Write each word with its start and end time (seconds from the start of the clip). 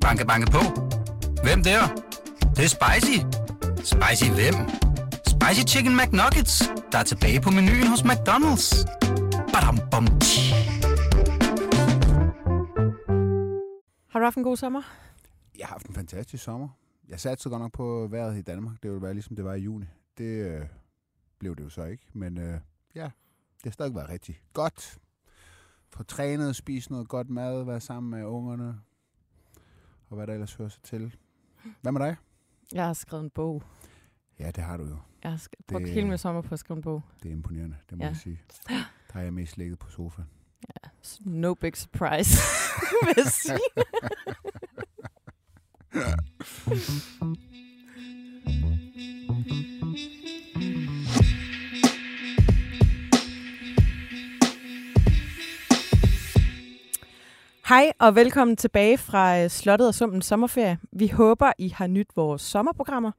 Banke, 0.00 0.26
banke 0.26 0.50
på. 0.50 0.62
Hvem 1.44 1.62
der? 1.62 1.82
Det, 2.40 2.56
det 2.56 2.64
er 2.64 2.72
spicy. 2.78 3.16
Spicy 3.92 4.30
hvem? 4.38 4.56
Spicy 5.32 5.62
Chicken 5.72 5.96
McNuggets, 5.96 6.54
der 6.92 6.98
er 6.98 7.02
tilbage 7.02 7.40
på 7.40 7.50
menuen 7.50 7.86
hos 7.86 8.02
McDonald's. 8.10 8.66
Badum, 9.52 9.78
bom, 9.90 10.06
tji. 10.20 10.42
Har 14.10 14.18
du 14.18 14.24
haft 14.24 14.36
en 14.36 14.42
god 14.42 14.56
sommer? 14.56 14.82
Jeg 15.58 15.66
har 15.66 15.74
haft 15.74 15.86
en 15.86 15.94
fantastisk 15.94 16.44
sommer. 16.44 16.68
Jeg 17.08 17.20
satte 17.20 17.42
så 17.42 17.48
godt 17.48 17.62
nok 17.62 17.72
på 17.72 18.08
vejret 18.10 18.38
i 18.38 18.42
Danmark. 18.42 18.82
Det 18.82 18.90
ville 18.90 19.02
være 19.02 19.14
ligesom 19.14 19.36
det 19.36 19.44
var 19.44 19.54
i 19.54 19.60
juni. 19.60 19.86
Det 20.18 20.24
øh, 20.24 20.66
blev 21.38 21.56
det 21.56 21.64
jo 21.64 21.68
så 21.68 21.84
ikke. 21.84 22.04
Men 22.12 22.38
øh, 22.38 22.60
ja, 22.94 23.04
det 23.54 23.64
har 23.64 23.70
stadig 23.70 23.94
været 23.94 24.08
rigtig 24.08 24.40
godt. 24.52 24.98
Få 25.90 26.02
trænet, 26.02 26.56
spise 26.56 26.90
noget 26.90 27.08
godt 27.08 27.30
mad, 27.30 27.64
være 27.64 27.80
sammen 27.80 28.10
med 28.10 28.24
ungerne. 28.24 28.80
Og 30.10 30.16
hvad 30.16 30.26
der 30.26 30.32
ellers 30.32 30.54
hører 30.54 30.68
sig 30.68 30.82
til. 30.82 31.16
Hvad 31.80 31.92
med 31.92 32.00
dig? 32.00 32.16
Jeg 32.72 32.86
har 32.86 32.92
skrevet 32.92 33.24
en 33.24 33.30
bog. 33.30 33.62
Ja, 34.38 34.50
det 34.50 34.64
har 34.64 34.76
du 34.76 34.84
jo. 34.84 34.96
Jeg 35.22 35.30
har 35.30 35.38
sk- 35.38 35.62
brugt 35.68 35.84
Det- 35.84 35.92
hele 35.92 36.08
min 36.08 36.18
sommer 36.18 36.42
på 36.42 36.54
at 36.54 36.58
skrive 36.58 36.76
en 36.76 36.82
bog. 36.82 37.02
Det 37.22 37.28
er 37.28 37.32
imponerende, 37.32 37.76
det 37.90 37.98
må 37.98 38.04
Ja. 38.04 38.08
jeg 38.08 38.16
sige. 38.16 38.40
Der 38.68 38.82
har 39.12 39.20
jeg 39.20 39.34
mest 39.34 39.56
ligget 39.56 39.78
på 39.78 39.90
sofaen. 39.90 40.28
No 41.20 41.54
big 41.54 41.76
surprise, 41.76 42.38
vil 43.06 43.14
jeg 43.16 43.26
sige. 43.26 43.58
Hej 57.70 57.92
og 57.98 58.14
velkommen 58.14 58.56
tilbage 58.56 58.98
fra 58.98 59.42
øh, 59.42 59.50
Slottet 59.50 59.88
og 59.88 59.94
Sumpen 59.94 60.22
sommerferie. 60.22 60.78
Vi 60.92 61.08
håber, 61.08 61.52
I 61.58 61.68
har 61.68 61.86
nyt 61.86 62.06
vores 62.16 62.42
sommerprogrammer. 62.42 63.10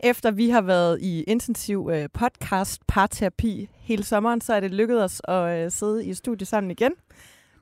Efter 0.00 0.30
vi 0.30 0.50
har 0.50 0.60
været 0.60 0.98
i 1.00 1.22
intensiv 1.22 1.90
øh, 1.92 2.08
podcast 2.12 2.86
parterapi 2.88 3.68
hele 3.76 4.04
sommeren, 4.04 4.40
så 4.40 4.54
er 4.54 4.60
det 4.60 4.70
lykkedes 4.70 5.02
os 5.02 5.20
at 5.24 5.64
øh, 5.64 5.70
sidde 5.70 6.06
i 6.06 6.14
studiet 6.14 6.48
sammen 6.48 6.70
igen. 6.70 6.92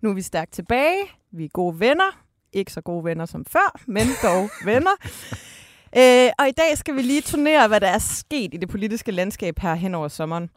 Nu 0.00 0.10
er 0.10 0.14
vi 0.14 0.22
stærkt 0.22 0.52
tilbage. 0.52 0.98
Vi 1.32 1.44
er 1.44 1.48
gode 1.48 1.80
venner. 1.80 2.22
Ikke 2.52 2.72
så 2.72 2.80
gode 2.80 3.04
venner 3.04 3.26
som 3.26 3.44
før, 3.44 3.80
men 3.86 4.06
dog 4.22 4.50
venner. 4.72 4.94
Øh, 5.96 6.30
og 6.38 6.48
i 6.48 6.52
dag 6.52 6.78
skal 6.78 6.96
vi 6.96 7.02
lige 7.02 7.20
turnere, 7.20 7.68
hvad 7.68 7.80
der 7.80 7.88
er 7.88 7.98
sket 7.98 8.54
i 8.54 8.56
det 8.56 8.68
politiske 8.68 9.12
landskab 9.12 9.58
her 9.58 9.74
hen 9.74 9.94
over 9.94 10.08
sommeren. 10.08 10.50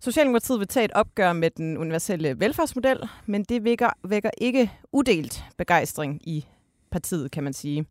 Socialdemokratiet 0.00 0.58
vil 0.58 0.68
tage 0.68 0.84
et 0.84 0.92
opgør 0.92 1.32
med 1.32 1.50
den 1.50 1.76
universelle 1.76 2.40
velfærdsmodel, 2.40 3.08
men 3.26 3.44
det 3.44 3.64
vækker, 3.64 3.90
vækker 4.04 4.30
ikke 4.38 4.72
udelt 4.92 5.44
begejstring 5.56 6.28
i 6.28 6.46
partiet, 6.90 7.30
kan 7.30 7.44
man 7.44 7.52
sige. 7.52 7.86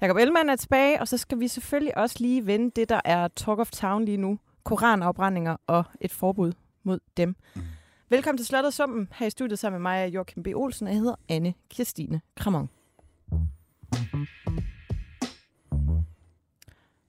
Jakob 0.00 0.16
Ellemann 0.16 0.48
er 0.48 0.56
tilbage, 0.56 1.00
og 1.00 1.08
så 1.08 1.18
skal 1.18 1.40
vi 1.40 1.48
selvfølgelig 1.48 1.98
også 1.98 2.16
lige 2.20 2.46
vende 2.46 2.70
det, 2.76 2.88
der 2.88 3.00
er 3.04 3.28
talk 3.28 3.58
of 3.58 3.70
town 3.70 4.04
lige 4.04 4.16
nu. 4.16 4.38
Koranafbrændinger 4.64 5.56
og 5.66 5.84
et 6.00 6.12
forbud 6.12 6.52
mod 6.82 6.98
dem. 7.16 7.36
Mm. 7.54 7.62
Velkommen 8.08 8.38
til 8.38 8.46
Slottet 8.46 8.74
Sumpen. 8.74 9.08
Her 9.14 9.26
i 9.26 9.30
studiet 9.30 9.58
sammen 9.58 9.82
med 9.82 9.90
mig, 9.90 10.14
Joachim 10.14 10.42
B. 10.42 10.46
Olsen, 10.54 10.86
og 10.86 10.92
jeg 10.92 11.00
hedder 11.00 11.14
Anne 11.28 11.54
Kirstine 11.70 12.20
Kramon. 12.36 12.70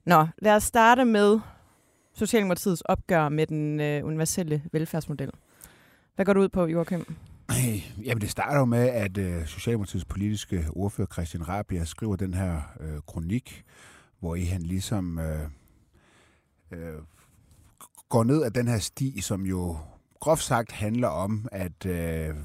Nå, 0.06 0.28
lad 0.38 0.56
os 0.56 0.64
starte 0.64 1.06
med 1.06 1.40
Socialdemokratiets 2.22 2.82
opgør 2.82 3.30
med 3.30 3.48
den 3.48 3.80
øh, 3.80 4.06
universelle 4.06 4.64
velfærdsmodel. 4.72 5.32
Hvad 6.16 6.26
går 6.26 6.34
du 6.34 6.42
ud 6.42 6.50
på, 6.50 6.66
Joachim? 6.66 7.16
Jamen, 8.04 8.22
det 8.22 8.30
starter 8.30 8.60
jo 8.60 8.66
med, 8.66 8.90
at 8.90 9.18
øh, 9.18 9.46
Socialdemokratiets 9.46 10.06
politiske 10.06 10.68
ordfører 10.70 11.08
Christian 11.14 11.48
Rabia 11.48 11.86
skriver 11.86 12.16
den 12.16 12.34
her 12.34 12.62
øh, 12.80 13.00
kronik, 13.08 13.64
hvor 14.20 14.36
i 14.36 14.44
han 14.44 14.62
ligesom 14.62 15.20
øh, 15.20 15.48
øh, 16.72 16.94
går 18.10 18.24
ned 18.24 18.44
ad 18.44 18.52
den 18.52 18.68
her 18.68 18.80
sti, 18.80 19.22
som 19.22 19.46
jo 19.46 19.78
groft 20.20 20.44
sagt 20.44 20.72
handler 20.72 21.08
om, 21.08 21.48
at 21.52 21.86
øh, 21.86 22.36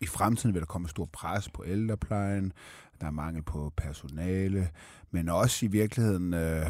i 0.00 0.06
fremtiden 0.06 0.54
vil 0.54 0.60
der 0.60 0.66
komme 0.66 0.88
stor 0.88 1.08
pres 1.12 1.48
på 1.48 1.64
ældreplejen, 1.66 2.52
der 3.00 3.06
er 3.06 3.10
mangel 3.10 3.42
på 3.42 3.72
personale, 3.76 4.68
men 5.10 5.28
også 5.28 5.66
i 5.66 5.68
virkeligheden... 5.68 6.34
Øh, 6.34 6.66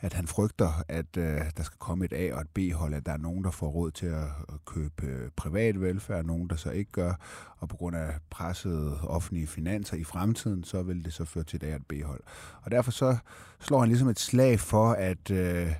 at 0.00 0.12
han 0.12 0.26
frygter, 0.26 0.84
at 0.88 1.16
øh, 1.16 1.40
der 1.56 1.62
skal 1.62 1.78
komme 1.78 2.04
et 2.04 2.12
A- 2.12 2.34
og 2.34 2.40
et 2.40 2.48
B-hold, 2.48 2.94
at 2.94 3.06
der 3.06 3.12
er 3.12 3.16
nogen, 3.16 3.44
der 3.44 3.50
får 3.50 3.68
råd 3.68 3.90
til 3.90 4.06
at, 4.06 4.26
købe 4.66 5.06
øh, 5.06 5.30
privat 5.36 5.80
velfærd, 5.80 6.18
og 6.18 6.24
nogen, 6.24 6.50
der 6.50 6.56
så 6.56 6.70
ikke 6.70 6.92
gør, 6.92 7.14
og 7.58 7.68
på 7.68 7.76
grund 7.76 7.96
af 7.96 8.14
pressede 8.30 9.00
offentlige 9.00 9.46
finanser 9.46 9.96
i 9.96 10.04
fremtiden, 10.04 10.64
så 10.64 10.82
vil 10.82 11.04
det 11.04 11.12
så 11.12 11.24
føre 11.24 11.44
til 11.44 11.56
et 11.56 11.62
A- 11.62 11.70
og 11.70 11.76
et 11.76 11.86
B-hold. 11.86 12.20
Og 12.62 12.70
derfor 12.70 12.90
så 12.90 13.16
slår 13.60 13.80
han 13.80 13.88
ligesom 13.88 14.08
et 14.08 14.20
slag 14.20 14.60
for, 14.60 14.92
at, 14.92 15.30
øh, 15.30 15.72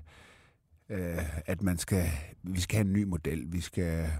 øh, 0.89 1.41
at 1.47 1.63
man 1.63 1.79
skal, 1.79 2.05
vi 2.43 2.61
skal 2.61 2.77
have 2.77 2.87
en 2.87 2.93
ny 2.93 3.03
model. 3.03 3.53
Vi 3.53 3.61
skal 3.61 4.11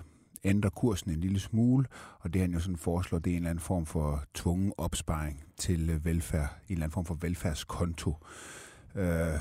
ændre 0.45 0.71
kursen 0.71 1.11
en 1.11 1.21
lille 1.21 1.41
smule, 1.41 1.87
og 2.21 2.35
det 2.35 2.41
han 2.41 2.53
jo 2.53 2.61
sådan 2.61 2.77
foreslår, 2.77 3.19
det 3.19 3.31
er 3.31 3.35
en 3.35 3.37
eller 3.37 3.51
anden 3.51 3.63
form 3.63 3.87
for 3.87 4.25
tvungen 4.35 4.73
opsparing 4.79 5.45
til 5.59 5.91
øh, 5.91 6.05
velfærd, 6.05 6.57
en 6.69 6.73
eller 6.73 6.85
anden 6.85 6.95
form 6.95 7.05
for 7.05 7.15
velfærdskonto. 7.21 8.17
Øh, 8.95 9.39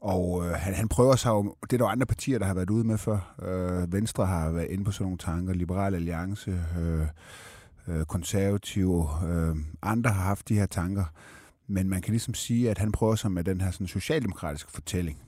og 0.00 0.46
øh, 0.46 0.52
han, 0.52 0.74
han 0.74 0.88
prøver 0.88 1.16
sig 1.16 1.30
jo, 1.30 1.54
det 1.62 1.72
er 1.72 1.78
der 1.78 1.84
jo 1.84 1.90
andre 1.90 2.06
partier, 2.06 2.38
der 2.38 2.46
har 2.46 2.54
været 2.54 2.70
ude 2.70 2.84
med 2.84 2.98
før. 2.98 3.34
Øh, 3.42 3.92
Venstre 3.92 4.26
har 4.26 4.50
været 4.50 4.70
inde 4.70 4.84
på 4.84 4.92
sådan 4.92 5.04
nogle 5.04 5.18
tanker, 5.18 5.54
Liberal 5.54 5.94
Alliance, 5.94 6.64
øh, 6.78 7.06
øh, 7.88 8.04
konservative, 8.04 9.08
øh, 9.28 9.56
andre 9.82 10.10
har 10.10 10.22
haft 10.22 10.48
de 10.48 10.54
her 10.54 10.66
tanker. 10.66 11.04
Men 11.66 11.88
man 11.88 12.02
kan 12.02 12.10
ligesom 12.10 12.34
sige, 12.34 12.70
at 12.70 12.78
han 12.78 12.92
prøver 12.92 13.14
sig 13.14 13.32
med 13.32 13.44
den 13.44 13.60
her 13.60 13.70
sådan, 13.70 13.86
socialdemokratiske 13.86 14.72
fortælling, 14.72 15.22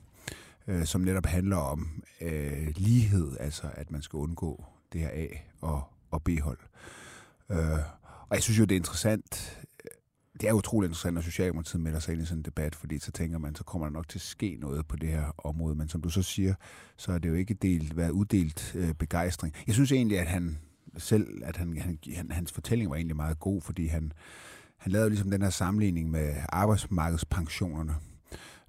øh, 0.67 0.85
som 0.85 1.01
netop 1.01 1.25
handler 1.25 1.57
om 1.57 2.03
øh, 2.21 2.67
lighed, 2.75 3.37
altså 3.39 3.67
at 3.73 3.91
man 3.91 4.01
skal 4.01 4.17
undgå 4.17 4.65
det 4.93 5.01
her 5.01 5.09
A- 5.09 5.37
og, 5.61 5.83
og 6.11 6.23
B-hold. 6.23 6.59
Øh, 7.49 7.79
og 8.29 8.35
jeg 8.35 8.43
synes 8.43 8.59
jo, 8.59 8.63
det 8.63 8.75
er 8.75 8.79
interessant, 8.79 9.59
det 10.41 10.49
er 10.49 10.53
utroligt 10.53 10.89
interessant, 10.89 11.13
når 11.13 11.21
Socialdemokratiet 11.21 11.81
melder 11.81 11.99
sig 11.99 12.13
ind 12.13 12.21
i 12.21 12.25
sådan 12.25 12.39
en 12.39 12.45
debat, 12.45 12.75
fordi 12.75 12.99
så 12.99 13.11
tænker 13.11 13.37
man, 13.37 13.55
så 13.55 13.63
kommer 13.63 13.87
der 13.87 13.93
nok 13.93 14.09
til 14.09 14.17
at 14.17 14.21
ske 14.21 14.57
noget 14.59 14.87
på 14.87 14.95
det 14.95 15.09
her 15.09 15.45
område. 15.45 15.75
Men 15.75 15.89
som 15.89 16.01
du 16.01 16.09
så 16.09 16.21
siger, 16.21 16.53
så 16.97 17.11
er 17.11 17.17
det 17.17 17.29
jo 17.29 17.33
ikke 17.33 17.53
delt, 17.53 17.97
været 17.97 18.09
uddelt 18.09 18.75
øh, 18.75 18.93
begejstring. 18.93 19.53
Jeg 19.67 19.75
synes 19.75 19.91
egentlig, 19.91 20.19
at 20.19 20.27
han 20.27 20.57
selv, 20.97 21.43
at 21.43 21.57
han, 21.57 21.77
han, 21.77 21.99
han, 22.15 22.31
hans 22.31 22.51
fortælling 22.51 22.89
var 22.89 22.95
egentlig 22.95 23.15
meget 23.15 23.39
god, 23.39 23.61
fordi 23.61 23.87
han, 23.87 24.11
han 24.77 24.91
lavede 24.91 25.09
ligesom 25.09 25.31
den 25.31 25.41
her 25.41 25.49
sammenligning 25.49 26.11
med 26.11 26.35
arbejdsmarkedspensionerne, 26.49 27.95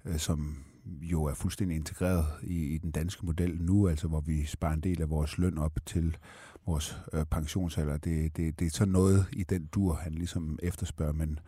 øh, 0.05 0.17
som 0.17 0.57
jo 0.85 1.23
er 1.23 1.33
fuldstændig 1.33 1.75
integreret 1.75 2.25
i, 2.43 2.75
i 2.75 2.77
den 2.77 2.91
danske 2.91 3.25
model 3.25 3.61
nu, 3.61 3.87
altså 3.87 4.07
hvor 4.07 4.19
vi 4.19 4.45
sparer 4.45 4.73
en 4.73 4.79
del 4.79 5.01
af 5.01 5.09
vores 5.09 5.37
løn 5.37 5.57
op 5.57 5.79
til 5.85 6.17
vores 6.65 6.97
øh, 7.13 7.25
pensionsalder. 7.25 7.97
Det, 7.97 8.37
det, 8.37 8.59
det 8.59 8.65
er 8.65 8.69
sådan 8.69 8.91
noget 8.91 9.25
i 9.33 9.43
den 9.43 9.65
dur, 9.65 9.93
han 9.93 10.13
ligesom 10.13 10.59
efterspørger, 10.63 11.13
men, 11.13 11.39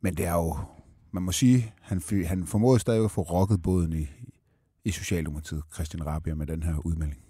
men 0.00 0.14
det 0.14 0.26
er 0.26 0.34
jo, 0.34 0.56
man 1.10 1.22
må 1.22 1.32
sige, 1.32 1.74
han, 1.80 2.02
han 2.26 2.46
formåede 2.46 2.80
stadig 2.80 3.04
at 3.04 3.10
få 3.10 3.22
rokket 3.22 3.62
båden 3.62 3.92
i, 3.92 4.06
i 4.84 4.90
Socialdemokratiet, 4.90 5.62
Christian 5.74 6.06
Rabia, 6.06 6.34
med 6.34 6.46
den 6.46 6.62
her 6.62 6.86
udmelding. 6.86 7.27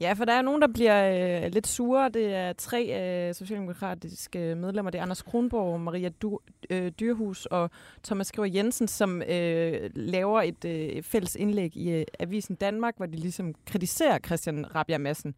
Ja, 0.00 0.12
for 0.12 0.24
der 0.24 0.32
er 0.32 0.42
nogen, 0.42 0.62
der 0.62 0.68
bliver 0.68 1.44
øh, 1.44 1.52
lidt 1.52 1.66
sure. 1.66 2.08
Det 2.08 2.34
er 2.34 2.52
tre 2.52 3.00
øh, 3.28 3.34
socialdemokratiske 3.34 4.38
øh, 4.38 4.56
medlemmer. 4.56 4.90
Det 4.90 4.98
er 4.98 5.02
Anders 5.02 5.22
Kronborg, 5.22 5.80
Maria 5.80 6.08
du, 6.08 6.40
øh, 6.70 6.92
Dyrhus 7.00 7.46
og 7.46 7.70
Thomas 8.04 8.26
Skriver 8.26 8.48
Jensen, 8.54 8.88
som 8.88 9.22
øh, 9.22 9.90
laver 9.94 10.42
et 10.42 10.64
øh, 10.64 11.02
fælles 11.02 11.36
indlæg 11.36 11.76
i 11.76 11.90
øh, 11.90 12.04
Avisen 12.20 12.56
Danmark, 12.56 12.96
hvor 12.96 13.06
de 13.06 13.16
ligesom 13.16 13.54
kritiserer 13.66 14.18
Christian 14.18 14.74
Rabia 14.74 14.98
Madsen. 14.98 15.34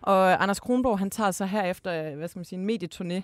Og 0.00 0.42
Anders 0.42 0.60
Kronborg, 0.60 0.98
han 0.98 1.10
tager 1.10 1.30
så 1.30 1.44
herefter, 1.44 2.10
øh, 2.10 2.16
hvad 2.18 2.28
skal 2.28 2.38
man 2.38 2.44
sige, 2.44 2.58
en 2.58 2.70
medieturné, 2.70 3.22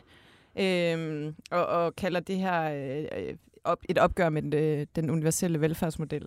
øh, 0.63 1.33
og, 1.51 1.67
og 1.67 1.97
kalder 1.97 2.21
det 2.21 2.37
her 2.37 2.63
øh, 2.63 3.27
øh 3.29 3.35
op, 3.65 3.79
et 3.89 3.99
opgør 3.99 4.29
med 4.29 4.43
den, 4.43 4.55
øh, 4.55 4.87
den 4.97 5.11
universelle 5.11 5.61
velfærdsmodel. 5.61 6.27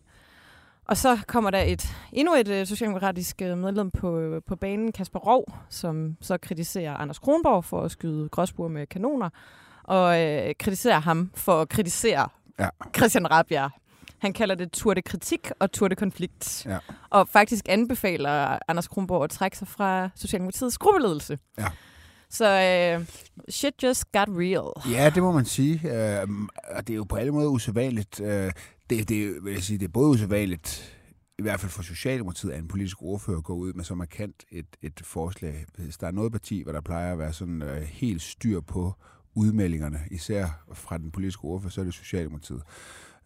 Og 0.88 0.98
så 0.98 1.18
kommer 1.28 1.50
der 1.50 1.60
et 1.60 1.96
endnu 2.14 2.34
et 2.34 2.48
øh, 2.48 2.68
socialdemokratisk 2.68 3.42
øh, 3.42 3.58
medlem 3.58 3.92
på, 3.92 4.40
på 4.48 4.56
banen, 4.56 4.92
Kasper 4.92 5.20
Rov, 5.20 5.46
som 5.70 6.18
så 6.22 6.38
kritiserer 6.38 6.98
Anders 6.98 7.20
Kronborg 7.20 7.66
for 7.66 7.82
at 7.82 7.92
skyde 7.92 8.30
gråsbuer 8.30 8.68
med 8.68 8.88
kanoner, 8.88 9.30
og 9.84 10.22
øh, 10.22 10.54
kritiserer 10.60 11.00
ham 11.00 11.32
for 11.36 11.62
at 11.62 11.70
kritisere 11.70 12.30
Ja. 12.60 12.70
Christian 12.96 13.32
Rabia. 13.32 13.70
Han 14.20 14.34
kalder 14.34 14.56
det 14.56 14.72
tour 14.72 14.94
de 14.94 15.02
kritik 15.02 15.52
og 15.60 15.72
tour 15.72 15.88
de 15.88 15.96
konflikt. 15.96 16.66
Ja. 16.66 16.78
Og 17.10 17.28
faktisk 17.28 17.66
anbefaler 17.70 18.60
Anders 18.68 18.88
Kronborg 18.88 19.24
at 19.24 19.30
trække 19.30 19.58
sig 19.58 19.68
fra 19.68 20.10
Socialdemokratiets 20.16 20.78
gruppeledelse. 20.78 21.38
Ja. 21.58 21.66
Så 22.36 22.46
øh, 22.46 23.06
shit 23.50 23.84
just 23.84 24.12
got 24.12 24.28
real. 24.30 24.94
Ja, 24.98 25.10
det 25.10 25.24
må 25.24 25.32
man 25.32 25.46
sige. 25.46 25.74
Øh, 25.74 26.28
og 26.72 26.88
det 26.88 26.94
er 26.94 26.98
jo 26.98 27.04
på 27.04 27.16
alle 27.16 27.32
måder 27.32 27.50
usædvanligt. 27.50 28.22
Øh, 28.22 28.52
det, 28.90 29.10
det, 29.10 29.44
vil 29.44 29.54
jeg 29.54 29.64
sige, 29.64 29.78
det 29.80 29.86
er 29.86 29.92
både 29.92 30.10
usædvanligt, 30.10 30.98
i 31.40 31.42
hvert 31.42 31.60
fald 31.60 31.72
for 31.72 31.84
Socialdemokratiet, 31.84 32.52
at 32.52 32.60
en 32.60 32.68
politisk 32.68 33.02
ordfører 33.02 33.42
går 33.42 33.54
ud 33.54 33.74
med 33.74 33.84
så 33.84 33.96
markant 33.96 34.44
et, 34.52 34.66
et 34.82 35.02
forslag. 35.04 35.66
Hvis 35.78 35.98
der 35.98 36.08
er 36.08 36.12
noget 36.12 36.32
parti, 36.32 36.64
hvor 36.64 36.72
der 36.72 36.82
plejer 36.82 37.12
at 37.12 37.20
være 37.20 37.34
sådan 37.34 37.62
øh, 37.62 37.82
helt 37.82 38.22
styr 38.22 38.62
på 38.62 38.94
udmeldingerne, 39.36 40.00
især 40.12 40.64
fra 40.74 40.98
den 40.98 41.12
politiske 41.12 41.44
ordfører, 41.44 41.72
så 41.72 41.82
er 41.82 41.86
det 41.86 41.94
Socialdemokratiet. 41.94 42.62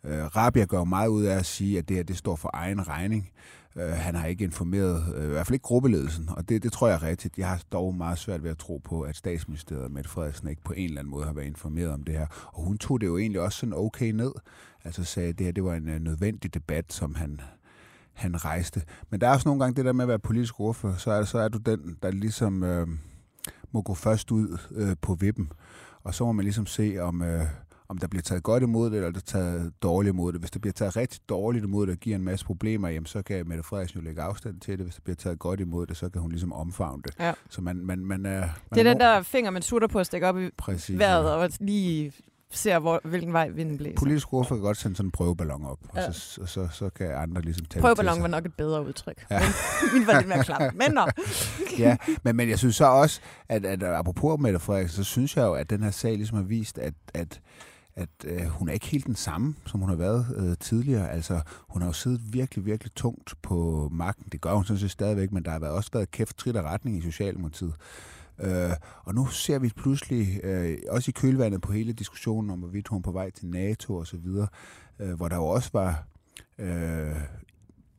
Øh, 0.03 0.25
Rabia 0.25 0.65
gør 0.65 0.83
meget 0.83 1.07
ud 1.07 1.23
af 1.23 1.35
at 1.35 1.45
sige, 1.45 1.77
at 1.77 1.89
det 1.89 1.95
her 1.97 2.03
det 2.03 2.17
står 2.17 2.35
for 2.35 2.49
egen 2.53 2.87
regning. 2.87 3.29
Øh, 3.79 3.91
han 3.91 4.15
har 4.15 4.25
ikke 4.25 4.43
informeret, 4.43 5.15
øh, 5.15 5.23
i 5.23 5.27
hvert 5.27 5.47
fald 5.47 5.53
ikke 5.53 5.63
gruppeledelsen, 5.63 6.29
og 6.29 6.49
det, 6.49 6.63
det 6.63 6.71
tror 6.71 6.87
jeg 6.87 6.95
er 6.95 7.03
rigtigt. 7.03 7.37
Jeg 7.37 7.49
har 7.49 7.61
dog 7.71 7.95
meget 7.95 8.17
svært 8.17 8.43
ved 8.43 8.51
at 8.51 8.57
tro 8.57 8.77
på, 8.77 9.01
at 9.01 9.15
statsministeriet 9.15 9.81
med 9.81 9.89
Mette 9.89 10.09
Frederiksen 10.09 10.47
ikke 10.47 10.63
på 10.63 10.73
en 10.73 10.85
eller 10.85 10.99
anden 10.99 11.11
måde 11.11 11.25
har 11.25 11.33
været 11.33 11.45
informeret 11.45 11.91
om 11.91 12.03
det 12.03 12.15
her. 12.15 12.27
Og 12.53 12.63
hun 12.63 12.77
tog 12.77 13.01
det 13.01 13.07
jo 13.07 13.17
egentlig 13.17 13.41
også 13.41 13.59
sådan 13.59 13.73
okay 13.73 14.11
ned. 14.11 14.31
Altså 14.83 15.03
sagde, 15.03 15.29
at 15.29 15.37
det 15.37 15.45
her 15.45 15.53
det 15.53 15.63
var 15.63 15.73
en 15.73 15.89
øh, 15.89 15.99
nødvendig 15.99 16.53
debat, 16.53 16.93
som 16.93 17.15
han, 17.15 17.41
han 18.13 18.45
rejste. 18.45 18.81
Men 19.09 19.21
der 19.21 19.27
er 19.27 19.33
også 19.33 19.49
nogle 19.49 19.63
gange 19.63 19.75
det 19.75 19.85
der 19.85 19.93
med 19.93 20.03
at 20.03 20.09
være 20.09 20.19
politisk 20.19 20.59
ordfører, 20.59 20.97
så 20.97 21.11
er, 21.11 21.23
så 21.23 21.39
er 21.39 21.47
du 21.47 21.57
den, 21.57 21.97
der 22.03 22.11
ligesom 22.11 22.63
øh, 22.63 22.87
må 23.71 23.81
gå 23.81 23.93
først 23.93 24.31
ud 24.31 24.57
øh, 24.71 24.95
på 25.01 25.15
vippen. 25.15 25.51
Og 26.03 26.15
så 26.15 26.25
må 26.25 26.31
man 26.31 26.43
ligesom 26.43 26.65
se, 26.65 26.97
om, 26.99 27.21
øh, 27.21 27.45
om 27.89 27.97
der 27.97 28.07
bliver 28.07 28.21
taget 28.21 28.43
godt 28.43 28.63
imod 28.63 28.89
det, 28.89 28.95
eller 28.97 29.11
der 29.11 29.19
taget 29.19 29.73
dårligt 29.83 30.13
imod 30.13 30.33
det. 30.33 30.41
Hvis 30.41 30.51
der 30.51 30.59
bliver 30.59 30.73
taget 30.73 30.95
rigtig 30.95 31.19
dårligt 31.29 31.63
imod 31.65 31.87
det, 31.87 31.93
og 31.93 31.99
giver 31.99 32.15
en 32.15 32.23
masse 32.23 32.45
problemer, 32.45 32.89
jamen, 32.89 33.05
så 33.05 33.21
kan 33.21 33.47
Mette 33.47 33.63
Frederiksen 33.63 33.99
jo 33.99 34.05
lægge 34.05 34.21
afstand 34.21 34.59
til 34.59 34.77
det. 34.77 34.85
Hvis 34.85 34.95
der 34.95 35.01
bliver 35.03 35.15
taget 35.15 35.39
godt 35.39 35.59
imod 35.59 35.85
det, 35.85 35.97
så 35.97 36.09
kan 36.09 36.21
hun 36.21 36.31
ligesom 36.31 36.53
omfavne 36.53 37.01
det. 37.05 37.13
Ja. 37.19 37.33
Så 37.49 37.61
man, 37.61 37.75
man, 37.75 37.99
man, 37.99 38.25
er, 38.25 38.39
man 38.39 38.49
Det 38.73 38.79
er 38.79 38.83
den 38.93 38.99
der 38.99 39.21
finger, 39.21 39.51
man 39.51 39.61
sutter 39.61 39.87
på 39.87 39.99
at 39.99 40.05
stikke 40.05 40.27
op 40.27 40.39
i 40.39 40.49
Præcis, 40.57 40.99
vejret, 40.99 41.31
og 41.33 41.49
lige 41.59 42.13
ser, 42.51 42.79
hvor, 42.79 43.01
hvilken 43.03 43.33
vej 43.33 43.49
vinden 43.49 43.77
blæser. 43.77 43.95
Politisk 43.97 44.33
ordfører 44.33 44.59
kan 44.59 44.63
godt 44.63 44.77
sende 44.77 44.95
sådan 44.95 45.07
en 45.07 45.11
prøveballon 45.11 45.65
op, 45.65 45.79
Ja. 45.95 46.07
og 46.07 46.13
så, 46.15 46.21
så, 46.21 46.45
så, 46.45 46.67
så 46.71 46.89
kan 46.89 47.11
andre 47.11 47.41
ligesom 47.41 47.65
tage 47.65 47.81
Prøveballon 47.81 48.21
var 48.21 48.27
nok 48.27 48.45
et 48.45 48.53
bedre 48.53 48.85
udtryk. 48.85 49.25
Ja. 49.31 49.41
Min 49.93 50.07
var 50.07 50.17
lidt 50.17 50.27
mere 50.27 50.43
klam. 50.43 50.61
Men 50.75 50.91
nå. 50.91 51.07
ja, 51.85 51.97
men, 52.23 52.35
men 52.35 52.49
jeg 52.49 52.59
synes 52.59 52.75
så 52.75 52.85
også, 52.85 53.21
at, 53.49 53.65
at 53.65 53.83
apropos 53.83 54.39
Mette 54.39 54.59
Frederiksen, 54.59 55.03
så 55.03 55.09
synes 55.09 55.37
jeg 55.37 55.43
jo, 55.43 55.53
at 55.53 55.69
den 55.69 55.83
her 55.83 55.91
sag 55.91 56.15
ligesom 56.15 56.37
har 56.37 56.43
vist, 56.43 56.77
at, 56.77 56.93
at 57.13 57.41
at 57.99 58.09
øh, 58.25 58.45
hun 58.45 58.69
er 58.69 58.73
ikke 58.73 58.85
helt 58.85 59.05
den 59.05 59.15
samme, 59.15 59.55
som 59.65 59.79
hun 59.79 59.89
har 59.89 59.95
været 59.95 60.25
øh, 60.35 60.57
tidligere. 60.59 61.11
Altså, 61.11 61.41
hun 61.69 61.81
har 61.81 61.89
jo 61.89 61.93
siddet 61.93 62.21
virkelig, 62.33 62.65
virkelig 62.65 62.93
tungt 62.95 63.33
på 63.41 63.89
magten. 63.91 64.25
Det 64.31 64.41
gør 64.41 64.53
hun 64.53 64.65
sådan 64.65 64.79
set 64.79 64.91
stadigvæk, 64.91 65.31
men 65.31 65.45
der 65.45 65.51
har 65.51 65.59
været, 65.59 65.73
også 65.73 65.89
været 65.93 66.11
kæft 66.11 66.37
trit 66.37 66.55
og 66.55 66.63
retning 66.63 66.97
i 66.97 67.01
Socialdemokratiet. 67.01 67.73
Øh, 68.39 68.71
og 69.03 69.15
nu 69.15 69.25
ser 69.25 69.59
vi 69.59 69.69
pludselig, 69.69 70.43
øh, 70.43 70.77
også 70.89 71.11
i 71.11 71.17
kølvandet 71.17 71.61
på 71.61 71.71
hele 71.71 71.93
diskussionen 71.93 72.49
om, 72.49 72.59
hvorvidt 72.59 72.87
hun 72.87 72.97
er 72.97 73.01
på 73.01 73.11
vej 73.11 73.29
til 73.29 73.47
NATO 73.47 73.95
og 73.95 74.07
så 74.07 74.17
videre, 74.17 74.47
øh, 74.99 75.13
hvor 75.13 75.27
der 75.27 75.35
jo 75.35 75.45
også 75.45 75.69
var 75.73 76.03
øh, 76.57 77.15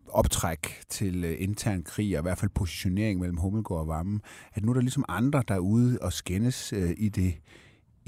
optræk 0.08 0.80
til 0.88 1.24
øh, 1.24 1.36
intern 1.38 1.82
krig, 1.82 2.16
og 2.16 2.20
i 2.20 2.22
hvert 2.22 2.38
fald 2.38 2.50
positionering 2.54 3.20
mellem 3.20 3.36
Hummelgaard 3.36 3.80
og 3.80 3.88
Vammen, 3.88 4.20
at 4.54 4.64
nu 4.64 4.70
er 4.70 4.74
der 4.74 4.80
ligesom 4.80 5.04
andre, 5.08 5.42
der 5.48 5.54
er 5.54 5.58
ude 5.58 5.98
og 6.00 6.12
skændes 6.12 6.72
øh, 6.72 6.90
i 6.96 7.08
det 7.08 7.34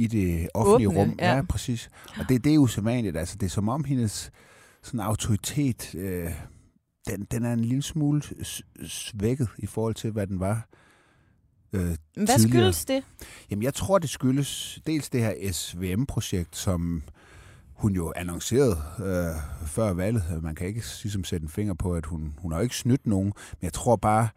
i 0.03 0.07
det 0.07 0.49
offentlige 0.55 0.89
Åbne, 0.89 1.01
rum. 1.01 1.15
ja. 1.19 1.37
ja, 1.37 1.43
præcis. 1.43 1.91
Og 2.19 2.29
det, 2.29 2.45
det 2.45 2.51
er 2.51 2.55
jo 2.55 2.67
sædvanligt. 2.67 3.17
Altså, 3.17 3.37
det 3.41 3.47
er 3.47 3.51
som 3.51 3.69
om 3.69 3.85
hendes 3.85 4.31
sådan 4.83 5.01
autoritet, 5.01 5.95
øh, 5.95 6.31
den, 7.09 7.27
den 7.31 7.45
er 7.45 7.53
en 7.53 7.61
lille 7.65 7.83
smule 7.83 8.23
svækket 8.87 9.49
i 9.59 9.67
forhold 9.67 9.95
til, 9.95 10.11
hvad 10.11 10.27
den 10.27 10.41
var 10.41 10.69
øh, 11.73 11.81
Hvad 11.81 11.97
tidligere. 12.17 12.39
skyldes 12.39 12.85
det? 12.85 13.05
Jamen, 13.51 13.63
jeg 13.63 13.75
tror, 13.75 13.99
det 13.99 14.11
skyldes 14.11 14.81
dels 14.87 15.11
det 15.11 15.21
her 15.21 15.53
SVM-projekt, 15.53 16.57
som 16.57 17.03
hun 17.75 17.93
jo 17.93 18.13
annoncerede 18.17 18.79
øh, 18.99 19.67
før 19.69 19.93
valget. 19.93 20.43
Man 20.43 20.55
kan 20.55 20.67
ikke 20.67 20.83
ligesom 21.03 21.25
sætte 21.25 21.45
en 21.45 21.51
finger 21.51 21.75
på, 21.75 21.95
at 21.95 22.07
hun, 22.07 22.35
hun 22.39 22.53
har 22.53 22.61
ikke 22.61 22.77
snydt 22.77 23.07
nogen, 23.07 23.33
men 23.53 23.63
jeg 23.63 23.73
tror 23.73 23.97
bare, 23.97 24.29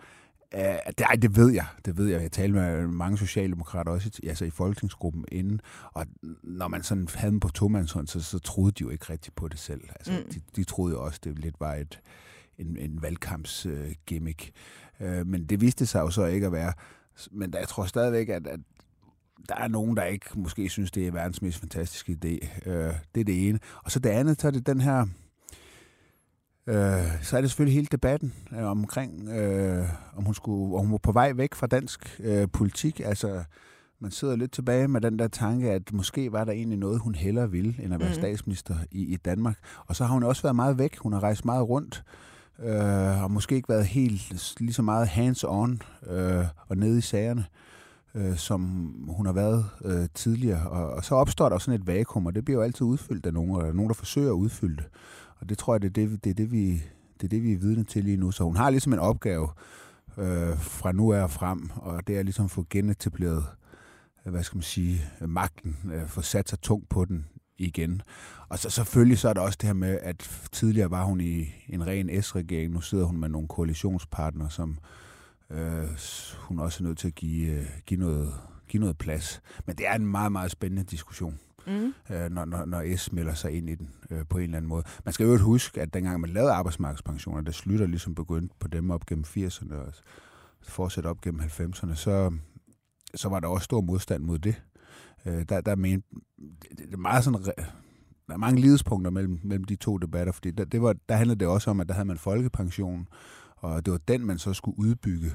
at 0.60 0.98
det, 0.98 1.04
ej, 1.06 1.16
det 1.16 1.36
ved 1.36 1.52
jeg. 1.52 1.66
Det 1.86 1.98
ved 1.98 2.08
jeg. 2.08 2.22
Jeg 2.22 2.32
talte 2.32 2.54
med 2.54 2.88
mange 2.88 3.18
socialdemokrater 3.18 3.92
også 3.92 4.10
i, 4.24 4.28
altså 4.28 4.46
i 4.46 4.50
folketingsgruppen 4.50 5.26
inden, 5.32 5.62
og 5.94 6.06
når 6.44 6.68
man 6.68 6.84
sådan 6.84 7.08
havde 7.16 7.32
dem 7.32 7.40
på 7.40 7.48
tomandshånd, 7.50 8.08
så, 8.08 8.22
så 8.22 8.40
troede 8.40 8.72
de 8.72 8.82
jo 8.82 8.90
ikke 8.90 9.06
rigtigt 9.10 9.36
på 9.36 9.48
det 9.48 9.60
selv. 9.60 9.82
Altså, 9.96 10.12
Mm. 10.12 10.32
de, 10.34 10.42
de 10.56 10.64
troede 10.64 10.94
jo 10.94 11.04
også, 11.04 11.20
det 11.24 11.40
lidt 11.40 11.56
var 11.60 11.74
et, 11.76 12.00
en, 12.58 12.78
en 12.78 13.02
valgkampsgimmick. 13.02 13.88
Øh, 13.90 13.96
gimmick. 14.06 14.52
øh, 15.00 15.28
men 15.28 15.46
det 15.46 15.62
viste 15.62 15.86
sig 15.86 16.00
jo 16.00 16.10
så 16.10 16.26
ikke 16.26 16.46
at 16.46 16.52
være. 16.52 16.74
Men 17.32 17.54
der, 17.54 17.60
jeg 17.60 17.68
tror 17.68 17.86
stadigvæk, 17.86 18.30
at, 18.30 18.48
at 18.48 18.60
der 19.50 19.56
er 19.56 19.68
nogen, 19.68 19.98
der 19.98 20.04
ikke 20.04 20.26
måske 20.36 20.70
synes, 20.70 20.92
det 20.92 21.08
er 21.08 21.12
verdens 21.12 21.42
mest 21.42 21.60
fantastiske 21.60 22.18
idé. 22.26 22.70
Øh, 22.70 22.94
det 23.16 23.22
er 23.22 23.26
det 23.26 23.50
ene. 23.50 23.60
Og 23.84 23.92
så 23.92 24.00
det 24.00 24.10
andet, 24.10 24.42
så 24.42 24.48
er 24.48 24.52
det 24.52 24.68
den 24.68 24.82
her... 24.82 25.06
Øh, 26.68 27.22
så 27.22 27.38
er 27.38 27.42
det 27.42 27.50
selvfølgelig 27.50 27.76
hele 27.76 27.88
debatten 27.92 28.34
øh, 28.52 28.66
omkring, 28.66 29.30
øh, 29.30 29.86
om, 30.16 30.24
hun 30.24 30.34
skulle, 30.34 30.76
om 30.76 30.82
hun 30.82 30.92
var 30.92 30.98
på 30.98 31.12
vej 31.12 31.34
væk 31.36 31.56
fra 31.56 31.68
dansk 31.68 32.20
øh, 32.24 32.48
politik. 32.54 33.00
Altså, 33.00 33.44
man 34.00 34.12
sidder 34.12 34.36
lidt 34.36 34.52
tilbage 34.52 34.88
med 34.88 35.02
den 35.02 35.20
der 35.20 35.28
tanke, 35.28 35.72
at 35.72 35.94
måske 35.94 36.32
var 36.32 36.44
der 36.44 36.52
egentlig 36.52 36.80
noget, 36.80 37.00
hun 37.00 37.16
hellere 37.16 37.52
ville, 37.52 37.76
end 37.84 37.94
at 37.94 38.00
være 38.00 38.10
mm. 38.10 38.16
statsminister 38.16 38.76
i, 38.92 39.06
i 39.14 39.16
Danmark. 39.16 39.58
Og 39.86 39.96
så 39.96 40.06
har 40.06 40.14
hun 40.14 40.24
også 40.24 40.42
været 40.42 40.56
meget 40.56 40.78
væk. 40.78 40.98
Hun 40.98 41.14
har 41.14 41.24
rejst 41.24 41.46
meget 41.46 41.70
rundt, 41.70 42.04
øh, 42.60 43.24
og 43.24 43.32
måske 43.32 43.56
ikke 43.56 43.70
været 43.70 43.86
helt 43.86 44.54
lige 44.60 44.74
så 44.74 44.82
meget 44.82 45.08
hands-on 45.08 45.80
øh, 46.12 46.46
og 46.68 46.78
nede 46.78 46.98
i 46.98 47.02
sagerne 47.02 47.46
øh, 48.16 48.38
som 48.38 48.62
hun 49.10 49.26
har 49.26 49.34
været 49.34 49.66
øh, 49.86 50.08
tidligere. 50.14 50.70
Og, 50.70 50.90
og 50.90 51.04
så 51.04 51.16
opstår 51.16 51.50
der 51.50 51.58
sådan 51.58 51.82
et 51.82 51.88
vakuum, 51.88 52.26
og 52.26 52.36
det 52.36 52.46
bliver 52.46 52.60
jo 52.60 52.64
altid 52.64 52.86
udfyldt 52.86 53.26
af 53.26 53.34
nogen, 53.34 53.56
og 53.56 53.62
der 53.62 53.68
er 53.68 53.74
nogen, 53.74 53.90
der 53.90 53.96
forsøger 53.96 54.30
at 54.30 54.34
udfylde 54.34 54.76
det. 54.76 54.86
Og 55.36 55.50
det 55.50 55.58
tror 55.58 55.74
jeg, 55.74 55.82
det 55.82 55.88
er 55.88 56.08
det, 56.08 56.24
det, 56.24 56.30
er 56.30 56.34
det, 56.34 56.52
vi, 56.52 56.72
det, 57.22 57.24
er 57.24 57.28
det, 57.28 57.44
vi 57.44 57.54
er 57.54 57.58
vidne 57.58 57.84
til 57.84 58.04
lige 58.04 58.18
nu. 58.18 58.32
Så 58.32 58.44
hun 58.44 58.56
har 58.56 58.70
ligesom 58.70 58.94
en 58.94 59.00
opgave 59.00 59.50
øh, 60.18 60.60
fra 60.60 60.92
nu 60.92 61.14
af 61.14 61.24
og 61.24 61.32
frem, 61.32 61.70
og 61.76 62.08
det 62.08 62.18
er 62.18 62.24
ligesom 62.24 62.46
at 62.46 62.52
få 62.52 62.66
genetableret, 62.70 63.46
øh, 64.26 64.32
hvad 64.32 64.44
skal 64.44 64.58
man 64.58 64.64
sige, 64.64 65.02
magten, 65.22 65.78
øh, 65.94 66.08
få 66.08 66.22
sat 66.22 66.50
sig 66.50 66.62
tungt 66.62 66.90
på 66.90 67.06
den 67.06 67.26
igen. 67.58 68.02
Og 68.50 68.60
så 68.60 68.70
selvfølgelig 68.70 69.18
så 69.18 69.30
er 69.30 69.34
der 69.34 69.42
også 69.42 69.58
det 69.62 69.68
her 69.68 69.74
med, 69.74 70.00
at 70.02 70.48
tidligere 70.52 70.92
var 70.92 71.04
hun 71.04 71.22
i 71.22 71.54
en 71.70 71.88
ren 71.88 72.24
S-regering, 72.24 72.74
nu 72.74 72.82
sidder 72.82 73.06
hun 73.06 73.18
med 73.18 73.30
nogle 73.30 73.48
koalitionspartnere, 73.48 74.50
som 74.50 74.78
øh, 75.50 75.88
hun 76.40 76.60
også 76.60 76.84
er 76.84 76.88
nødt 76.88 76.98
til 76.98 77.08
at 77.08 77.16
give, 77.16 77.52
øh, 77.52 77.66
give, 77.86 78.00
noget, 78.00 78.34
give 78.68 78.82
noget 78.82 78.98
plads. 78.98 79.42
Men 79.66 79.76
det 79.76 79.88
er 79.88 79.94
en 79.94 80.08
meget, 80.08 80.32
meget 80.32 80.52
spændende 80.52 80.84
diskussion, 80.84 81.40
Mm. 81.68 81.94
øh, 82.10 82.30
når, 82.30 82.46
når, 82.46 82.66
når 82.66 82.96
S 82.98 83.12
melder 83.12 83.34
sig 83.34 83.52
ind 83.52 83.70
i 83.70 83.76
den 83.76 83.90
øh, 84.12 84.26
på 84.30 84.38
en 84.38 84.44
eller 84.44 84.58
anden 84.58 84.70
måde. 84.70 84.84
Man 85.06 85.14
skal 85.14 85.26
jo 85.26 85.38
huske, 85.38 85.82
at 85.82 85.94
dengang 85.94 86.22
man 86.22 86.30
lavede 86.30 86.52
arbejdsmarkedspensioner, 86.52 87.42
der 87.42 87.52
slutter 87.52 87.88
ligesom 87.88 88.16
begyndte 88.16 88.56
på 88.60 88.68
dem 88.68 88.92
op 88.92 89.06
gennem 89.06 89.26
80'erne 89.28 89.76
og 89.76 89.94
fortsætter 90.62 91.10
op 91.10 91.22
gennem 91.22 91.42
90'erne, 91.42 91.96
så, 91.96 92.32
så 93.16 93.30
var 93.30 93.40
der 93.40 93.48
også 93.48 93.66
stor 93.66 93.82
modstand 93.82 94.24
mod 94.24 94.40
det. 94.40 94.62
Øh, 95.26 95.46
der, 95.50 95.62
der, 95.62 95.76
men, 95.76 96.04
det, 96.38 96.78
det 96.78 96.94
er 96.94 96.98
meget 96.98 97.24
sådan, 97.24 97.44
der 98.28 98.34
er 98.34 98.38
mange 98.38 98.62
lidespunkter 98.62 99.12
mellem, 99.12 99.40
mellem 99.44 99.64
de 99.64 99.76
to 99.76 99.98
debatter, 99.98 100.34
fordi 100.34 100.52
der, 100.52 100.66
det 100.66 100.82
var, 100.82 100.96
der 101.10 101.16
handlede 101.16 101.40
det 101.40 101.48
også 101.48 101.70
om, 101.70 101.80
at 101.80 101.88
der 101.88 101.94
havde 101.94 102.08
man 102.08 102.18
folkepension, 102.18 103.08
og 103.56 103.86
det 103.86 103.92
var 103.92 104.00
den, 104.08 104.26
man 104.26 104.38
så 104.38 104.54
skulle 104.54 104.80
udbygge. 104.80 105.32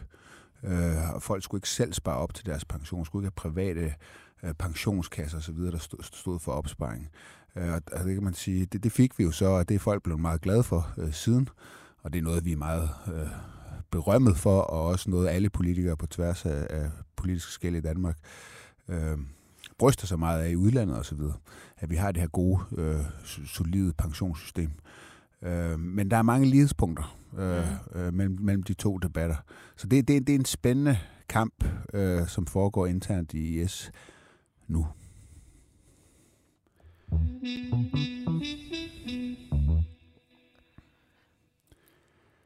Øh, 0.65 1.15
og 1.15 1.23
folk 1.23 1.43
skulle 1.43 1.59
ikke 1.59 1.69
selv 1.69 1.93
spare 1.93 2.17
op 2.17 2.35
til 2.35 2.47
deres 2.47 2.65
pension, 2.65 3.05
skulle 3.05 3.27
ikke 3.27 3.33
have 3.45 3.53
private 3.53 3.95
øh, 4.43 4.55
pensionskasser 4.55 5.39
osv., 5.39 5.59
der 5.59 5.79
stod, 5.79 5.99
stod 6.03 6.39
for 6.39 6.53
opsparing. 6.53 7.09
Øh, 7.57 7.73
og 7.73 7.83
og 7.93 8.05
det 8.05 8.15
kan 8.15 8.25
man 8.25 8.35
sige, 8.35 8.67
det, 8.67 8.85
det 8.85 8.93
fik 8.93 9.19
vi 9.19 9.25
jo 9.25 9.31
så, 9.31 9.47
og 9.47 9.69
det 9.69 9.75
er 9.75 9.79
folk 9.79 10.03
blevet 10.03 10.21
meget 10.21 10.41
glade 10.41 10.63
for 10.63 10.93
øh, 10.99 11.13
siden, 11.13 11.49
og 12.03 12.13
det 12.13 12.19
er 12.19 12.23
noget, 12.23 12.45
vi 12.45 12.53
er 12.53 12.57
meget 12.57 12.91
øh, 13.15 13.29
berømmet 13.91 14.37
for, 14.37 14.61
og 14.61 14.87
også 14.87 15.11
noget, 15.11 15.29
alle 15.29 15.51
politikere 15.51 15.97
på 15.97 16.07
tværs 16.07 16.47
af, 16.47 16.67
af 16.71 16.91
politiske 17.17 17.53
skæld 17.53 17.77
i 17.77 17.81
Danmark 17.81 18.17
øh, 18.89 19.19
bryster 19.79 20.07
sig 20.07 20.19
meget 20.19 20.43
af 20.43 20.51
i 20.51 20.57
udlandet 20.57 20.99
osv., 20.99 21.19
at 21.79 21.91
vi 21.91 21.97
har 21.97 22.13
det 22.13 22.21
her 22.21 22.29
gode, 22.29 22.61
øh, 22.77 23.01
so- 23.01 23.47
solide 23.47 23.93
pensionssystem. 23.93 24.71
Øh, 25.43 25.81
men 25.81 26.11
der 26.11 26.17
er 26.17 26.23
mange 26.23 26.47
lighedspunkter 26.47 27.17
øh, 27.39 27.67
øh, 27.95 28.15
mellem, 28.15 28.39
mellem 28.41 28.63
de 28.63 28.75
to 28.75 28.99
debatter. 28.99 29.37
Så 29.77 29.87
det, 29.87 30.09
det, 30.09 30.27
det 30.27 30.35
er 30.35 30.39
en 30.39 30.45
spændende 30.45 30.99
kamp, 31.29 31.65
øh, 31.95 32.27
som 32.27 32.47
foregår 32.47 32.87
internt 32.87 33.35
i 33.35 33.63
IS 33.63 33.93
nu. 34.71 34.87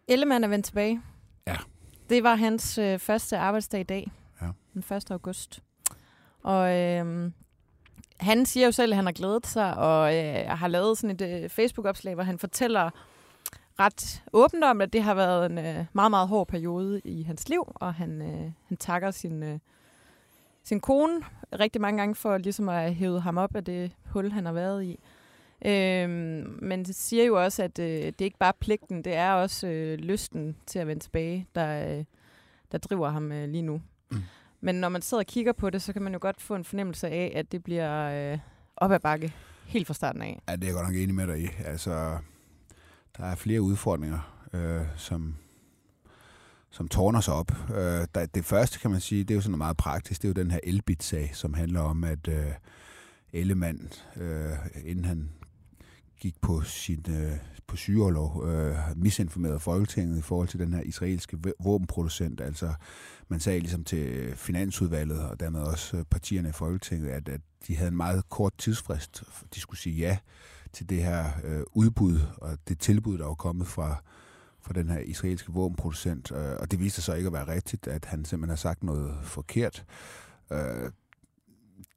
Ellemann 0.09 0.45
er 0.45 0.49
vendt 0.49 0.66
tilbage. 0.66 1.02
Ja. 1.47 1.57
Det 2.09 2.23
var 2.23 2.35
hans 2.35 2.78
øh, 2.78 2.99
første 2.99 3.38
arbejdsdag 3.38 3.81
i 3.81 3.85
dag. 3.85 4.12
Ja. 4.40 4.47
Den 4.75 4.97
1. 4.97 5.11
august. 5.11 5.62
Og 6.43 6.81
øh, 6.81 7.31
han 8.21 8.47
siger 8.47 8.66
jo 8.66 8.73
selv, 8.73 8.93
at 8.93 8.97
han 8.97 9.04
har 9.04 9.12
glædet 9.12 9.47
sig, 9.47 9.76
og 9.76 10.16
øh, 10.16 10.49
har 10.49 10.69
lavet 10.69 10.99
sådan 10.99 11.16
et 11.21 11.43
øh, 11.45 11.50
Facebook-opslag, 11.50 12.14
hvor 12.14 12.25
han 12.25 12.38
fortæller 12.38 12.90
ret 13.78 14.23
åbent 14.33 14.64
om, 14.64 14.81
at 14.81 14.93
det 14.93 15.02
har 15.02 15.14
været 15.14 15.47
en 15.47 15.59
øh, 15.59 15.85
meget, 15.93 16.11
meget 16.11 16.28
hård 16.28 16.49
periode 16.49 17.00
i 17.04 17.23
hans 17.23 17.49
liv, 17.49 17.73
og 17.75 17.95
han, 17.95 18.23
øh, 18.23 18.52
han 18.69 18.76
takker 18.76 19.11
sin, 19.11 19.43
øh, 19.43 19.59
sin 20.64 20.80
kone 20.80 21.21
rigtig 21.61 21.80
mange 21.80 21.99
gange 21.99 22.14
for 22.14 22.38
ligesom 22.38 22.68
at 22.68 22.94
hævet 22.94 23.23
ham 23.23 23.38
op 23.38 23.56
af 23.56 23.64
det 23.64 23.92
hul, 24.04 24.30
han 24.30 24.47
har 24.47 24.52
været 24.52 24.85
i. 24.85 24.99
Øhm, 25.66 26.59
men 26.62 26.85
det 26.85 26.94
siger 26.94 27.25
jo 27.25 27.42
også, 27.44 27.62
at 27.62 27.78
øh, 27.78 27.87
det 27.87 28.21
er 28.21 28.25
ikke 28.25 28.38
bare 28.38 28.52
pligten, 28.61 29.04
det 29.04 29.14
er 29.14 29.33
også 29.33 29.66
øh, 29.66 29.99
lysten 29.99 30.56
til 30.66 30.78
at 30.78 30.87
vende 30.87 31.02
tilbage, 31.02 31.47
der, 31.54 31.99
øh, 31.99 32.04
der 32.73 32.78
driver 32.78 33.11
ham 33.11 33.33
øh, 33.33 33.49
lige 33.49 33.62
nu. 33.62 33.83
Mm. 34.11 34.23
Men 34.61 34.75
når 34.75 34.88
man 34.88 35.02
sidder 35.02 35.23
og 35.23 35.26
kigger 35.26 35.52
på 35.52 35.71
det, 35.71 35.83
så 35.83 35.92
kan 35.92 36.02
man 36.02 36.12
jo 36.12 36.18
godt 36.23 36.40
få 36.40 36.54
en 36.54 36.64
fornemmelse 36.64 37.09
af, 37.09 37.33
at 37.35 37.52
det 37.52 37.64
bliver 37.64 38.33
øh, 38.33 38.38
op 38.76 38.92
ad 38.92 39.00
bakke 39.00 39.33
helt 39.66 39.87
fra 39.87 39.94
starten 39.94 40.23
af. 40.23 40.42
Ja, 40.49 40.56
det 40.56 40.62
er 40.62 40.66
jeg 40.66 40.75
godt 40.75 40.87
nok 40.87 40.97
enig 40.97 41.14
med 41.14 41.26
dig 41.26 41.40
i. 41.40 41.49
Altså, 41.64 42.18
der 43.16 43.25
er 43.25 43.35
flere 43.35 43.62
udfordringer, 43.62 44.47
øh, 44.52 44.83
som, 44.97 45.37
som 46.75 46.88
tårner 46.88 47.21
sig 47.21 47.35
op. 47.35 47.52
Øh, 47.71 48.07
der, 48.14 48.26
det 48.35 48.45
første, 48.45 48.78
kan 48.78 48.90
man 48.90 49.00
sige, 49.00 49.25
det 49.25 49.31
er 49.31 49.35
jo 49.35 49.40
sådan 49.40 49.50
noget 49.50 49.59
meget 49.59 49.76
praktisk. 49.76 50.23
Det 50.23 50.28
er 50.28 50.33
jo 50.37 50.43
den 50.43 50.50
her 50.50 50.61
Elbit-sag, 50.62 51.31
som 51.35 51.54
handler 51.54 51.81
om, 51.81 52.04
at 52.04 52.28
øh, 52.28 52.47
Ellemann, 53.33 53.93
øh, 54.16 54.50
inden 54.85 55.04
han 55.04 55.31
gik 56.21 56.35
på 56.40 56.62
sin 56.62 57.04
øh, 57.09 57.33
på 57.66 57.76
sygeårlov, 57.76 58.47
øh, 58.49 58.76
misinformerede 58.97 59.61
Folketinget 59.61 60.19
i 60.19 60.23
forhold 60.23 60.49
til 60.49 60.61
den 60.61 60.75
her 60.75 60.81
israelske 60.81 61.38
våbenproducent. 61.61 62.40
Altså, 62.40 62.75
man 63.28 63.40
sagde 63.40 63.61
ligesom 63.61 63.85
til 63.85 63.99
øh, 63.99 64.37
Finansudvalget 64.37 65.21
og 65.21 65.40
dermed 65.40 65.61
også 65.61 65.97
øh, 65.97 66.04
partierne 66.11 66.49
i 66.49 66.52
Folketinget, 66.52 67.09
at, 67.09 67.28
at 67.28 67.40
de 67.69 67.76
havde 67.76 67.88
en 67.88 67.97
meget 67.97 68.28
kort 68.28 68.52
tidsfrist. 68.59 69.23
De 69.54 69.61
skulle 69.61 69.81
sige 69.81 69.97
ja 69.97 70.19
til 70.73 70.88
det 70.88 71.02
her 71.02 71.25
øh, 71.45 71.62
udbud 71.73 72.21
og 72.37 72.59
det 72.69 72.78
tilbud, 72.78 73.19
der 73.19 73.26
var 73.26 73.35
kommet 73.35 73.66
fra, 73.66 74.02
fra 74.64 74.73
den 74.73 74.90
her 74.90 74.99
israelske 74.99 75.52
våbenproducent. 75.52 76.33
Øh, 76.33 76.56
og 76.61 76.71
det 76.71 76.80
viste 76.80 77.02
sig 77.02 77.16
ikke 77.16 77.26
at 77.26 77.33
være 77.33 77.49
rigtigt, 77.49 77.87
at 77.87 78.04
han 78.04 78.25
simpelthen 78.25 78.49
har 78.49 78.56
sagt 78.56 78.83
noget 78.83 79.14
forkert. 79.23 79.85
Øh, 80.52 80.90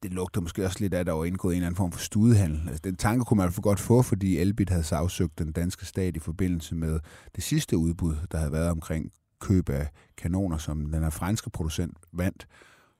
det 0.02 0.12
lugter 0.12 0.40
måske 0.40 0.64
også 0.64 0.80
lidt 0.80 0.94
af, 0.94 1.00
at 1.00 1.06
der 1.06 1.12
var 1.12 1.24
indgået 1.24 1.52
en 1.52 1.56
eller 1.56 1.66
anden 1.66 1.76
form 1.76 1.92
for 1.92 2.00
studehandel. 2.00 2.68
Altså, 2.68 2.80
den 2.84 2.96
tanke 2.96 3.24
kunne 3.24 3.38
man 3.38 3.52
for 3.52 3.62
godt 3.62 3.80
få, 3.80 4.02
fordi 4.02 4.38
Elbit 4.38 4.70
havde 4.70 4.84
sagsøgt 4.84 5.38
den 5.38 5.52
danske 5.52 5.86
stat 5.86 6.16
i 6.16 6.18
forbindelse 6.18 6.74
med 6.74 7.00
det 7.34 7.44
sidste 7.44 7.76
udbud, 7.76 8.16
der 8.32 8.38
havde 8.38 8.52
været 8.52 8.70
omkring 8.70 9.12
køb 9.40 9.68
af 9.68 9.88
kanoner, 10.16 10.58
som 10.58 10.86
den 10.86 11.02
her 11.02 11.10
franske 11.10 11.50
producent 11.50 11.96
vandt. 12.12 12.48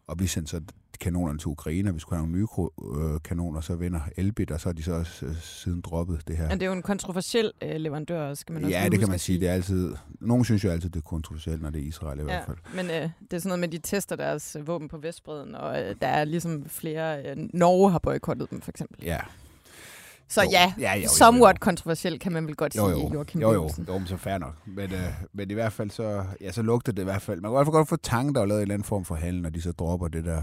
Og 0.07 0.21
vi 0.21 0.27
sendte 0.27 0.51
så 0.51 0.61
kanonerne 1.01 1.39
til 1.39 1.49
Ukraine, 1.49 1.91
og 1.91 1.95
vi 1.95 2.01
skulle 2.01 2.19
have 2.19 2.29
nogle 2.29 2.39
nye 2.39 3.15
øh, 3.15 3.21
kanoner, 3.25 3.61
så 3.61 3.75
vinder 3.75 4.01
Elbit, 4.17 4.51
og 4.51 4.61
så 4.61 4.69
har 4.69 4.73
de 4.73 4.83
så 4.83 4.93
også 4.93 5.27
øh, 5.27 5.37
siden 5.43 5.81
droppet 5.81 6.29
det 6.29 6.37
her. 6.37 6.49
Men 6.49 6.61
det 6.61 6.67
er 6.67 6.71
jo 6.71 6.77
en 6.77 6.83
kontroversiel 6.83 7.53
øh, 7.63 7.77
leverandør, 7.77 8.35
skal 8.35 8.53
man 8.53 8.65
også 8.65 8.77
Ja, 8.77 8.89
det 8.89 8.99
kan 8.99 9.09
man 9.09 9.19
sige. 9.19 9.41
Det 9.41 9.49
er 9.49 9.53
altid, 9.53 9.95
nogen 10.21 10.45
synes 10.45 10.65
jo 10.65 10.71
altid, 10.71 10.91
det 10.91 11.01
er 11.01 11.09
kontroversielt, 11.09 11.63
når 11.63 11.71
det 11.71 11.83
er 11.83 11.87
Israel 11.87 12.19
i 12.19 12.23
ja, 12.23 12.25
hvert 12.25 12.45
fald. 12.47 12.57
Men 12.75 12.87
øh, 12.87 13.11
det 13.21 13.33
er 13.33 13.39
sådan 13.39 13.49
noget 13.49 13.61
med, 13.61 13.69
de 13.69 13.79
tester 13.79 14.17
deres 14.17 14.57
øh, 14.61 14.67
våben 14.67 14.89
på 14.89 14.99
Vestbreden, 14.99 15.55
og 15.55 15.83
øh, 15.83 15.95
der 16.01 16.09
er 16.09 16.25
ligesom 16.25 16.65
flere... 16.69 17.27
Øh, 17.27 17.37
Norge 17.55 17.91
har 17.91 17.99
boykottet 17.99 18.51
dem, 18.51 18.61
for 18.61 18.71
eksempel. 18.71 19.05
Ja, 19.05 19.19
så 20.29 20.43
jo. 20.43 20.49
ja, 20.53 20.73
ja 20.79 20.97
jo, 20.97 21.09
somewhat 21.09 21.55
jo, 21.55 21.59
jo. 21.61 21.65
kontroversielt 21.65 22.21
kan 22.21 22.33
man 22.33 22.47
vel 22.47 22.57
godt 22.57 22.77
jo, 22.77 22.89
jo. 22.89 22.97
sige, 22.97 23.13
Joachim 23.13 23.41
Jo, 23.41 23.53
jo, 23.53 23.71
jo, 23.89 24.07
så 24.07 24.17
fair 24.17 24.39
nok. 24.39 24.55
Men, 24.67 24.93
øh, 24.93 25.13
men 25.33 25.51
i 25.51 25.55
hvert 25.55 25.73
fald 25.73 25.91
så, 25.91 26.25
ja, 26.41 26.53
så 26.53 26.63
lugter 26.63 26.93
det 26.93 27.03
i 27.03 27.05
hvert 27.05 27.23
fald. 27.23 27.41
Man 27.41 27.51
kan 27.51 27.55
i 27.55 27.57
hvert 27.57 27.67
fald 27.67 27.73
godt 27.73 27.89
få 27.89 27.97
tanken, 27.97 28.35
der 28.35 28.41
er 28.41 28.47
lavet 28.47 28.59
en 28.59 28.63
eller 28.63 28.75
anden 28.75 28.87
form 28.87 29.05
for 29.05 29.15
handel, 29.15 29.43
når 29.43 29.51
de 29.51 29.63
så 29.63 29.73
dropper 29.73 30.09
det 30.09 30.25
der, 30.25 30.43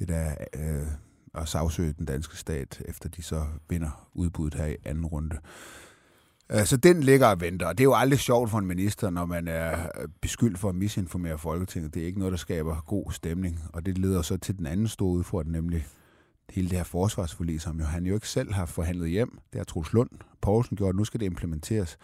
det 0.00 0.08
der 0.08 0.34
øh, 0.54 0.86
at 1.34 1.48
sagsøge 1.48 1.94
den 1.98 2.06
danske 2.06 2.36
stat, 2.36 2.82
efter 2.84 3.08
de 3.08 3.22
så 3.22 3.46
vinder 3.68 4.08
udbuddet 4.14 4.60
her 4.60 4.66
i 4.66 4.76
anden 4.84 5.06
runde. 5.06 5.36
Øh, 6.52 6.64
så 6.64 6.76
den 6.76 7.02
ligger 7.02 7.26
og 7.26 7.40
venter, 7.40 7.66
og 7.66 7.78
det 7.78 7.84
er 7.84 7.88
jo 7.88 7.94
aldrig 7.94 8.18
sjovt 8.18 8.50
for 8.50 8.58
en 8.58 8.66
minister, 8.66 9.10
når 9.10 9.26
man 9.26 9.48
er 9.48 9.72
øh, 10.00 10.08
beskyldt 10.20 10.58
for 10.58 10.68
at 10.68 10.74
misinformere 10.74 11.38
Folketinget. 11.38 11.94
Det 11.94 12.02
er 12.02 12.06
ikke 12.06 12.18
noget, 12.18 12.32
der 12.32 12.38
skaber 12.38 12.84
god 12.86 13.12
stemning, 13.12 13.60
og 13.72 13.86
det 13.86 13.98
leder 13.98 14.22
så 14.22 14.36
til 14.36 14.58
den 14.58 14.66
anden 14.66 14.88
store 14.88 15.10
udfordring, 15.10 15.52
nemlig 15.52 15.86
hele 16.50 16.68
det 16.68 16.76
her 16.76 16.84
forsvarsforlig, 16.84 17.60
som 17.60 17.78
jo 17.78 17.84
han 17.84 18.06
jo 18.06 18.14
ikke 18.14 18.28
selv 18.28 18.52
har 18.52 18.66
forhandlet 18.66 19.10
hjem. 19.10 19.38
Det 19.52 19.58
har 19.58 19.64
Troels 19.64 19.92
Lund 19.92 20.10
Poulsen 20.40 20.76
gjort. 20.76 20.96
Nu 20.96 21.04
skal 21.04 21.20
det 21.20 21.26
implementeres. 21.26 21.98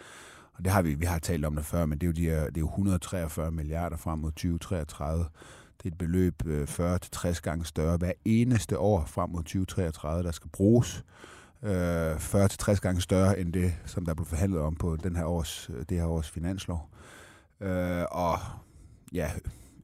Og 0.53 0.65
det 0.65 0.71
har 0.71 0.81
vi, 0.81 0.93
vi 0.93 1.05
har 1.05 1.19
talt 1.19 1.45
om 1.45 1.55
det 1.55 1.65
før, 1.65 1.85
men 1.85 1.97
det 1.97 2.03
er 2.03 2.07
jo, 2.07 2.13
de 2.13 2.25
her, 2.25 2.45
det 2.45 2.57
er 2.57 2.61
jo 2.61 2.67
143 2.67 3.51
milliarder 3.51 3.97
frem 3.97 4.19
mod 4.19 4.31
2033. 4.31 5.25
Det 5.77 5.85
er 5.85 5.93
et 5.93 5.97
beløb 5.97 6.45
øh, 6.45 6.63
40-60 6.63 7.41
gange 7.41 7.65
større 7.65 7.97
hver 7.97 8.11
eneste 8.25 8.79
år 8.79 9.05
frem 9.05 9.29
mod 9.29 9.43
2033, 9.43 10.23
der 10.23 10.31
skal 10.31 10.49
bruges. 10.49 11.05
Øh, 11.63 12.15
40-60 12.15 12.75
gange 12.75 13.01
større 13.01 13.39
end 13.39 13.53
det, 13.53 13.73
som 13.85 14.05
der 14.05 14.13
blev 14.13 14.25
forhandlet 14.25 14.61
om 14.61 14.75
på 14.75 14.95
den 14.95 15.15
her 15.15 15.25
års, 15.25 15.69
øh, 15.69 15.85
det 15.89 15.97
her 15.97 16.05
års 16.05 16.29
finanslov. 16.29 16.89
Og 18.11 18.39
ja, 19.13 19.31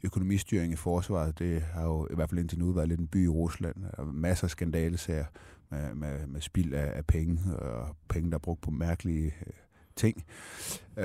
økonomistyring 0.03 0.73
i 0.73 0.75
forsvaret, 0.75 1.39
det 1.39 1.61
har 1.61 1.83
jo 1.83 2.07
i 2.11 2.15
hvert 2.15 2.29
fald 2.29 2.39
indtil 2.39 2.59
nu 2.59 2.71
været 2.71 2.87
lidt 2.87 2.99
en 2.99 3.07
by 3.07 3.25
i 3.25 3.27
Rusland. 3.27 3.75
Der 3.81 4.03
er 4.03 4.05
masser 4.05 4.45
af 4.45 4.51
skandalesager 4.51 5.25
med, 5.69 5.95
med, 5.95 6.27
med 6.27 6.41
spild 6.41 6.73
af, 6.73 6.97
af 6.97 7.05
penge, 7.05 7.57
og 7.57 7.95
penge, 8.09 8.29
der 8.29 8.35
er 8.35 8.39
brugt 8.39 8.61
på 8.61 8.71
mærkelige 8.71 9.33
ting. 9.95 10.23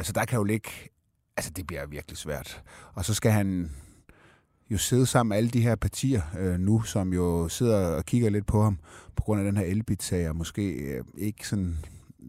Så 0.02 0.12
der 0.12 0.25
kan 0.25 0.37
jo 0.37 0.45
ligge... 0.45 0.71
Altså, 1.37 1.50
det 1.50 1.66
bliver 1.66 1.87
virkelig 1.87 2.18
svært. 2.18 2.62
Og 2.95 3.04
så 3.04 3.14
skal 3.14 3.33
han 3.33 3.71
jo 4.70 4.78
sidde 4.78 5.06
sammen 5.06 5.28
med 5.28 5.37
alle 5.37 5.50
de 5.50 5.60
her 5.60 5.75
partier 5.75 6.22
øh, 6.38 6.60
nu, 6.60 6.82
som 6.82 7.12
jo 7.12 7.48
sidder 7.48 7.87
og 7.87 8.04
kigger 8.04 8.30
lidt 8.30 8.46
på 8.46 8.62
ham 8.62 8.78
på 9.16 9.22
grund 9.22 9.40
af 9.40 9.44
den 9.44 9.56
her 9.56 9.64
elbit-sag, 9.64 10.28
og 10.28 10.37
måske 10.37 10.72
øh, 10.72 11.04
ikke 11.16 11.48
sådan... 11.48 11.78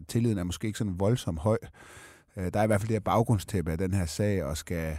Tilliden 0.08 0.38
er 0.38 0.44
måske 0.44 0.66
ikke 0.66 0.78
sådan 0.78 1.00
voldsomt 1.00 1.38
høj. 1.38 1.58
Øh, 2.36 2.50
der 2.54 2.60
er 2.60 2.64
i 2.64 2.66
hvert 2.66 2.80
fald 2.80 2.88
det 2.88 2.94
her 2.94 3.00
baggrundstæppe 3.00 3.70
af 3.72 3.78
den 3.78 3.94
her 3.94 4.06
sag, 4.06 4.44
og 4.44 4.56
skal 4.56 4.98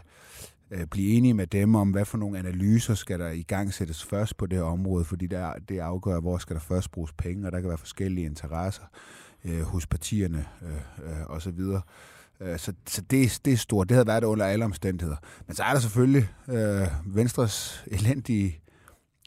øh, 0.72 0.86
blive 0.86 1.14
enige 1.14 1.34
med 1.34 1.48
dem 1.48 1.76
om, 1.76 1.92
hvad 1.92 2.06
for 2.06 2.18
nogle 2.18 2.40
analyser 2.40 2.96
skal 2.96 3.20
der 3.20 3.30
i 3.30 3.42
gang 3.42 3.74
sættes 3.74 4.04
først 4.04 4.38
på 4.38 4.46
det 4.46 4.58
her 4.58 4.66
område, 4.66 5.06
fordi 5.06 5.28
der, 5.28 5.54
det 5.70 5.80
afgør, 5.80 6.20
hvor 6.20 6.38
skal 6.38 6.56
der 6.56 6.62
først 6.62 6.92
bruges 6.92 7.12
penge, 7.12 7.48
og 7.48 7.52
der 7.52 7.60
kan 7.60 7.70
være 7.70 7.78
forskellige 7.78 8.26
interesser 8.26 8.84
øh, 9.46 9.62
hos 9.62 9.88
partierne 9.88 10.46
øh, 10.62 11.10
øh, 11.10 11.26
osv. 11.30 11.60
Øh, 12.42 12.60
så, 12.60 12.74
så 12.88 13.02
det, 13.02 13.40
det 13.46 13.54
er 13.54 13.58
stort. 13.58 13.90
Det 13.90 13.96
havde 13.96 14.08
været 14.08 14.24
under 14.24 14.46
alle 14.46 14.66
omstændigheder. 14.66 15.18
Men 15.48 15.56
så 15.56 15.64
er 15.64 15.74
der 15.74 15.80
selvfølgelig 15.80 16.30
øh, 16.50 16.88
Venstres 17.06 17.84
elendige 17.88 18.62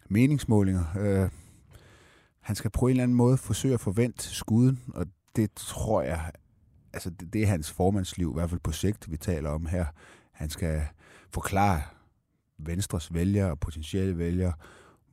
meningsmålinger. 0.08 0.84
Øh, 0.98 1.30
han 2.40 2.56
skal 2.56 2.70
på 2.70 2.86
en 2.86 2.90
eller 2.90 3.02
anden 3.02 3.16
måde 3.16 3.36
forsøge 3.36 3.74
at 3.74 3.80
forvente 3.80 4.28
skuden, 4.28 4.80
og 4.94 5.06
det 5.36 5.50
tror 5.56 6.02
jeg, 6.02 6.30
altså 6.92 7.10
det, 7.10 7.32
det 7.32 7.42
er 7.42 7.46
hans 7.46 7.72
formandsliv, 7.72 8.30
i 8.30 8.34
hvert 8.34 8.50
fald 8.50 8.60
på 8.60 8.72
sigt, 8.72 9.10
vi 9.10 9.16
taler 9.16 9.50
om 9.50 9.66
her. 9.66 9.86
Han 10.32 10.50
skal 10.50 10.82
forklare 11.30 11.82
Venstres 12.58 13.14
vælgere 13.14 13.50
og 13.50 13.60
potentielle 13.60 14.18
vælgere, 14.18 14.52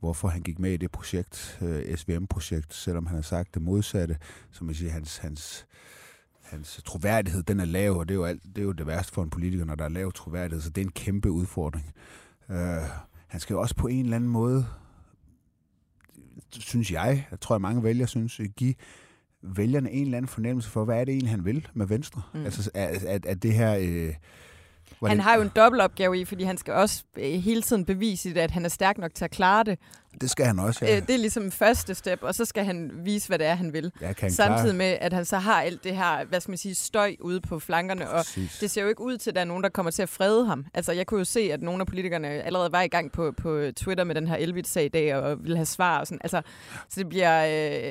hvorfor 0.00 0.28
han 0.28 0.42
gik 0.42 0.58
med 0.58 0.72
i 0.72 0.76
det 0.76 0.90
projekt, 0.90 1.58
øh, 1.62 1.96
SVM-projekt, 1.96 2.74
selvom 2.74 3.06
han 3.06 3.14
har 3.14 3.22
sagt 3.22 3.54
det 3.54 3.62
modsatte. 3.62 4.18
Som 4.50 4.66
man 4.66 4.74
siger, 4.74 4.92
hans, 4.92 5.16
hans, 5.18 5.66
hans 6.52 6.80
troværdighed, 6.84 7.42
den 7.42 7.60
er 7.60 7.64
lav, 7.64 7.92
og 7.92 8.08
det 8.08 8.14
er, 8.14 8.18
jo 8.18 8.24
alt, 8.24 8.42
det 8.42 8.58
er 8.58 8.62
jo 8.62 8.72
det 8.72 8.86
værste 8.86 9.12
for 9.12 9.22
en 9.22 9.30
politiker, 9.30 9.64
når 9.64 9.74
der 9.74 9.84
er 9.84 9.88
lav 9.88 10.12
troværdighed, 10.12 10.62
så 10.62 10.70
det 10.70 10.80
er 10.80 10.86
en 10.86 10.92
kæmpe 10.92 11.30
udfordring. 11.30 11.92
Uh, 12.48 12.56
han 13.26 13.40
skal 13.40 13.54
jo 13.54 13.60
også 13.60 13.74
på 13.74 13.86
en 13.86 14.04
eller 14.04 14.16
anden 14.16 14.30
måde, 14.30 14.66
synes 16.50 16.92
jeg, 16.92 17.26
jeg 17.30 17.40
tror, 17.40 17.54
at 17.54 17.60
mange 17.60 17.82
vælgere 17.82 18.08
synes, 18.08 18.40
give 18.56 18.74
vælgerne 19.42 19.90
en 19.90 20.04
eller 20.04 20.16
anden 20.16 20.28
fornemmelse 20.28 20.70
for, 20.70 20.84
hvad 20.84 21.00
er 21.00 21.04
det 21.04 21.12
egentlig, 21.12 21.30
han 21.30 21.44
vil 21.44 21.68
med 21.74 21.86
Venstre? 21.86 22.22
Mm. 22.34 22.44
Altså, 22.44 22.70
at, 22.74 23.04
at, 23.04 23.26
at 23.26 23.42
det 23.42 23.52
her... 23.52 23.76
Øh, 23.80 24.14
han 25.06 25.20
har 25.20 25.36
jo 25.36 25.42
en 25.42 25.50
dobbeltopgave 25.56 26.20
i, 26.20 26.24
fordi 26.24 26.44
han 26.44 26.58
skal 26.58 26.74
også 26.74 27.04
øh, 27.16 27.32
hele 27.32 27.62
tiden 27.62 27.84
bevise, 27.84 28.40
at 28.40 28.50
han 28.50 28.64
er 28.64 28.68
stærk 28.68 28.98
nok 28.98 29.14
til 29.14 29.24
at 29.24 29.30
klare 29.30 29.64
det. 29.64 29.78
Det 30.20 30.30
skal 30.30 30.46
han 30.46 30.58
også, 30.58 30.84
ja. 30.84 30.96
Øh, 30.96 31.02
det 31.06 31.14
er 31.14 31.18
ligesom 31.18 31.50
første 31.50 31.94
step, 31.94 32.22
og 32.22 32.34
så 32.34 32.44
skal 32.44 32.64
han 32.64 32.90
vise, 33.04 33.28
hvad 33.28 33.38
det 33.38 33.46
er, 33.46 33.54
han 33.54 33.72
vil. 33.72 33.92
Ja, 34.00 34.12
kan 34.12 34.30
Samtidig 34.30 34.62
klare. 34.62 34.72
med, 34.76 34.96
at 35.00 35.12
han 35.12 35.24
så 35.24 35.38
har 35.38 35.62
alt 35.62 35.84
det 35.84 35.96
her, 35.96 36.24
hvad 36.24 36.40
skal 36.40 36.50
man 36.50 36.58
sige, 36.58 36.74
støj 36.74 37.16
ude 37.20 37.40
på 37.40 37.58
flankerne, 37.58 38.06
Præcis. 38.06 38.54
og 38.54 38.60
det 38.60 38.70
ser 38.70 38.82
jo 38.82 38.88
ikke 38.88 39.00
ud 39.02 39.18
til, 39.18 39.30
at 39.30 39.34
der 39.34 39.40
er 39.40 39.44
nogen, 39.44 39.62
der 39.62 39.68
kommer 39.68 39.90
til 39.90 40.02
at 40.02 40.08
frede 40.08 40.46
ham. 40.46 40.66
Altså, 40.74 40.92
jeg 40.92 41.06
kunne 41.06 41.18
jo 41.18 41.24
se, 41.24 41.40
at 41.40 41.62
nogle 41.62 41.80
af 41.80 41.86
politikerne 41.86 42.28
allerede 42.28 42.72
var 42.72 42.82
i 42.82 42.88
gang 42.88 43.12
på, 43.12 43.32
på 43.36 43.62
Twitter 43.76 44.04
med 44.04 44.14
den 44.14 44.26
her 44.26 44.36
Elbit-sag 44.36 44.84
i 44.84 44.88
dag, 44.88 45.14
og 45.14 45.42
ville 45.42 45.56
have 45.56 45.66
svar 45.66 45.98
og 46.00 46.06
sådan. 46.06 46.20
Altså, 46.24 46.42
så 46.88 47.00
det 47.00 47.08
bliver 47.08 47.44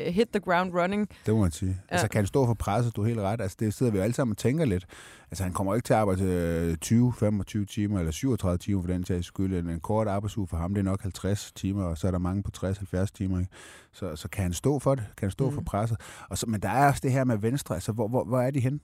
uh, 0.07 0.13
hit 0.13 0.27
the 0.33 0.39
ground 0.39 0.73
running. 0.73 1.09
Det 1.25 1.33
må 1.33 1.41
man 1.41 1.51
sige. 1.51 1.69
Ja. 1.69 1.93
Altså, 1.93 2.07
kan 2.07 2.17
han 2.19 2.27
stå 2.27 2.45
for 2.45 2.53
presset, 2.53 2.95
du 2.95 3.01
er 3.01 3.07
helt 3.07 3.19
ret. 3.19 3.41
Altså, 3.41 3.57
det 3.59 3.73
sidder 3.73 3.91
vi 3.91 3.97
jo 3.97 4.03
alle 4.03 4.13
sammen 4.13 4.31
og 4.31 4.37
tænker 4.37 4.65
lidt. 4.65 4.85
Altså, 5.31 5.43
han 5.43 5.53
kommer 5.53 5.75
ikke 5.75 5.85
til 5.85 5.93
at 5.93 5.99
arbejde 5.99 6.75
20, 6.81 7.13
25 7.19 7.65
timer, 7.65 7.99
eller 7.99 8.11
37 8.11 8.57
timer 8.57 8.81
for 8.81 8.87
den 8.87 9.05
sags 9.05 9.27
skyld. 9.27 9.69
En 9.69 9.79
kort 9.79 10.07
arbejdsuge 10.07 10.47
for 10.47 10.57
ham, 10.57 10.73
det 10.73 10.79
er 10.81 10.83
nok 10.83 11.01
50 11.01 11.51
timer, 11.51 11.83
og 11.83 11.97
så 11.97 12.10
er 12.11 12.17
der 12.17 12.19
mange 12.19 12.43
på 12.43 12.51
60-70 12.57 13.05
timer. 13.05 13.39
Ikke? 13.39 13.51
Så, 13.91 14.15
så 14.15 14.29
kan 14.29 14.43
han 14.43 14.53
stå 14.53 14.79
for 14.79 14.95
det? 14.95 15.03
Kan 15.17 15.25
han 15.25 15.31
stå 15.31 15.49
mm. 15.49 15.55
for 15.55 15.61
presset? 15.61 15.97
Og 16.29 16.37
så, 16.37 16.45
men 16.47 16.61
der 16.61 16.69
er 16.69 16.87
også 16.87 16.99
det 17.03 17.11
her 17.11 17.23
med 17.23 17.37
Venstre. 17.37 17.75
Altså, 17.75 17.91
hvor, 17.91 18.07
hvor, 18.07 18.23
hvor 18.23 18.41
er 18.41 18.51
de 18.51 18.59
hen? 18.59 18.83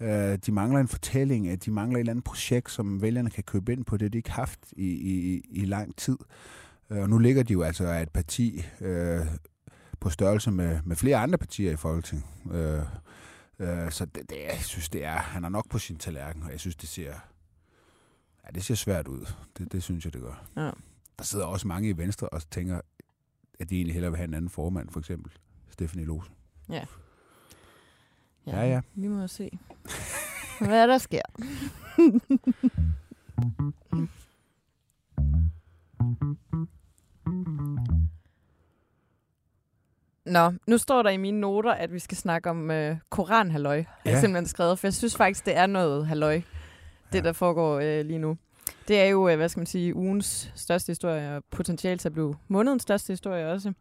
Uh, 0.00 0.34
de 0.46 0.52
mangler 0.52 0.80
en 0.80 0.88
fortælling, 0.88 1.64
de 1.64 1.70
mangler 1.70 1.96
et 1.96 2.00
eller 2.00 2.12
andet 2.12 2.24
projekt, 2.24 2.70
som 2.70 3.02
vælgerne 3.02 3.30
kan 3.30 3.44
købe 3.44 3.72
ind 3.72 3.84
på. 3.84 3.96
Det 3.96 4.12
de 4.12 4.18
ikke 4.18 4.30
haft 4.30 4.60
i, 4.72 4.86
i, 4.86 5.42
i 5.50 5.64
lang 5.64 5.96
tid. 5.96 6.16
Uh, 6.90 6.98
og 6.98 7.10
nu 7.10 7.18
ligger 7.18 7.42
de 7.42 7.52
jo 7.52 7.62
altså 7.62 7.84
af 7.84 8.02
et 8.02 8.10
parti 8.10 8.64
uh, 8.80 9.26
på 10.00 10.10
størrelse 10.10 10.50
med, 10.50 10.80
med 10.84 10.96
flere 10.96 11.16
andre 11.16 11.38
partier 11.38 11.72
i 11.72 11.76
Folketinget. 11.76 12.26
Uh, 12.44 12.54
uh, 13.66 13.90
så 13.90 14.04
det, 14.04 14.30
det, 14.30 14.36
jeg 14.36 14.58
synes, 14.60 14.88
det 14.88 15.04
er, 15.04 15.16
han 15.16 15.44
er 15.44 15.48
nok 15.48 15.68
på 15.70 15.78
sin 15.78 15.96
tallerken, 15.96 16.42
og 16.42 16.50
jeg 16.50 16.60
synes, 16.60 16.76
det 16.76 16.88
ser, 16.88 17.12
ja, 18.44 18.50
det 18.54 18.64
ser 18.64 18.74
svært 18.74 19.08
ud. 19.08 19.26
Det, 19.58 19.72
det 19.72 19.82
synes 19.82 20.04
jeg, 20.04 20.12
det 20.12 20.20
gør. 20.22 20.44
Ja 20.56 20.70
der 21.18 21.24
sidder 21.24 21.46
også 21.46 21.68
mange 21.68 21.88
i 21.88 21.98
Venstre 21.98 22.28
og 22.28 22.50
tænker, 22.50 22.80
at 23.60 23.70
de 23.70 23.76
egentlig 23.76 23.94
hellere 23.94 24.10
vil 24.10 24.16
have 24.16 24.28
en 24.28 24.34
anden 24.34 24.50
formand, 24.50 24.90
for 24.90 25.00
eksempel 25.00 25.32
Stephanie 25.70 26.06
Lose. 26.06 26.30
Ja. 26.68 26.84
Ja, 28.46 28.60
ja. 28.60 28.66
ja. 28.66 28.80
Vi 28.94 29.08
må 29.08 29.26
se, 29.26 29.50
hvad 30.60 30.88
der 30.88 30.98
sker. 30.98 31.22
Nå, 40.26 40.52
nu 40.66 40.78
står 40.78 41.02
der 41.02 41.10
i 41.10 41.16
mine 41.16 41.40
noter, 41.40 41.72
at 41.72 41.92
vi 41.92 41.98
skal 41.98 42.16
snakke 42.16 42.50
om 42.50 42.70
øh, 42.70 42.96
koranhalløj. 43.10 43.76
Ja. 43.76 43.84
Jeg 44.04 44.12
har 44.14 44.20
simpelthen 44.20 44.46
skrevet, 44.46 44.78
for 44.78 44.86
jeg 44.86 44.94
synes 44.94 45.16
faktisk, 45.16 45.46
det 45.46 45.56
er 45.56 45.66
noget 45.66 46.06
halløj, 46.06 46.34
det 47.12 47.18
ja. 47.18 47.20
der 47.20 47.32
foregår 47.32 47.78
øh, 47.78 48.04
lige 48.04 48.18
nu. 48.18 48.36
Det 48.88 49.00
er 49.00 49.04
jo, 49.04 49.28
øh, 49.28 49.36
hvad 49.36 49.48
skal 49.48 49.60
man 49.60 49.66
sige, 49.66 49.96
ugens 49.96 50.52
største 50.54 50.90
historie, 50.90 51.36
og 51.36 51.44
potentielt 51.50 52.00
til 52.00 52.08
at 52.08 52.12
blive 52.12 52.36
månedens 52.48 52.82
største 52.82 53.12
historie 53.12 53.52
også. 53.52 53.72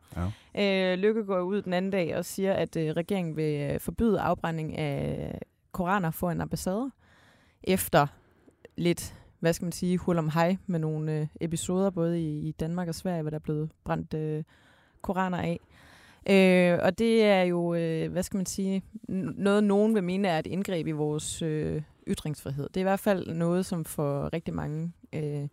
Ja. 0.55 0.91
Øh, 0.91 0.97
Lykke 0.97 1.23
går 1.23 1.39
ud 1.39 1.61
den 1.61 1.73
anden 1.73 1.91
dag 1.91 2.17
og 2.17 2.25
siger, 2.25 2.53
at 2.53 2.75
øh, 2.75 2.91
regeringen 2.91 3.35
vil 3.35 3.71
øh, 3.71 3.79
forbyde 3.79 4.19
afbrænding 4.19 4.77
af 4.77 5.39
koraner 5.71 6.11
for 6.11 6.31
en 6.31 6.41
ambassade, 6.41 6.91
efter 7.63 8.07
lidt, 8.77 9.15
hvad 9.39 9.53
skal 9.53 9.65
man 9.65 9.71
sige, 9.71 9.97
hul 9.97 10.17
om 10.17 10.29
hej 10.29 10.57
med 10.67 10.79
nogle 10.79 11.19
øh, 11.19 11.27
episoder, 11.41 11.89
både 11.89 12.21
i, 12.21 12.47
i 12.47 12.51
Danmark 12.51 12.87
og 12.87 12.95
Sverige, 12.95 13.21
hvor 13.21 13.29
der 13.29 13.37
er 13.37 13.39
blevet 13.39 13.71
brændt 13.83 14.13
øh, 14.13 14.43
koraner 15.01 15.37
af. 15.37 15.59
Øh, 16.29 16.79
og 16.81 16.99
det 16.99 17.23
er 17.23 17.41
jo, 17.41 17.73
øh, 17.75 18.11
hvad 18.11 18.23
skal 18.23 18.37
man 18.37 18.45
sige, 18.45 18.83
noget 19.07 19.63
nogen 19.63 19.95
vil 19.95 20.03
mene 20.03 20.27
er 20.27 20.39
et 20.39 20.47
indgreb 20.47 20.87
i 20.87 20.91
vores 20.91 21.41
øh, 21.41 21.81
ytringsfrihed. 22.07 22.63
Det 22.67 22.77
er 22.77 22.81
i 22.81 22.83
hvert 22.83 22.99
fald 22.99 23.33
noget, 23.33 23.65
som 23.65 23.85
for 23.85 24.33
rigtig 24.33 24.53
mange 24.53 24.91
øh, 25.13 25.47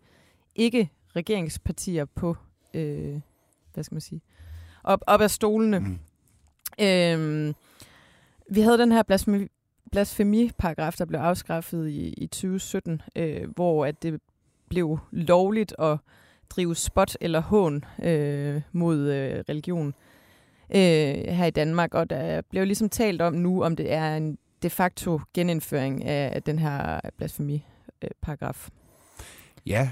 ikke 0.55 0.89
regeringspartier 1.15 2.05
på, 2.05 2.37
øh, 2.73 3.19
hvad 3.73 3.83
skal 3.83 3.95
man 3.95 4.01
sige, 4.01 4.21
op, 4.83 5.03
op 5.07 5.21
af 5.21 5.31
stolene. 5.31 5.79
Mm. 5.79 5.99
Øh, 6.81 7.53
vi 8.49 8.61
havde 8.61 8.77
den 8.77 8.91
her 8.91 9.03
blasfemi, 9.03 9.47
blasfemiparagraf, 9.91 10.93
der 10.97 11.05
blev 11.05 11.19
afskaffet 11.19 11.89
i, 11.89 12.13
i 12.17 12.27
2017, 12.27 13.01
øh, 13.15 13.49
hvor 13.55 13.85
at 13.85 14.03
det 14.03 14.21
blev 14.69 14.99
lovligt 15.11 15.75
at 15.79 15.97
drive 16.49 16.75
spot 16.75 17.17
eller 17.21 17.39
hån 17.39 17.83
øh, 18.03 18.61
mod 18.71 18.97
øh, 18.99 19.43
religion 19.49 19.87
øh, 19.87 19.93
Øh, 20.75 21.33
her 21.33 21.45
i 21.45 21.51
Danmark, 21.51 21.93
og 21.93 22.09
der 22.09 22.41
bliver 22.49 22.65
ligesom 22.65 22.89
talt 22.89 23.21
om 23.21 23.33
nu, 23.33 23.63
om 23.63 23.75
det 23.75 23.93
er 23.93 24.17
en 24.17 24.37
de 24.63 24.69
facto 24.69 25.19
genindføring 25.33 26.05
af 26.05 26.43
den 26.43 26.59
her 26.59 26.99
blasfemiparagraf. 27.17 28.69
Ja, 29.65 29.91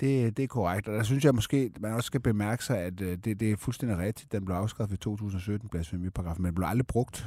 det, 0.00 0.36
det 0.36 0.42
er 0.42 0.46
korrekt. 0.46 0.88
Og 0.88 0.94
der 0.94 1.02
synes 1.02 1.24
jeg 1.24 1.34
måske, 1.34 1.70
man 1.80 1.92
også 1.92 2.06
skal 2.06 2.20
bemærke 2.20 2.64
sig, 2.64 2.78
at 2.78 3.00
øh, 3.00 3.18
det, 3.24 3.40
det 3.40 3.50
er 3.50 3.56
fuldstændig 3.56 3.98
rigtigt. 3.98 4.32
Den 4.32 4.44
blev 4.44 4.56
afskaffet 4.56 4.96
i 4.96 4.98
2017, 4.98 5.68
blasfemiparagrafen, 5.68 6.42
men 6.42 6.46
den 6.46 6.54
blev 6.54 6.68
aldrig 6.68 6.86
brugt. 6.86 7.26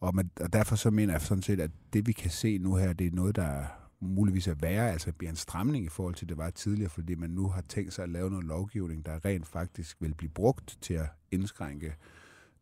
Og, 0.00 0.14
man, 0.14 0.30
og 0.40 0.52
derfor 0.52 0.76
så 0.76 0.90
mener 0.90 1.14
jeg 1.14 1.20
sådan 1.20 1.42
set, 1.42 1.60
at 1.60 1.70
det 1.92 2.06
vi 2.06 2.12
kan 2.12 2.30
se 2.30 2.58
nu 2.58 2.74
her, 2.74 2.92
det 2.92 3.06
er 3.06 3.10
noget, 3.10 3.36
der 3.36 3.64
muligvis 4.00 4.48
er 4.48 4.54
værre, 4.54 4.92
altså 4.92 5.12
bliver 5.12 5.30
en 5.30 5.36
stramning 5.36 5.84
i 5.84 5.88
forhold 5.88 6.14
til 6.14 6.28
det 6.28 6.36
var 6.36 6.50
tidligere, 6.50 6.90
fordi 6.90 7.14
man 7.14 7.30
nu 7.30 7.48
har 7.48 7.60
tænkt 7.60 7.92
sig 7.92 8.02
at 8.02 8.08
lave 8.08 8.30
noget 8.30 8.44
lovgivning, 8.44 9.06
der 9.06 9.24
rent 9.24 9.46
faktisk 9.46 9.96
vil 10.00 10.14
blive 10.14 10.30
brugt 10.30 10.78
til 10.80 10.94
at 10.94 11.06
indskrænke 11.30 11.94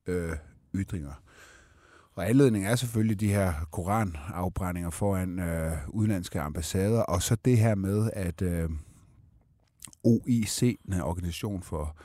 øh, 0.06 0.32
ytringer. 0.74 1.22
Og 2.14 2.28
anledningen 2.28 2.70
er 2.70 2.76
selvfølgelig 2.76 3.20
de 3.20 3.28
her 3.28 3.52
koranafbrændinger 3.70 4.90
foran 4.90 5.38
øh, 5.38 5.72
udenlandske 5.88 6.40
ambassader, 6.40 7.02
og 7.02 7.22
så 7.22 7.36
det 7.44 7.58
her 7.58 7.74
med, 7.74 8.10
at 8.12 8.42
øh, 8.42 8.70
OIC, 10.04 10.78
den 10.86 11.00
organisation 11.00 11.62
for 11.62 11.96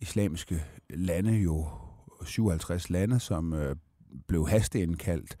islamiske 0.00 0.64
lande, 0.90 1.32
jo 1.32 1.68
57 2.24 2.90
lande, 2.90 3.20
som 3.20 3.52
øh, 3.52 3.76
blev 4.26 4.48
hasteindkaldt 4.48 5.36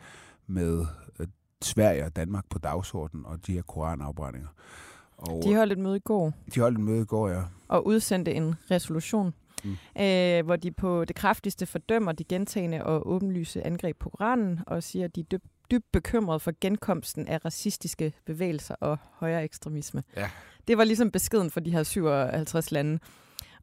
med 0.46 0.86
Sverige 1.64 2.04
og 2.04 2.16
Danmark 2.16 2.44
på 2.50 2.58
dagsordenen 2.58 3.26
og 3.26 3.46
de 3.46 3.52
her 3.52 3.62
koranafbrændinger. 3.62 4.48
Og 5.16 5.42
de 5.44 5.54
holdt 5.56 5.72
et 5.72 5.78
møde 5.78 5.96
i 5.96 6.00
går. 6.00 6.32
De 6.54 6.60
holdt 6.60 6.78
et 6.78 6.84
møde 6.84 7.02
i 7.02 7.04
går, 7.04 7.28
ja. 7.28 7.42
Og 7.68 7.86
udsendte 7.86 8.32
en 8.32 8.54
resolution, 8.70 9.34
mm. 9.64 9.76
øh, 10.02 10.44
hvor 10.44 10.56
de 10.56 10.70
på 10.70 11.04
det 11.04 11.16
kraftigste 11.16 11.66
fordømmer 11.66 12.12
de 12.12 12.24
gentagende 12.24 12.84
og 12.84 13.08
åbenlyse 13.10 13.66
angreb 13.66 13.98
på 13.98 14.10
Koranen, 14.10 14.60
og 14.66 14.82
siger, 14.82 15.04
at 15.04 15.16
de 15.16 15.20
er 15.20 15.24
dybt, 15.24 15.44
dybt 15.70 15.92
bekymrede 15.92 16.40
for 16.40 16.52
genkomsten 16.60 17.28
af 17.28 17.44
racistiske 17.44 18.12
bevægelser 18.26 18.74
og 18.74 18.98
højere 19.12 19.44
ekstremisme. 19.44 20.02
Ja. 20.16 20.30
Det 20.68 20.78
var 20.78 20.84
ligesom 20.84 21.10
beskeden 21.10 21.50
for 21.50 21.60
de 21.60 21.70
her 21.70 21.82
57 21.82 22.72
lande. 22.72 22.98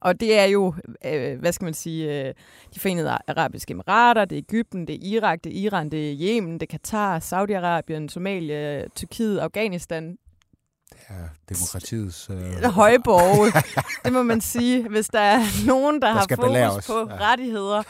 Og 0.02 0.20
det 0.20 0.40
er 0.40 0.46
jo, 0.46 0.74
øh, 1.06 1.40
hvad 1.40 1.52
skal 1.52 1.66
man 1.66 1.74
sige, 1.74 2.28
øh, 2.28 2.34
de 2.74 2.80
forenede 2.80 3.18
arabiske 3.28 3.72
emirater, 3.72 4.26
det 4.26 4.36
er 4.36 4.44
Ægypten, 4.50 4.88
det 4.88 4.96
er 4.96 5.00
Irak, 5.02 5.44
det 5.44 5.58
er 5.58 5.62
Iran, 5.62 5.90
det 5.90 6.12
er 6.12 6.16
Yemen, 6.20 6.54
det 6.54 6.62
er 6.62 6.78
Katar, 6.78 7.20
Saudi-Arabien, 7.20 8.08
Somalia, 8.08 8.88
Tyrkiet, 8.96 9.40
Afghanistan. 9.40 10.18
Det 10.90 11.00
er 11.10 11.28
demokratiets... 11.50 12.30
Øh... 12.30 12.64
Højborg, 12.64 13.64
det 14.06 14.14
må 14.14 14.24
man 14.24 14.42
sige. 14.42 14.90
Hvis 14.90 15.08
der 15.08 15.20
er 15.20 15.66
nogen, 15.68 16.02
der, 16.02 16.08
der 16.08 16.14
har 16.14 16.28
fokus 16.36 16.88
på 16.88 17.10
ja. 17.10 17.32
rettigheder, 17.32 17.84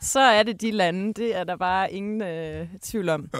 så 0.00 0.20
er 0.20 0.42
det 0.42 0.60
de 0.60 0.70
lande. 0.70 1.14
Det 1.14 1.36
er 1.36 1.44
der 1.44 1.56
bare 1.56 1.92
ingen 1.92 2.22
øh, 2.22 2.66
tvivl 2.82 3.08
om. 3.08 3.30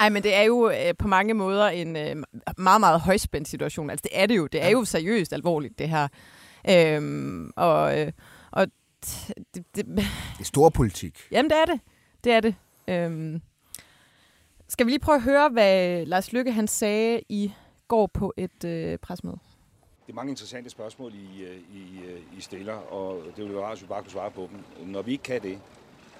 Ej, 0.00 0.08
men 0.08 0.22
det 0.22 0.34
er 0.34 0.42
jo 0.42 0.70
øh, 0.70 0.94
på 0.98 1.08
mange 1.08 1.34
måder 1.34 1.68
en 1.68 1.96
øh, 1.96 2.16
meget, 2.58 2.80
meget 2.80 3.00
højspændt 3.00 3.48
situation. 3.48 3.90
Altså, 3.90 4.02
det 4.02 4.22
er 4.22 4.26
det 4.26 4.36
jo. 4.36 4.46
Det 4.46 4.64
er 4.64 4.68
jo 4.68 4.84
seriøst 4.84 5.32
alvorligt, 5.32 5.78
det 5.78 5.88
her. 5.88 6.08
Øhm, 6.70 7.50
og, 7.56 8.00
øh, 8.00 8.12
og 8.50 8.66
det, 9.54 9.64
det, 9.76 9.86
det 9.86 10.04
er 10.40 10.44
stor 10.44 10.68
politik. 10.68 11.18
Jamen, 11.30 11.50
det 11.50 11.58
er 11.58 11.64
det. 11.64 11.80
Det 12.24 12.32
er 12.32 12.40
det. 12.40 12.54
Øhm, 12.88 13.42
skal 14.68 14.86
vi 14.86 14.90
lige 14.90 15.00
prøve 15.00 15.16
at 15.16 15.22
høre, 15.22 15.48
hvad 15.48 16.06
Lars 16.06 16.32
Lykke 16.32 16.52
han 16.52 16.68
sagde 16.68 17.20
i 17.28 17.52
går 17.88 18.06
på 18.06 18.34
et 18.36 18.64
øh, 18.64 18.98
presmøde? 18.98 19.38
Det 20.06 20.12
er 20.12 20.14
mange 20.14 20.30
interessante 20.30 20.70
spørgsmål, 20.70 21.12
I, 21.14 21.42
øh, 21.42 21.58
I, 21.72 22.00
øh, 22.04 22.38
I 22.38 22.40
stiller, 22.40 22.74
og 22.74 23.22
det 23.26 23.44
ville 23.44 23.54
være 23.56 23.64
rart, 23.64 23.72
hvis 23.76 23.82
vi 23.82 23.88
bare 23.88 24.02
kunne 24.02 24.10
svare 24.10 24.30
på 24.30 24.48
dem. 24.52 24.86
Når 24.86 25.02
vi 25.02 25.12
ikke 25.12 25.22
kan 25.22 25.42
det, 25.42 25.58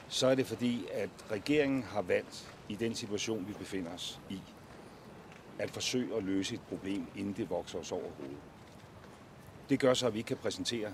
så 0.09 0.26
er 0.26 0.35
det 0.35 0.46
fordi, 0.46 0.87
at 0.92 1.11
regeringen 1.30 1.83
har 1.83 2.02
valgt 2.02 2.54
i 2.68 2.74
den 2.74 2.94
situation, 2.94 3.48
vi 3.48 3.52
befinder 3.52 3.90
os 3.94 4.20
i, 4.30 4.40
at 5.59 5.70
forsøge 5.70 6.16
at 6.16 6.24
løse 6.24 6.54
et 6.54 6.61
problem, 6.61 7.07
inden 7.16 7.33
det 7.33 7.50
vokser 7.50 7.78
os 7.78 7.92
over 7.92 8.11
hovedet. 8.18 8.37
Det 9.68 9.81
gør 9.81 9.94
så, 9.94 10.07
at 10.07 10.14
vi 10.14 10.22
kan 10.22 10.37
præsentere 10.37 10.88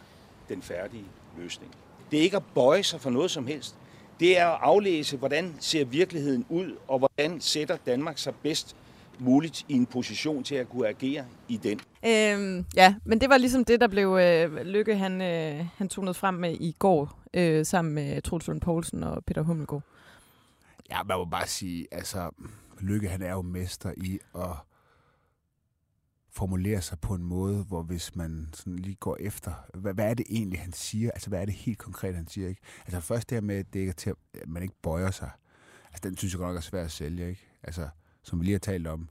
den 0.48 0.62
færdige 0.62 1.04
løsning. 1.38 1.74
Det 2.11 2.18
er 2.18 2.22
ikke 2.22 2.37
at 2.37 2.42
bøje 2.54 2.83
sig 2.83 3.00
for 3.00 3.11
noget 3.11 3.30
som 3.30 3.46
helst. 3.46 3.74
Det 4.20 4.38
er 4.38 4.46
at 4.46 4.59
aflæse, 4.62 5.16
hvordan 5.16 5.54
ser 5.61 5.85
virkeligheden 5.85 6.46
ud, 6.48 6.76
og 6.88 6.98
hvordan 6.98 7.40
sætter 7.40 7.76
Danmark 7.87 8.18
sig 8.18 8.35
bedst 8.42 8.76
muligt 9.18 9.64
i 9.68 9.74
en 9.74 9.87
position 9.87 10.44
til 10.44 10.54
at 10.54 10.68
kunne 10.68 10.88
agere 10.88 11.24
i 11.48 11.56
den. 11.56 11.80
Øhm, 12.06 12.64
ja, 12.76 12.94
men 13.04 13.20
det 13.20 13.28
var 13.28 13.37
ligesom 13.37 13.64
det, 13.64 13.80
der 13.80 13.88
blev 13.88 14.18
øh, 14.20 14.66
Lykke, 14.66 14.96
han, 14.96 15.22
øh, 15.22 15.66
han 15.76 15.88
tonede 15.88 16.14
frem 16.14 16.35
med 16.35 16.56
i 16.61 16.76
går, 16.78 17.18
øh, 17.35 17.66
sammen 17.66 17.94
med 17.94 18.22
Troels 18.22 18.46
Lund 18.46 18.61
Poulsen 18.61 19.02
og 19.02 19.24
Peter 19.24 19.42
Hummelgaard. 19.42 19.83
Ja, 20.90 21.02
man 21.02 21.18
må 21.18 21.24
bare 21.24 21.46
sige, 21.46 21.87
altså, 21.92 22.30
Lykke, 22.80 23.09
han 23.09 23.22
er 23.22 23.30
jo 23.30 23.42
mester 23.42 23.92
i 23.96 24.18
at 24.35 24.56
formulere 26.32 26.82
sig 26.82 27.00
på 27.00 27.14
en 27.14 27.22
måde, 27.22 27.64
hvor 27.64 27.82
hvis 27.82 28.16
man 28.16 28.48
sådan 28.52 28.78
lige 28.78 28.94
går 28.94 29.16
efter, 29.20 29.52
hvad, 29.74 29.94
hvad 29.94 30.10
er 30.10 30.14
det 30.14 30.26
egentlig, 30.30 30.60
han 30.60 30.72
siger? 30.72 31.10
Altså, 31.10 31.28
hvad 31.28 31.40
er 31.40 31.44
det 31.44 31.54
helt 31.54 31.78
konkret, 31.78 32.14
han 32.14 32.28
siger? 32.28 32.48
Ikke? 32.48 32.60
Altså, 32.84 33.00
først 33.00 33.30
det 33.30 33.36
her 33.36 33.42
med, 33.42 33.56
at, 33.56 33.72
det 33.72 33.80
ikke 33.80 33.90
er 33.90 33.94
til, 33.94 34.10
at 34.34 34.48
man 34.48 34.62
ikke 34.62 34.74
bøjer 34.82 35.10
sig. 35.10 35.30
Altså, 35.86 36.08
den 36.08 36.16
synes 36.16 36.34
jeg 36.34 36.38
godt 36.38 36.48
nok 36.48 36.56
er 36.56 36.60
svært 36.60 36.84
at 36.84 36.90
sælge, 36.90 37.28
ikke? 37.28 37.46
Altså, 37.62 37.88
som 38.22 38.40
vi 38.40 38.44
lige 38.44 38.54
har 38.54 38.58
talt 38.58 38.86
om, 38.86 39.08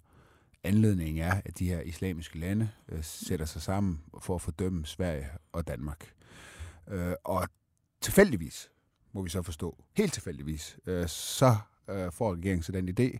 anledningen 0.63 1.23
er, 1.23 1.41
at 1.45 1.59
de 1.59 1.69
her 1.69 1.81
islamiske 1.81 2.39
lande 2.39 2.69
øh, 2.89 3.03
sætter 3.03 3.45
sig 3.45 3.61
sammen 3.61 4.01
for 4.21 4.35
at 4.35 4.41
fordømme 4.41 4.85
Sverige 4.85 5.27
og 5.51 5.67
Danmark. 5.67 6.13
Øh, 6.87 7.13
og 7.23 7.47
tilfældigvis, 8.01 8.71
må 9.13 9.21
vi 9.21 9.29
så 9.29 9.41
forstå, 9.41 9.83
helt 9.93 10.13
tilfældigvis, 10.13 10.77
øh, 10.85 11.07
så 11.07 11.57
øh, 11.89 12.11
får 12.11 12.33
regeringen 12.33 12.63
så 12.63 12.71
den 12.71 12.89
idé, 12.89 13.17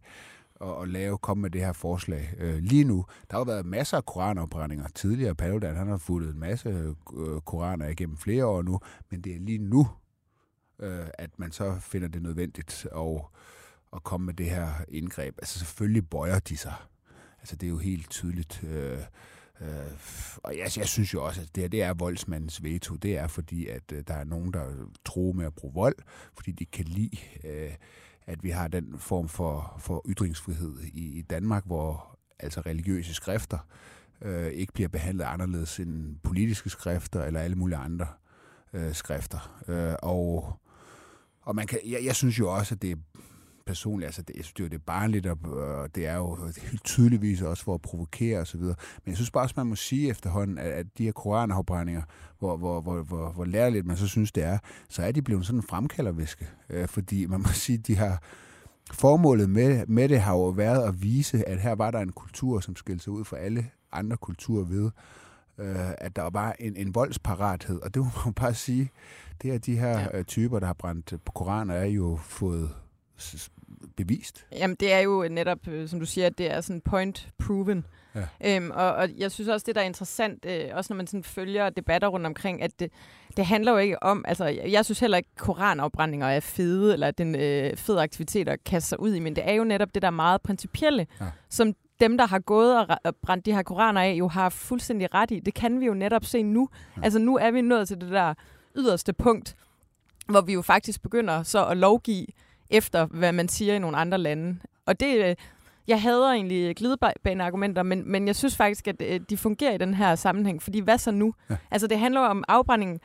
at, 0.62 0.82
at 0.82 0.90
lave, 0.90 1.18
komme 1.18 1.42
med 1.42 1.50
det 1.50 1.62
her 1.62 1.74
forslag. 1.74 2.34
Øh, 2.38 2.58
lige 2.58 2.84
nu, 2.84 3.06
der 3.30 3.36
har 3.36 3.40
jo 3.40 3.44
været 3.44 3.66
masser 3.66 3.98
af 3.98 4.06
koranopbrændinger 4.06 4.88
tidligere. 4.96 5.36
Paludan, 5.36 5.76
han 5.76 5.88
har 5.88 5.98
fuldet 5.98 6.34
en 6.34 6.40
masse 6.40 6.70
øh, 7.18 7.42
koraner 7.42 7.88
igennem 7.88 8.18
flere 8.18 8.46
år 8.46 8.62
nu, 8.62 8.80
men 9.12 9.22
det 9.22 9.36
er 9.36 9.40
lige 9.40 9.58
nu, 9.58 9.88
øh, 10.80 11.08
at 11.14 11.40
man 11.40 11.52
så 11.52 11.76
finder 11.80 12.08
det 12.08 12.22
nødvendigt 12.22 12.88
at, 12.96 13.22
at 13.94 14.04
komme 14.04 14.26
med 14.26 14.34
det 14.34 14.50
her 14.50 14.70
indgreb. 14.88 15.36
Altså 15.38 15.60
selvfølgelig 15.60 16.10
bøjer 16.10 16.40
de 16.40 16.58
sig. 16.58 16.74
Altså 17.40 17.56
det 17.56 17.68
er 17.68 17.72
jo 17.72 17.78
helt 17.78 18.10
tydeligt. 18.10 18.64
Øh, 18.64 19.00
Øh, 19.62 19.92
og 20.44 20.58
jeg, 20.58 20.78
jeg 20.78 20.88
synes 20.88 21.14
jo 21.14 21.26
også, 21.26 21.42
at 21.42 21.56
det 21.56 21.64
her 21.64 21.68
det 21.68 21.84
er 21.84 21.94
voldsmandens 21.94 22.64
veto. 22.64 22.96
Det 22.96 23.18
er 23.18 23.28
fordi, 23.28 23.68
at 23.68 23.92
øh, 23.94 24.04
der 24.08 24.14
er 24.14 24.24
nogen, 24.24 24.54
der 24.54 24.66
tror 25.06 25.32
med 25.32 25.46
at 25.46 25.56
bruge 25.56 25.74
vold, 25.74 25.96
fordi 26.34 26.52
de 26.52 26.66
kan 26.66 26.86
lide 26.86 27.18
øh, 27.44 27.72
at 28.30 28.44
vi 28.44 28.50
har 28.50 28.68
den 28.68 28.96
form 28.98 29.28
for, 29.28 29.76
for 29.80 30.06
ytringsfrihed 30.10 30.80
i, 30.94 31.18
i 31.18 31.22
Danmark, 31.22 31.66
hvor 31.66 32.18
altså 32.40 32.62
religiøse 32.62 33.14
skrifter 33.14 33.58
øh, 34.22 34.48
ikke 34.48 34.74
bliver 34.74 34.90
behandlet 34.90 35.26
anderledes 35.26 35.80
end 35.80 36.20
politiske 36.24 36.70
skrifter 36.70 37.24
eller 37.24 37.40
alle 37.40 37.56
mulige 37.56 37.78
andre 37.78 38.08
øh, 38.74 38.94
skrifter. 38.94 39.62
Øh, 39.68 39.96
og 40.02 40.60
og 41.42 41.56
man 41.56 41.68
kan, 41.68 41.80
jeg, 41.86 42.00
jeg 42.04 42.16
synes 42.16 42.40
jo 42.40 42.56
også, 42.56 42.76
at 42.76 42.82
det 42.82 42.92
er 42.92 42.96
personligt, 43.70 44.06
altså 44.06 44.22
det, 44.22 44.36
jeg 44.36 44.46
synes, 44.46 44.54
det 44.54 44.66
er, 44.66 44.70
det 44.70 44.78
er 44.78 44.84
barnligt, 44.86 45.26
og 45.28 45.96
det 45.96 46.08
er 46.08 46.16
jo 46.16 46.38
helt 46.62 46.84
tydeligvis 46.84 47.42
også 47.42 47.64
for 47.64 47.74
at 47.74 47.82
provokere 47.82 48.40
osv. 48.40 48.62
Men 48.62 48.76
jeg 49.08 49.16
synes 49.16 49.32
bare 49.32 49.44
også, 49.44 49.54
man 49.58 49.68
må 49.68 49.76
sige 49.76 50.10
efterhånden, 50.10 50.58
at, 50.58 50.72
at 50.72 50.86
de 50.98 51.04
her 51.04 51.12
koranafbrændinger, 51.12 52.02
hvor, 52.40 52.58
hvor, 52.58 52.82
hvor, 52.82 53.04
hvor, 53.04 53.32
hvor 53.32 53.46
lærerligt 53.46 53.86
man 53.86 53.98
så 53.98 54.08
synes, 54.08 54.32
det 54.32 54.44
er, 54.44 54.58
så 54.90 55.04
er 55.04 55.12
de 55.12 55.22
blevet 55.22 55.46
sådan 55.46 55.60
en 55.60 55.64
fremkaldervæske. 55.64 56.48
Øh, 56.70 56.88
fordi 56.88 57.26
man 57.26 57.40
må 57.40 57.48
sige, 57.48 57.78
de 57.78 57.96
har 57.96 58.22
formålet 58.92 59.50
med, 59.50 59.86
med 59.88 60.10
det 60.10 60.22
har 60.22 60.34
jo 60.34 60.48
været 60.48 60.88
at 60.88 61.02
vise, 61.02 61.50
at 61.50 61.60
her 61.60 61.76
var 61.76 61.92
der 61.92 62.00
en 62.00 62.12
kultur, 62.12 62.60
som 62.60 62.76
skilte 62.76 63.04
sig 63.04 63.14
ud 63.14 63.26
fra 63.26 63.38
alle 63.38 63.70
andre 63.92 64.18
kulturer 64.18 64.66
ved, 64.66 64.92
øh, 65.58 65.92
at 65.98 66.16
der 66.16 66.30
var 66.30 66.56
en, 66.60 66.76
en 66.76 66.96
voldsparathed. 66.96 67.82
Og 67.82 67.94
det 67.94 68.02
må 68.02 68.10
man 68.26 68.34
bare 68.34 68.54
sige, 68.54 68.92
det 69.42 69.54
er 69.54 69.58
de 69.58 69.80
her 69.80 70.00
ja. 70.00 70.18
Øh, 70.18 70.26
typer, 70.26 70.60
der 70.60 70.68
har 70.68 70.74
brændt 70.74 71.14
på 71.26 71.32
koraner, 71.32 71.74
er 71.74 71.86
jo 71.86 72.20
fået 72.22 72.70
bevist. 73.98 74.46
Jamen, 74.52 74.78
det 74.80 74.94
er 74.94 75.00
jo 75.00 75.28
netop, 75.32 75.68
øh, 75.68 75.90
som 75.90 76.00
du 76.00 76.06
siger, 76.06 76.30
det 76.30 76.52
er 76.52 76.62
sådan 76.62 76.82
point 76.82 77.30
proven. 77.38 77.86
Ja. 78.16 78.56
Øhm, 78.56 78.72
og, 78.72 78.94
og 78.94 79.10
jeg 79.18 79.32
synes 79.32 79.50
også, 79.50 79.64
det 79.68 79.76
der 79.76 79.82
er 79.82 79.86
interessant, 79.86 80.46
øh, 80.46 80.66
også 80.74 80.94
når 80.94 80.98
man 80.98 81.08
sådan 81.08 81.24
følger 81.24 81.70
debatter 81.70 82.08
rundt 82.08 82.26
omkring, 82.26 82.62
at 82.62 82.80
det, 82.80 82.92
det 83.38 83.46
handler 83.46 83.72
jo 83.72 83.78
ikke 83.78 84.04
om, 84.04 84.26
altså 84.28 84.46
jeg, 84.46 84.72
jeg 84.72 84.86
synes 84.86 85.00
heller 85.00 85.18
ikke, 85.18 85.30
koranafbrændinger 85.38 86.28
er 86.28 86.40
fede, 86.40 86.94
eller 86.94 87.12
den 87.12 87.36
øh, 87.36 87.78
fede 87.78 88.02
aktivitet 88.02 88.50
at 88.50 88.64
kaste 88.64 88.90
sig 88.90 89.00
ud 89.00 89.14
i, 89.14 89.20
men 89.20 89.36
det 89.36 89.50
er 89.50 89.54
jo 89.54 89.64
netop 89.64 89.94
det 89.94 90.02
der 90.02 90.10
meget 90.10 90.42
principielle, 90.42 91.08
ja. 91.22 91.26
som 91.50 91.74
dem, 92.00 92.18
der 92.18 92.28
har 92.28 92.40
gået 92.40 92.88
og 93.04 93.16
brændt 93.22 93.46
de 93.46 93.54
her 93.54 93.64
koraner 93.64 94.02
af, 94.02 94.14
jo 94.14 94.28
har 94.28 94.50
fuldstændig 94.50 95.14
ret 95.14 95.32
i. 95.32 95.40
Det 95.40 95.54
kan 95.54 95.80
vi 95.80 95.86
jo 95.86 95.94
netop 95.94 96.26
se 96.26 96.44
nu. 96.44 96.70
Ja. 96.98 97.02
Altså 97.04 97.20
nu 97.20 97.38
er 97.38 97.52
vi 97.52 97.62
nået 97.62 97.88
til 97.88 98.02
det 98.02 98.12
der 98.12 98.34
yderste 98.78 99.14
punkt, 99.14 99.56
hvor 100.30 100.42
vi 100.42 100.54
jo 100.54 100.62
faktisk 100.62 101.02
begynder 101.02 101.44
så 101.44 101.66
at 101.66 101.78
lovgive 101.78 102.26
efter, 102.70 103.06
hvad 103.06 103.32
man 103.32 103.48
siger 103.48 103.76
i 103.76 103.80
nogle 103.80 103.98
andre 103.98 104.18
lande. 104.18 104.60
Og 104.86 105.00
det, 105.00 105.26
øh, 105.26 105.36
jeg 105.88 106.02
hader 106.02 106.32
egentlig 106.32 106.76
glidebaneargumenter, 106.76 107.84
men, 107.84 108.12
men 108.12 108.28
jeg 108.28 108.36
synes 108.36 108.56
faktisk, 108.56 108.88
at 108.88 109.02
øh, 109.02 109.20
de 109.30 109.38
fungerer 109.38 109.74
i 109.74 109.78
den 109.78 109.94
her 109.94 110.16
sammenhæng. 110.16 110.64
Fordi 110.64 110.80
hvad 110.80 110.98
så 110.98 111.12
nu? 111.12 111.34
Ja. 111.50 111.56
Altså 111.72 111.88
det 111.88 112.00
handler 112.00 112.22
om 112.22 112.44
afbrænding 112.48 113.00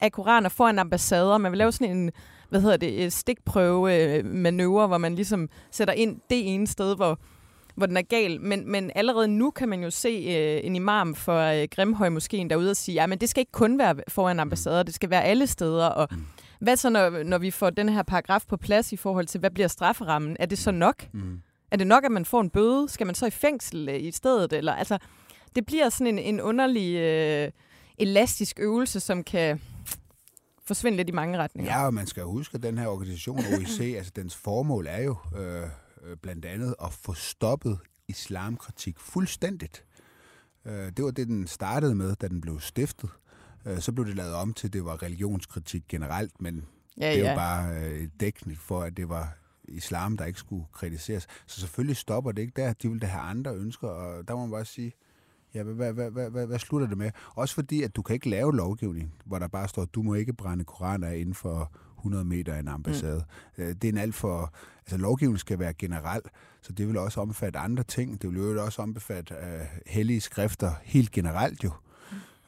af 0.00 0.12
koraner 0.12 0.48
foran 0.48 0.78
ambassader. 0.78 1.38
Man 1.38 1.52
vil 1.52 1.58
lave 1.58 1.72
sådan 1.72 1.96
en 1.96 2.10
hvad 2.48 2.60
hedder 2.60 2.76
det, 2.76 3.12
stikprøve 3.12 4.22
manøvre, 4.22 4.86
hvor 4.86 4.98
man 4.98 5.14
ligesom 5.14 5.48
sætter 5.70 5.94
ind 5.94 6.20
det 6.30 6.54
ene 6.54 6.66
sted, 6.66 6.96
hvor 6.96 7.18
hvor 7.78 7.86
den 7.86 7.96
er 7.96 8.02
gal. 8.02 8.40
Men, 8.40 8.70
men 8.72 8.90
allerede 8.94 9.28
nu 9.28 9.50
kan 9.50 9.68
man 9.68 9.82
jo 9.82 9.90
se 9.90 10.08
øh, 10.08 10.66
en 10.66 10.76
imam 10.76 11.14
for 11.14 11.38
øh, 11.38 11.68
Grimhøj 11.70 12.08
Moskeen 12.08 12.50
derude 12.50 12.70
og 12.70 12.76
sige, 12.76 13.02
at 13.02 13.20
det 13.20 13.28
skal 13.28 13.40
ikke 13.40 13.52
kun 13.52 13.78
være 13.78 13.96
foran 14.08 14.40
ambassader, 14.40 14.82
det 14.82 14.94
skal 14.94 15.10
være 15.10 15.24
alle 15.24 15.46
steder. 15.46 15.86
Og 15.86 16.08
mm. 16.10 16.24
Hvad 16.58 16.76
så, 16.76 16.90
når, 16.90 17.22
når 17.22 17.38
vi 17.38 17.50
får 17.50 17.70
den 17.70 17.88
her 17.88 18.02
paragraf 18.02 18.44
på 18.48 18.56
plads 18.56 18.92
i 18.92 18.96
forhold 18.96 19.26
til, 19.26 19.40
hvad 19.40 19.50
bliver 19.50 19.68
strafferammen? 19.68 20.36
Er 20.40 20.46
det 20.46 20.58
så 20.58 20.70
nok? 20.70 21.08
Mm. 21.12 21.40
Er 21.70 21.76
det 21.76 21.86
nok, 21.86 22.04
at 22.04 22.12
man 22.12 22.24
får 22.24 22.40
en 22.40 22.50
bøde? 22.50 22.88
Skal 22.88 23.06
man 23.06 23.14
så 23.14 23.26
i 23.26 23.30
fængsel 23.30 23.88
øh, 23.88 24.02
i 24.02 24.10
stedet? 24.10 24.52
Eller, 24.52 24.72
altså, 24.72 24.98
det 25.54 25.66
bliver 25.66 25.88
sådan 25.88 26.06
en, 26.06 26.18
en 26.18 26.40
underlig 26.40 26.96
øh, 26.96 27.50
elastisk 27.98 28.58
øvelse, 28.60 29.00
som 29.00 29.24
kan 29.24 29.60
forsvinde 30.66 30.96
lidt 30.96 31.08
i 31.08 31.12
mange 31.12 31.38
retninger. 31.38 31.72
Ja, 31.72 31.86
og 31.86 31.94
man 31.94 32.06
skal 32.06 32.22
huske, 32.22 32.54
at 32.54 32.62
den 32.62 32.78
her 32.78 32.86
organisation, 32.86 33.38
OIC, 33.38 33.80
altså 33.98 34.12
dens 34.16 34.36
formål 34.36 34.86
er 34.86 35.02
jo 35.02 35.16
øh, 35.36 35.62
øh, 36.04 36.16
blandt 36.22 36.44
andet 36.44 36.74
at 36.84 36.92
få 36.92 37.14
stoppet 37.14 37.78
islamkritik 38.08 38.98
fuldstændigt. 38.98 39.84
Øh, 40.64 40.92
det 40.96 41.04
var 41.04 41.10
det, 41.10 41.26
den 41.26 41.46
startede 41.46 41.94
med, 41.94 42.14
da 42.14 42.28
den 42.28 42.40
blev 42.40 42.60
stiftet. 42.60 43.10
Øh, 43.68 43.80
så 43.80 43.92
blev 43.92 44.06
det 44.06 44.16
lavet 44.16 44.34
om 44.34 44.54
til, 44.54 44.68
at 44.68 44.72
det 44.72 44.84
var 44.84 45.02
religionskritik 45.02 45.82
generelt, 45.88 46.40
men 46.40 46.64
ja, 47.00 47.14
det 47.14 47.22
var 47.22 47.28
ja. 47.28 47.36
bare 47.36 47.76
øh, 47.80 48.08
dækning 48.20 48.58
for, 48.58 48.80
at 48.82 48.96
det 48.96 49.08
var 49.08 49.38
islam, 49.68 50.16
der 50.16 50.24
ikke 50.24 50.38
skulle 50.38 50.64
kritiseres. 50.72 51.26
Så 51.46 51.60
selvfølgelig 51.60 51.96
stopper 51.96 52.32
det 52.32 52.42
ikke 52.42 52.52
der. 52.56 52.72
De 52.72 52.88
ville 52.88 53.00
da 53.00 53.06
have 53.06 53.22
andre 53.22 53.54
ønsker, 53.54 53.88
og 53.88 54.28
der 54.28 54.34
må 54.34 54.40
man 54.40 54.50
bare 54.50 54.64
sige, 54.64 54.92
ja, 55.54 55.62
hvad, 55.62 55.92
hvad, 55.92 56.10
hvad, 56.10 56.30
hvad, 56.30 56.46
hvad 56.46 56.58
slutter 56.58 56.88
det 56.88 56.98
med? 56.98 57.10
Også 57.34 57.54
fordi, 57.54 57.82
at 57.82 57.96
du 57.96 58.02
kan 58.02 58.14
ikke 58.14 58.30
lave 58.30 58.56
lovgivning, 58.56 59.14
hvor 59.24 59.38
der 59.38 59.48
bare 59.48 59.68
står, 59.68 59.82
at 59.82 59.94
du 59.94 60.02
må 60.02 60.14
ikke 60.14 60.32
brænde 60.32 60.64
koraner 60.64 61.10
inden 61.10 61.34
for 61.34 61.72
100 61.98 62.24
meter 62.24 62.54
af 62.54 62.58
en 62.58 62.68
ambassade. 62.68 63.24
Mm. 63.58 63.64
Det 63.64 63.84
er 63.84 63.92
en 63.92 63.98
alt 63.98 64.14
for... 64.14 64.54
Altså, 64.80 64.96
lovgivningen 64.96 65.38
skal 65.38 65.58
være 65.58 65.72
generel, 65.72 66.22
så 66.62 66.72
det 66.72 66.88
vil 66.88 66.96
også 66.96 67.20
omfatte 67.20 67.58
andre 67.58 67.82
ting. 67.82 68.22
Det 68.22 68.30
vil 68.30 68.38
jo 68.38 68.64
også 68.64 68.82
omfatte 68.82 69.34
uh, 69.34 69.66
hellige 69.86 70.20
skrifter 70.20 70.72
helt 70.82 71.10
generelt 71.10 71.64
jo. 71.64 71.70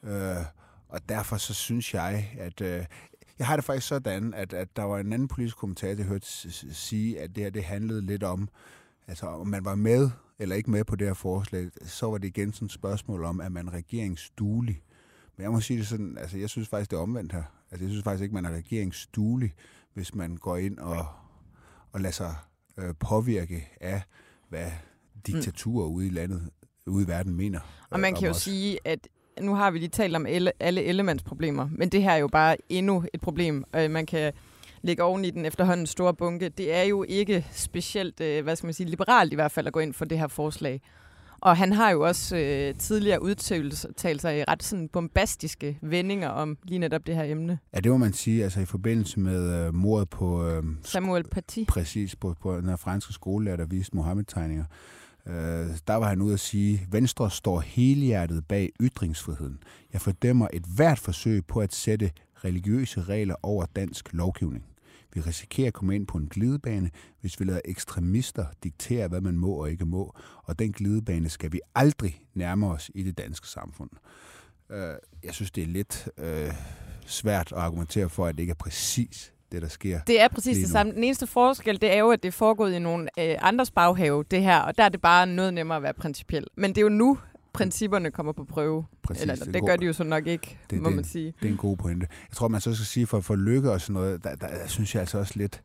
Mm. 0.03 0.09
Uh, 0.11 0.45
og 0.91 1.09
derfor 1.09 1.37
så 1.37 1.55
synes 1.55 1.95
jeg, 1.95 2.31
at... 2.39 2.61
Uh, 2.61 2.85
jeg 3.39 3.47
har 3.47 3.57
det 3.57 3.65
faktisk 3.65 3.89
sådan, 3.89 4.35
at, 4.35 4.53
at 4.53 4.77
der 4.77 4.83
var 4.83 4.99
en 4.99 5.13
anden 5.13 5.29
politisk 5.29 5.57
kommentator, 5.57 5.95
der 5.95 6.09
hørte 6.09 6.27
sige, 6.75 7.21
at 7.21 7.37
det 7.37 7.43
her 7.43 7.51
det 7.51 7.65
handlede 7.65 8.07
lidt 8.07 8.23
om, 8.23 8.49
altså 9.07 9.27
om 9.27 9.47
man 9.47 9.65
var 9.65 9.75
med 9.75 10.11
eller 10.39 10.57
ikke 10.57 10.71
med 10.71 10.85
på 10.85 10.97
det 10.97 11.07
her 11.07 11.15
forslag, 11.15 11.71
så 11.83 12.07
var 12.07 12.19
det 12.19 12.29
igen 12.29 12.53
sådan 12.53 12.67
et 12.67 12.73
spørgsmål 12.73 13.25
om, 13.25 13.41
at 13.41 13.53
man 13.53 13.73
regeringsduelig. 13.73 14.83
Men 15.37 15.43
jeg 15.43 15.51
må 15.51 15.61
sige 15.61 15.79
det 15.79 15.87
sådan, 15.87 16.19
altså 16.19 16.39
jeg 16.39 16.51
synes 16.51 16.69
faktisk, 16.69 16.91
det 16.91 16.97
er 16.97 17.01
omvendt 17.01 17.33
her. 17.33 17.43
Altså, 17.71 17.85
jeg 17.85 17.91
synes 17.91 18.05
faktisk 18.05 18.23
ikke, 18.23 18.35
man 18.35 18.45
er 18.45 18.51
regeringsduelig, 18.51 19.55
hvis 19.95 20.15
man 20.15 20.37
går 20.37 20.57
ind 20.57 20.79
og, 20.79 21.07
og 21.93 22.01
lader 22.01 22.13
sig 22.13 22.35
øh, 22.77 22.95
påvirke 23.01 23.69
af, 23.81 24.03
hvad 24.49 24.71
diktaturer 25.27 25.89
mm. 25.89 25.95
ude 25.95 26.07
i 26.07 26.11
landet, 26.11 26.51
ude 26.87 27.05
i 27.05 27.09
verden 27.09 27.35
mener. 27.35 27.61
Og 27.91 28.01
man 28.01 28.15
kan 28.15 28.25
jo 28.25 28.31
os. 28.31 28.43
sige, 28.43 28.79
at 28.85 29.09
nu 29.41 29.55
har 29.55 29.71
vi 29.71 29.79
lige 29.79 29.89
talt 29.89 30.17
om 30.17 30.27
alle, 30.27 30.53
alle 30.61 30.85
elementsproblemer, 30.85 31.69
men 31.73 31.89
det 31.89 32.03
her 32.03 32.11
er 32.11 32.17
jo 32.17 32.29
bare 32.29 32.57
endnu 32.69 33.05
et 33.15 33.21
problem. 33.21 33.65
Øh, 33.77 33.91
man 33.91 34.07
kan 34.07 34.33
lægge 34.83 35.03
oven 35.03 35.25
i 35.25 35.31
den 35.31 35.45
efterhånden 35.45 35.87
store 35.87 36.15
bunke. 36.15 36.49
Det 36.49 36.75
er 36.75 36.83
jo 36.83 37.05
ikke 37.09 37.47
specielt, 37.53 38.21
øh, 38.21 38.45
hvad 38.45 38.57
skal 38.57 38.67
man 38.67 38.75
sige, 38.75 38.89
liberalt 38.89 39.33
i 39.33 39.35
hvert 39.35 39.53
fald 39.53 39.67
at 39.67 39.73
gå 39.73 39.81
ind 39.81 39.95
for 39.95 40.05
det 40.05 40.19
her 40.19 40.29
forslag. 40.29 40.83
Og 41.41 41.57
han 41.57 41.73
har 41.73 41.91
jo 41.91 42.01
også 42.01 42.37
øh, 42.37 42.75
tidligere 42.75 43.23
udtalt 43.23 44.21
sig 44.21 44.39
i 44.39 44.45
ret 44.45 44.63
sådan 44.63 44.89
bombastiske 44.89 45.79
vendinger 45.83 46.29
om 46.29 46.59
lige 46.65 46.79
netop 46.79 47.07
det 47.07 47.15
her 47.15 47.25
emne. 47.25 47.59
Ja, 47.75 47.81
det 47.81 47.93
må 47.93 47.99
man 47.99 48.13
sige, 48.13 48.45
altså 48.45 48.61
i 48.61 48.65
forbindelse 48.65 49.21
med 49.21 49.67
øh, 49.67 49.75
mordet 49.75 50.11
på... 50.11 50.49
Øh, 50.49 50.63
Samuel 50.83 51.25
Paty. 51.29 51.65
Præcis, 51.69 52.17
på, 52.17 52.35
på 52.43 52.57
den 52.57 52.69
her 52.69 52.77
franske 52.77 53.13
skolelærer, 53.13 53.57
der 53.57 53.67
viste 53.67 53.97
Mohammed-tegninger. 53.97 54.65
Øh, 55.27 55.67
der 55.87 55.95
var 55.95 56.09
han 56.09 56.23
ude 56.23 56.35
at 56.35 56.41
sige, 56.41 56.87
Venstre 56.91 57.31
står 57.31 57.61
helhjertet 57.61 58.47
bag 58.49 58.73
ytringsfriheden. 58.81 59.63
Jeg 59.93 60.01
fordømmer 60.01 60.49
et 60.53 60.65
hvert 60.77 60.99
forsøg 60.99 61.47
på 61.47 61.61
at 61.61 61.75
sætte 61.75 62.11
religiøse 62.45 63.03
regler 63.03 63.35
over 63.43 63.67
dansk 63.77 64.13
lovgivning. 64.13 64.65
Vi 65.15 65.21
risikerer 65.21 65.67
at 65.67 65.75
komme 65.75 65.95
ind 65.95 66.07
på 66.07 66.19
en 66.19 66.27
glidebane, 66.27 66.91
hvis 67.21 67.41
vi 67.41 67.45
lader 67.45 67.61
ekstremister 67.65 68.47
diktere, 68.65 69.09
hvad 69.09 69.21
man 69.21 69.39
må 69.39 69.53
og 69.53 69.71
ikke 69.71 69.85
må. 69.85 70.15
Og 70.45 70.59
den 70.59 70.73
glidebane 70.73 71.29
skal 71.29 71.53
vi 71.53 71.61
aldrig 71.75 72.21
nærme 72.35 72.67
os 72.67 72.91
i 72.95 73.03
det 73.03 73.19
danske 73.19 73.49
samfund. 73.49 73.91
Øh, 74.71 74.95
jeg 75.25 75.35
synes, 75.35 75.51
det 75.51 75.63
er 75.63 75.67
lidt 75.67 76.09
øh, 76.19 76.55
svært 77.07 77.53
at 77.53 77.59
argumentere 77.59 78.09
for, 78.09 78.27
at 78.27 78.35
det 78.35 78.43
ikke 78.43 78.51
er 78.51 78.55
præcis 78.55 79.35
det, 79.53 79.63
der 79.63 79.69
sker. 79.69 80.01
Det 80.07 80.21
er 80.21 80.29
præcis 80.29 80.59
det 80.59 80.69
samme. 80.69 80.93
Den 80.93 81.05
eneste 81.05 81.27
forskel, 81.27 81.81
det 81.81 81.93
er 81.93 81.99
jo, 81.99 82.11
at 82.11 82.23
det 82.23 82.29
er 82.29 82.33
foregået 82.33 82.73
i 82.73 82.79
nogle 82.79 83.09
øh, 83.19 83.37
andres 83.41 83.71
baghave, 83.71 84.25
det 84.31 84.43
her, 84.43 84.59
og 84.59 84.79
der 84.79 84.85
er 84.85 84.89
det 84.89 85.01
bare 85.01 85.27
noget 85.27 85.55
nemmere 85.55 85.77
at 85.77 85.83
være 85.83 85.95
principiel. 85.95 86.47
Men 86.57 86.71
det 86.71 86.79
er 86.79 86.83
jo 86.83 86.89
nu, 86.89 87.19
principperne 87.53 88.11
kommer 88.11 88.33
på 88.33 88.45
prøve. 88.45 88.85
Præcis, 89.03 89.23
Eller, 89.23 89.35
det, 89.35 89.55
det 89.55 89.67
gør 89.67 89.77
de 89.77 89.87
jo 89.87 89.93
så 89.93 90.05
nok 90.05 90.27
ikke, 90.27 90.59
det, 90.71 90.83
må 90.83 90.89
det, 90.89 90.97
man 90.97 91.05
sige. 91.05 91.35
Det 91.41 91.49
er 91.49 91.53
en 91.53 91.57
god 91.57 91.77
pointe. 91.77 92.07
Jeg 92.31 92.37
tror, 92.37 92.49
man 92.49 92.61
så 92.61 92.75
skal 92.75 92.87
sige, 92.87 93.07
for, 93.07 93.21
for 93.21 93.37
lykke 93.37 93.71
og 93.71 93.81
sådan 93.81 93.95
noget, 93.95 94.25
der, 94.25 94.35
der, 94.35 94.49
der 94.49 94.67
synes 94.67 94.95
jeg 94.95 95.01
altså 95.01 95.19
også 95.19 95.33
lidt... 95.37 95.63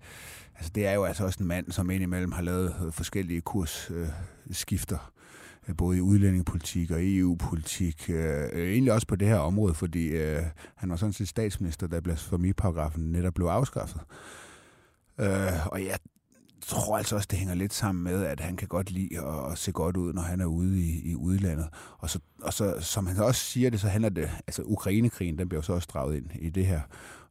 Altså, 0.55 0.71
det 0.75 0.87
er 0.87 0.93
jo 0.93 1.03
altså 1.03 1.25
også 1.25 1.37
en 1.41 1.47
mand, 1.47 1.71
som 1.71 1.89
indimellem 1.89 2.31
har 2.31 2.41
lavet 2.41 2.75
forskellige 2.91 3.41
kursskifter, 3.41 4.95
øh, 4.95 5.14
Øh, 5.69 5.77
både 5.77 5.97
i 5.97 6.01
udlændingepolitik 6.01 6.91
og 6.91 6.97
EU-politik. 7.01 8.09
Øh, 8.09 8.49
øh, 8.53 8.69
egentlig 8.69 8.93
også 8.93 9.07
på 9.07 9.15
det 9.15 9.27
her 9.27 9.37
område, 9.37 9.73
fordi 9.73 10.07
øh, 10.07 10.43
han 10.75 10.89
var 10.89 10.95
sådan 10.95 11.13
set 11.13 11.27
statsminister, 11.27 11.87
da 11.87 11.99
blasfemiparagrafen 11.99 13.11
netop 13.11 13.33
blev 13.33 13.47
afskaffet. 13.47 14.01
Øh, 15.19 15.67
og 15.67 15.85
jeg 15.85 15.97
tror 16.61 16.97
altså 16.97 17.15
også, 17.15 17.27
det 17.31 17.39
hænger 17.39 17.55
lidt 17.55 17.73
sammen 17.73 18.03
med, 18.03 18.25
at 18.25 18.39
han 18.39 18.55
kan 18.55 18.67
godt 18.67 18.91
lide 18.91 19.19
at, 19.19 19.51
at 19.51 19.57
se 19.57 19.71
godt 19.71 19.97
ud, 19.97 20.13
når 20.13 20.21
han 20.21 20.41
er 20.41 20.45
ude 20.45 20.79
i, 20.79 21.11
i 21.11 21.15
udlandet. 21.15 21.67
Og 21.99 22.09
så, 22.09 22.19
og 22.41 22.53
så, 22.53 22.75
som 22.79 23.07
han 23.07 23.17
også 23.17 23.41
siger 23.41 23.69
det, 23.69 23.79
så 23.79 23.87
handler 23.87 24.09
det, 24.09 24.29
altså 24.47 24.61
Ukrainekrigen, 24.65 25.37
den 25.37 25.49
bliver 25.49 25.61
så 25.61 25.73
også 25.73 25.87
draget 25.93 26.17
ind 26.17 26.25
i 26.35 26.49
det 26.49 26.65
her. 26.65 26.81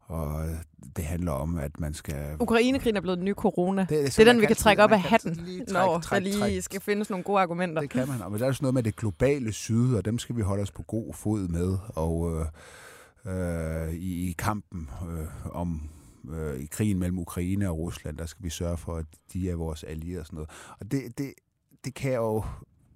Og 0.06 0.48
det 0.96 1.04
handler 1.04 1.32
om, 1.32 1.58
at 1.58 1.80
man 1.80 1.94
skal... 1.94 2.36
Ukrainekrigen 2.40 2.96
er 2.96 3.00
blevet 3.00 3.18
den 3.18 3.24
nye 3.24 3.34
corona. 3.34 3.80
Det, 3.80 3.90
det 3.90 4.18
er 4.18 4.24
den, 4.24 4.40
vi 4.40 4.46
kan 4.46 4.56
trække 4.56 4.82
op 4.82 4.92
af 4.92 5.00
hatten, 5.00 5.40
når 5.68 5.98
der 6.10 6.18
lige 6.18 6.62
skal 6.62 6.80
findes 6.80 7.10
nogle 7.10 7.24
gode 7.24 7.40
argumenter. 7.40 7.80
Det 7.80 7.90
kan 7.90 8.08
man. 8.08 8.22
Og 8.22 8.38
der 8.38 8.46
er 8.46 8.52
sådan 8.52 8.64
noget 8.64 8.74
med 8.74 8.82
det 8.82 8.96
globale 8.96 9.52
syd, 9.52 9.94
og 9.94 10.04
dem 10.04 10.18
skal 10.18 10.36
vi 10.36 10.42
holde 10.42 10.62
os 10.62 10.70
på 10.70 10.82
god 10.82 11.14
fod 11.14 11.48
med. 11.48 11.78
Og 11.88 12.46
øh, 13.26 13.86
øh, 13.86 13.94
i, 13.94 14.28
i 14.28 14.32
kampen 14.32 14.90
øh, 15.10 15.56
om 15.56 15.90
øh, 16.32 16.60
i 16.60 16.66
krigen 16.66 16.98
mellem 16.98 17.18
Ukraine 17.18 17.70
og 17.70 17.78
Rusland, 17.78 18.18
der 18.18 18.26
skal 18.26 18.44
vi 18.44 18.50
sørge 18.50 18.76
for, 18.76 18.96
at 18.96 19.06
de 19.32 19.50
er 19.50 19.54
vores 19.54 19.84
allierede 19.84 20.20
og 20.20 20.26
sådan 20.26 20.36
noget. 20.36 20.50
Og 20.80 20.90
det, 20.90 21.18
det, 21.18 21.34
det 21.84 21.94
kan 21.94 22.12
jo 22.12 22.44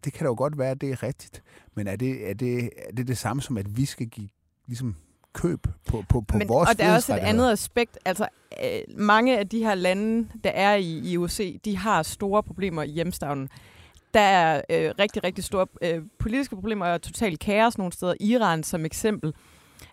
det 0.05 0.13
kan 0.13 0.25
da 0.25 0.29
jo 0.29 0.35
godt 0.39 0.59
være, 0.59 0.71
at 0.71 0.81
det 0.81 0.91
er 0.91 1.03
rigtigt. 1.03 1.43
Men 1.75 1.87
er 1.87 1.97
det, 1.97 2.31
er 2.31 2.35
det, 2.35 2.71
er 2.77 2.93
det 2.97 3.09
det 3.09 3.19
samme 3.19 3.43
som, 3.43 3.57
at 3.57 3.77
vi 3.77 3.85
skal 3.85 4.07
give, 4.07 4.29
ligesom 4.67 4.97
køb 5.39 5.67
på, 5.87 6.05
på, 6.09 6.21
på 6.21 6.39
Men, 6.39 6.49
vores 6.49 6.71
og 6.71 6.79
der 6.79 6.85
er 6.85 6.95
også 6.95 7.15
et 7.15 7.19
andet 7.19 7.53
aspekt. 7.53 7.99
Altså, 8.05 8.29
øh, 8.65 8.99
mange 8.99 9.39
af 9.39 9.49
de 9.49 9.59
her 9.59 9.75
lande, 9.75 10.29
der 10.45 10.51
er 10.51 10.75
i 10.75 10.99
IOC, 10.99 11.61
de 11.65 11.77
har 11.77 12.03
store 12.03 12.43
problemer 12.43 12.83
i 12.83 12.91
hjemstavnen. 12.91 13.49
Der 14.15 14.21
er 14.21 14.63
øh, 14.71 14.95
rigtig, 14.99 15.25
rigtig 15.25 15.45
store 15.45 15.67
øh, 15.83 16.03
politiske 16.19 16.55
problemer 16.55 16.87
og 16.87 17.03
totalt 17.03 17.41
kaos 17.41 17.79
nogle 17.79 17.93
steder. 17.93 18.15
Iran 18.21 18.63
som 18.63 18.85
eksempel. 18.85 19.35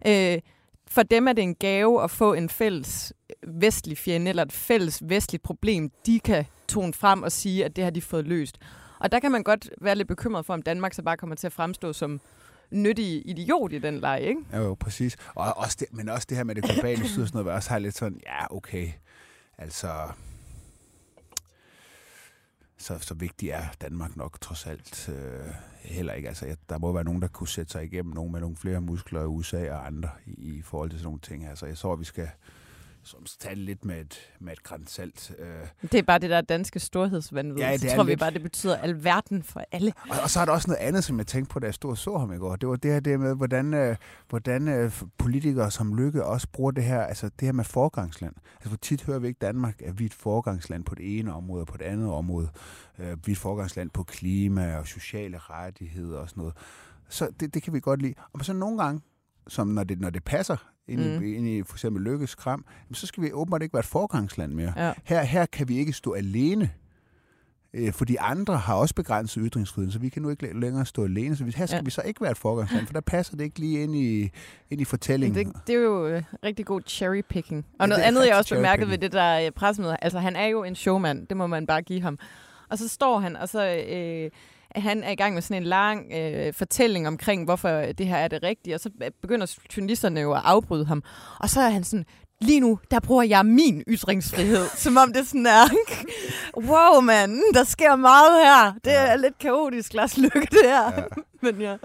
Øh, 0.08 0.40
for 0.88 1.04
dem 1.04 1.28
er 1.28 1.34
det 1.34 1.42
en 1.42 1.56
gave 1.56 2.04
at 2.04 2.12
få 2.12 2.34
en 2.34 2.50
fælles 2.50 3.14
vestlig 3.48 3.98
fjende, 3.98 4.30
eller 4.30 4.44
et 4.44 4.52
fælles 4.52 5.02
vestligt 5.04 5.44
problem, 5.44 5.92
de 6.06 6.20
kan 6.20 6.46
tone 6.68 6.94
frem 6.94 7.24
og 7.24 7.32
sige, 7.32 7.66
at 7.66 7.76
det 7.76 7.84
har 7.84 7.92
de 7.92 8.02
fået 8.02 8.28
løst. 8.28 8.58
Og 9.00 9.12
der 9.12 9.20
kan 9.20 9.32
man 9.32 9.44
godt 9.44 9.70
være 9.82 9.96
lidt 9.96 10.08
bekymret 10.08 10.46
for, 10.46 10.54
om 10.54 10.62
Danmark 10.62 10.94
så 10.94 11.04
bare 11.04 11.18
kommer 11.18 11.36
til 11.36 11.48
at 11.48 11.54
fremstå 11.54 11.94
som 11.94 12.22
nyttig 12.76 13.30
idiot 13.30 13.74
i 13.74 13.80
den 13.80 14.00
leg, 14.00 14.22
ikke? 14.22 14.42
Ja, 14.52 14.58
jo, 14.58 14.76
præcis. 14.76 15.18
Og 15.36 15.58
også 15.58 15.78
det, 15.80 15.88
men 15.94 16.10
også 16.10 16.26
det 16.30 16.38
her 16.38 16.44
med 16.44 16.56
det 16.56 16.64
globale 16.64 17.08
syd 17.08 17.22
og 17.22 17.28
sådan 17.28 17.42
noget, 17.44 17.56
også 17.56 17.70
har 17.70 17.80
lidt 17.80 17.98
sådan, 17.98 18.20
ja, 18.26 18.56
okay, 18.56 18.90
altså, 19.58 20.12
så, 22.78 23.00
så 23.00 23.14
vigtig 23.14 23.50
er 23.50 23.64
Danmark 23.82 24.16
nok 24.16 24.42
trods 24.42 24.66
alt 24.66 25.10
øh, 25.10 25.54
heller 25.82 26.14
ikke. 26.14 26.28
Altså, 26.28 26.46
jeg, 26.46 26.58
der 26.70 26.78
må 26.78 26.92
være 26.92 27.04
nogen, 27.04 27.22
der 27.22 27.28
kunne 27.28 27.48
sætte 27.48 27.72
sig 27.72 27.84
igennem 27.84 28.14
nogen 28.14 28.32
med 28.32 28.40
nogle 28.40 28.56
flere 28.56 28.82
muskler 28.82 29.22
i 29.22 29.26
USA 29.26 29.72
og 29.72 29.88
andre 29.88 30.10
i, 30.26 30.32
i 30.32 30.62
forhold 30.62 30.90
til 30.90 31.00
sådan 31.00 31.08
nogle 31.08 31.20
ting. 31.20 31.46
Altså, 31.46 31.66
jeg 31.66 31.78
tror, 31.78 31.96
vi 31.96 32.06
skal 32.06 32.30
som 33.06 33.26
tage 33.40 33.56
lidt 33.56 33.86
med 33.86 34.02
et, 34.02 34.20
med 34.40 34.54
et 34.54 34.90
salt. 34.90 35.32
Øh, 35.40 35.48
Det 35.82 35.94
er 35.94 36.04
bare 36.04 36.20
det 36.20 36.30
der 36.30 36.42
danske 36.42 36.80
storhedsvandvid. 36.80 37.58
Ja, 37.64 37.72
det 37.74 37.82
så 37.82 37.96
tror 37.96 38.04
vi 38.04 38.12
lidt- 38.12 38.20
bare, 38.20 38.32
det 38.32 38.42
betyder 38.44 38.78
alverden 38.78 39.44
for 39.44 39.64
alle. 39.72 39.94
Og, 40.10 40.18
og 40.24 40.30
så 40.30 40.40
er 40.40 40.46
der 40.46 40.52
også 40.52 40.68
noget 40.68 40.80
andet, 40.82 41.04
som 41.04 41.18
jeg 41.18 41.28
tænkte 41.28 41.54
på, 41.54 41.60
da 41.60 41.66
jeg 41.66 41.74
stod 41.74 41.92
og 41.92 41.98
så 41.98 42.18
ham 42.18 42.34
i 42.34 42.38
går. 42.38 42.56
Det 42.56 42.70
var 42.70 42.76
det 42.76 42.92
her 42.92 43.00
det 43.00 43.20
med, 43.20 43.36
hvordan, 43.36 43.74
øh, 43.74 43.96
hvordan 44.30 44.68
øh, 44.68 44.92
politikere 45.18 45.72
som 45.72 45.96
Lykke 45.96 46.26
også 46.26 46.48
bruger 46.54 46.72
det 46.72 46.84
her, 46.84 47.02
altså 47.04 47.30
det 47.40 47.46
her 47.48 47.52
med 47.54 47.64
forgangsland. 47.64 48.34
Altså 48.56 48.68
hvor 48.70 48.78
tit 48.78 49.04
hører 49.04 49.20
vi 49.20 49.28
ikke 49.28 49.38
Danmark, 49.42 49.82
at 49.82 50.00
vi 50.00 50.04
er 50.04 50.10
et 50.10 50.14
forgangsland 50.14 50.84
på 50.86 50.96
det 50.96 51.20
ene 51.20 51.34
område 51.34 51.62
og 51.62 51.68
på 51.68 51.78
det 51.78 51.86
andet 51.86 52.10
område. 52.12 52.50
Øh, 53.00 53.06
vi 53.26 53.32
er 53.32 53.36
et 53.36 53.38
forgangsland 53.38 53.90
på 53.90 54.04
klima 54.04 54.78
og 54.78 54.88
sociale 54.88 55.38
rettigheder 55.38 56.20
og 56.20 56.30
sådan 56.30 56.42
noget. 56.42 56.58
Så 57.10 57.30
det, 57.40 57.54
det 57.54 57.64
kan 57.64 57.74
vi 57.74 57.80
godt 57.80 58.02
lide. 58.02 58.14
Og 58.34 58.46
så 58.46 58.54
nogle 58.54 58.78
gange, 58.84 59.02
som 59.48 59.68
når 59.68 59.84
det, 59.84 60.00
når 60.00 60.10
det 60.10 60.24
passer 60.24 60.58
ind, 60.88 61.02
mm. 61.14 61.18
Mm. 61.18 61.24
i, 61.24 61.34
ind 61.36 61.48
i 61.48 61.64
for 61.64 61.76
eksempel 61.76 62.04
Lykkes 62.04 62.36
kram, 62.36 62.66
så 62.94 63.08
skal 63.08 63.24
vi 63.24 63.32
åbenbart 63.32 63.62
ikke 63.62 63.74
være 63.74 63.80
et 63.80 63.86
forgangsland 63.86 64.54
mere. 64.54 64.74
Ja. 64.78 64.94
Her, 65.04 65.24
her 65.24 65.46
kan 65.46 65.70
vi 65.70 65.78
ikke 65.78 65.94
stå 65.94 66.14
alene, 66.14 66.70
øh, 67.74 67.94
fordi 67.94 68.16
andre 68.20 68.58
har 68.58 68.76
også 68.76 68.96
begrænset 68.96 69.44
ytringsfriheden, 69.46 69.92
så 69.92 70.00
vi 70.00 70.10
kan 70.10 70.22
nu 70.22 70.30
ikke 70.30 70.44
læ- 70.44 70.52
længere 70.54 70.86
stå 70.86 71.04
alene. 71.04 71.36
Så 71.36 71.44
her 71.44 71.66
skal 71.66 71.78
ja. 71.78 71.82
Vi 71.84 71.90
så 71.92 72.02
ikke 72.02 72.22
være 72.22 72.32
et 72.32 72.38
forgangsland, 72.38 72.86
for 72.86 72.94
der 72.94 73.02
passer 73.02 73.38
det 73.38 73.44
ikke 73.44 73.60
lige 73.60 73.84
ind 73.84 73.96
i, 73.96 74.30
ind 74.70 74.82
i 74.82 74.86
fortællingen. 74.86 75.46
Det, 75.48 75.68
det 75.68 75.76
er 75.76 75.80
jo 75.80 76.08
øh, 76.08 76.24
rigtig 76.44 76.66
god 76.66 76.82
cherrypicking. 76.88 77.66
Og 77.80 77.84
Ja, 77.84 77.86
noget 77.86 78.02
andet, 78.04 78.28
jeg 78.28 78.36
også 78.36 78.56
bemærkede 78.56 78.90
ved 78.90 78.98
det 78.98 79.12
der 79.12 79.46
øh, 79.46 79.52
pressemøde, 79.52 79.98
altså 80.02 80.20
han 80.20 80.36
er 80.36 80.46
jo 80.46 80.64
en 80.64 80.76
showman, 80.76 81.26
det 81.26 81.38
må 81.38 81.48
man 81.48 81.68
bare 81.68 81.82
give 81.82 82.02
ham. 82.02 82.20
Og 82.70 82.78
så 82.78 82.88
står 82.88 83.20
han, 83.20 83.36
og 83.36 83.50
så 83.50 83.76
øh, 83.90 84.32
han 84.76 85.04
er 85.04 85.12
i 85.12 85.16
gang 85.16 85.34
med 85.34 85.42
sådan 85.42 85.64
en 85.64 85.68
lang 85.68 86.12
øh, 86.14 86.54
fortælling 86.54 87.08
omkring, 87.08 87.44
hvorfor 87.46 87.70
det 87.70 88.08
her 88.08 88.18
er 88.18 88.28
det 88.28 88.44
rigtige, 88.44 88.76
og 88.76 88.80
så 88.80 88.90
begynder 89.22 89.56
journalisterne 89.78 90.20
jo 90.22 90.34
at 90.34 90.42
afbryde 90.46 90.86
ham. 90.86 91.04
Og 91.40 91.50
så 91.50 91.62
er 91.62 91.70
han 91.70 91.84
sådan, 91.84 92.06
lige 92.42 92.60
nu, 92.60 92.80
der 92.92 93.00
bruger 93.00 93.24
jeg 93.24 93.46
min 93.46 93.84
ytringsfrihed, 93.88 94.66
som 94.84 94.98
om 94.98 95.14
det 95.14 95.28
sådan 95.28 95.46
er, 95.46 95.64
wow 96.70 97.02
mand, 97.02 97.42
der 97.54 97.64
sker 97.64 97.96
meget 97.96 98.46
her. 98.46 98.74
Det 98.86 98.96
er 98.98 99.04
Ja. 99.06 99.16
lidt 99.16 99.38
kaotisk, 99.40 99.94
Lars 99.94 100.18
Lykke, 100.18 100.40
det 100.52 100.60
her. 100.64 100.84
Ja. 100.84 101.02
Men 101.52 101.62
ja. 101.62 101.76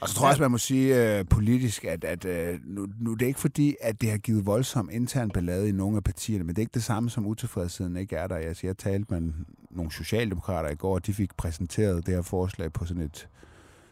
Og 0.00 0.08
så 0.08 0.14
tror 0.14 0.26
jeg 0.26 0.30
også, 0.30 0.42
man 0.42 0.50
må 0.50 0.58
sige 0.58 1.18
øh, 1.18 1.24
politisk, 1.30 1.84
at, 1.84 2.04
at 2.04 2.24
øh, 2.24 2.58
nu, 2.64 2.86
nu 3.00 3.14
det 3.14 3.22
er 3.22 3.26
ikke 3.26 3.40
fordi, 3.40 3.76
at 3.80 4.00
det 4.00 4.10
har 4.10 4.18
givet 4.18 4.46
voldsom 4.46 4.90
intern 4.92 5.30
ballade 5.30 5.68
i 5.68 5.72
nogle 5.72 5.96
af 5.96 6.04
partierne, 6.04 6.44
men 6.44 6.56
det 6.56 6.58
er 6.58 6.62
ikke 6.62 6.74
det 6.74 6.84
samme 6.84 7.10
som 7.10 7.26
utilfredsheden 7.26 7.96
ikke 7.96 8.16
er 8.16 8.26
der. 8.26 8.36
Altså, 8.36 8.66
jeg 8.66 8.78
talte 8.78 9.14
med 9.14 9.32
nogle 9.70 9.92
socialdemokrater 9.92 10.70
i 10.70 10.74
går, 10.74 10.94
og 10.94 11.06
de 11.06 11.14
fik 11.14 11.36
præsenteret 11.36 12.06
det 12.06 12.14
her 12.14 12.22
forslag 12.22 12.72
på 12.72 12.84
sådan 12.84 13.02
et 13.02 13.28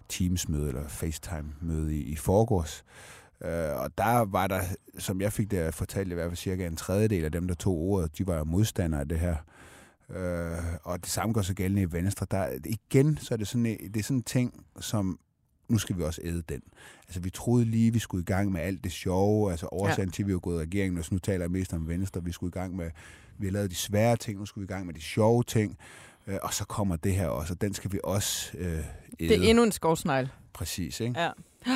Teams-møde 0.08 0.68
eller 0.68 0.88
FaceTime-møde 0.88 1.96
i, 1.96 2.02
i 2.02 2.16
forgårs. 2.16 2.84
Øh, 3.44 3.76
og 3.76 3.98
der 3.98 4.24
var 4.24 4.46
der, 4.46 4.60
som 4.98 5.20
jeg 5.20 5.32
fik 5.32 5.50
det 5.50 5.74
fortalt, 5.74 6.10
i 6.10 6.14
hvert 6.14 6.30
fald 6.30 6.36
cirka 6.36 6.66
en 6.66 6.76
tredjedel 6.76 7.24
af 7.24 7.32
dem, 7.32 7.48
der 7.48 7.54
tog 7.54 7.76
ordet, 7.76 8.18
de 8.18 8.26
var 8.26 8.44
modstandere 8.44 9.00
af 9.00 9.08
det 9.08 9.18
her. 9.18 9.36
Øh, 10.10 10.58
og 10.82 11.00
det 11.00 11.08
samme 11.08 11.32
går 11.32 11.42
så 11.42 11.54
gældende 11.54 11.82
i 11.82 11.92
Venstre. 11.92 12.26
Der, 12.30 12.48
igen, 12.64 13.16
så 13.16 13.34
er 13.34 13.38
det 13.38 13.48
sådan, 13.48 13.64
det 13.64 13.96
er 13.96 14.02
sådan 14.02 14.16
en 14.16 14.22
ting, 14.22 14.64
som 14.80 15.18
nu 15.68 15.78
skal 15.78 15.98
vi 15.98 16.02
også 16.02 16.20
æde 16.24 16.42
den. 16.48 16.62
Altså, 17.06 17.20
vi 17.20 17.30
troede 17.30 17.64
lige, 17.64 17.92
vi 17.92 17.98
skulle 17.98 18.22
i 18.22 18.24
gang 18.24 18.52
med 18.52 18.60
alt 18.60 18.84
det 18.84 18.92
sjove, 18.92 19.50
altså 19.50 19.68
årsagen 19.72 20.08
ja. 20.08 20.12
til, 20.12 20.22
at 20.22 20.26
vi 20.26 20.32
var 20.32 20.38
gået 20.38 20.56
i 20.56 20.60
regeringen, 20.60 20.98
og 20.98 21.04
nu 21.10 21.18
taler 21.18 21.44
jeg 21.44 21.50
mest 21.50 21.72
om 21.72 21.88
Venstre, 21.88 22.24
vi 22.24 22.32
skulle 22.32 22.50
i 22.50 22.58
gang 22.58 22.76
med, 22.76 22.90
vi 23.38 23.46
har 23.46 23.52
lavet 23.52 23.70
de 23.70 23.76
svære 23.76 24.16
ting, 24.16 24.38
nu 24.38 24.46
skulle 24.46 24.62
vi 24.62 24.72
i 24.72 24.74
gang 24.74 24.86
med 24.86 24.94
de 24.94 25.00
sjove 25.00 25.42
ting, 25.42 25.78
øh, 26.26 26.36
og 26.42 26.54
så 26.54 26.64
kommer 26.64 26.96
det 26.96 27.14
her 27.14 27.26
også, 27.26 27.54
og 27.54 27.60
den 27.60 27.74
skal 27.74 27.92
vi 27.92 28.00
også 28.04 28.50
øh, 28.58 28.66
æde. 28.68 28.84
Det 29.18 29.30
er 29.30 29.50
endnu 29.50 29.64
en 29.64 29.72
skovsnegl. 29.72 30.28
Præcis, 30.52 31.00
ikke? 31.00 31.20
Ja. 31.20 31.30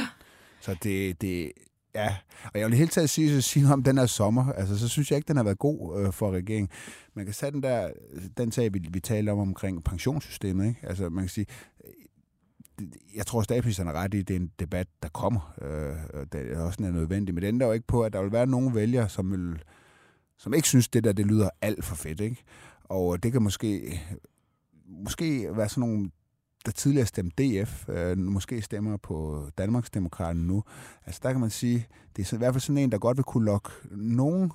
Så 0.60 0.76
det, 0.82 1.20
det, 1.20 1.52
ja, 1.94 2.16
og 2.54 2.60
jeg 2.60 2.68
vil 2.68 2.78
helt 2.78 2.92
taget 2.92 3.10
sige, 3.10 3.42
sige 3.42 3.62
noget 3.62 3.72
om 3.72 3.82
den 3.82 3.98
her 3.98 4.06
sommer. 4.06 4.52
Altså, 4.52 4.78
så 4.78 4.88
synes 4.88 5.10
jeg 5.10 5.16
ikke, 5.16 5.28
den 5.28 5.36
har 5.36 5.44
været 5.44 5.58
god 5.58 6.00
øh, 6.00 6.12
for 6.12 6.30
regeringen. 6.30 6.68
Man 7.14 7.24
kan 7.24 7.34
tage 7.34 7.52
den 7.52 7.62
der, 7.62 7.90
den 8.36 8.52
sag, 8.52 8.74
vi, 8.74 8.88
vi 8.90 9.00
talte 9.00 9.30
om 9.30 9.38
omkring 9.38 9.84
pensionssystemet, 9.84 10.68
ikke? 10.68 10.80
Altså, 10.82 11.08
man 11.08 11.24
kan 11.24 11.28
sige, 11.28 11.46
jeg 13.16 13.26
tror, 13.26 13.42
statsministeren 13.42 13.88
er 13.88 13.92
ret 13.92 14.14
i, 14.14 14.18
at 14.18 14.28
det 14.28 14.36
er 14.36 14.40
en 14.40 14.50
debat, 14.58 14.88
der 15.02 15.08
kommer. 15.08 15.54
Øh, 15.62 16.24
det 16.32 16.52
er 16.52 16.60
også 16.60 16.84
er 16.84 16.90
nødvendigt. 16.90 17.34
Men 17.34 17.42
det 17.42 17.48
ændrer 17.48 17.66
jo 17.66 17.72
ikke 17.72 17.86
på, 17.86 18.02
at 18.02 18.12
der 18.12 18.22
vil 18.22 18.32
være 18.32 18.46
nogle 18.46 18.74
vælgere, 18.74 19.08
som, 19.08 19.30
vil, 19.30 19.62
som 20.38 20.54
ikke 20.54 20.68
synes, 20.68 20.88
det 20.88 21.04
der 21.04 21.12
det 21.12 21.26
lyder 21.26 21.50
alt 21.60 21.84
for 21.84 21.96
fedt. 21.96 22.20
Ikke? 22.20 22.44
Og 22.84 23.22
det 23.22 23.32
kan 23.32 23.42
måske, 23.42 24.00
måske 24.86 25.56
være 25.56 25.68
sådan 25.68 25.80
nogle 25.80 26.10
der 26.66 26.72
tidligere 26.72 27.06
stemte 27.06 27.62
DF, 27.62 27.88
øh, 27.88 28.18
måske 28.18 28.62
stemmer 28.62 28.96
på 28.96 29.46
Danmarksdemokraterne 29.58 30.46
nu. 30.46 30.64
Altså 31.06 31.20
der 31.22 31.32
kan 31.32 31.40
man 31.40 31.50
sige, 31.50 31.86
det 32.16 32.32
er 32.32 32.36
i 32.36 32.38
hvert 32.38 32.54
fald 32.54 32.60
sådan 32.60 32.78
en, 32.78 32.92
der 32.92 32.98
godt 32.98 33.16
vil 33.16 33.24
kunne 33.24 33.44
lokke 33.44 33.70
nogen 33.90 34.52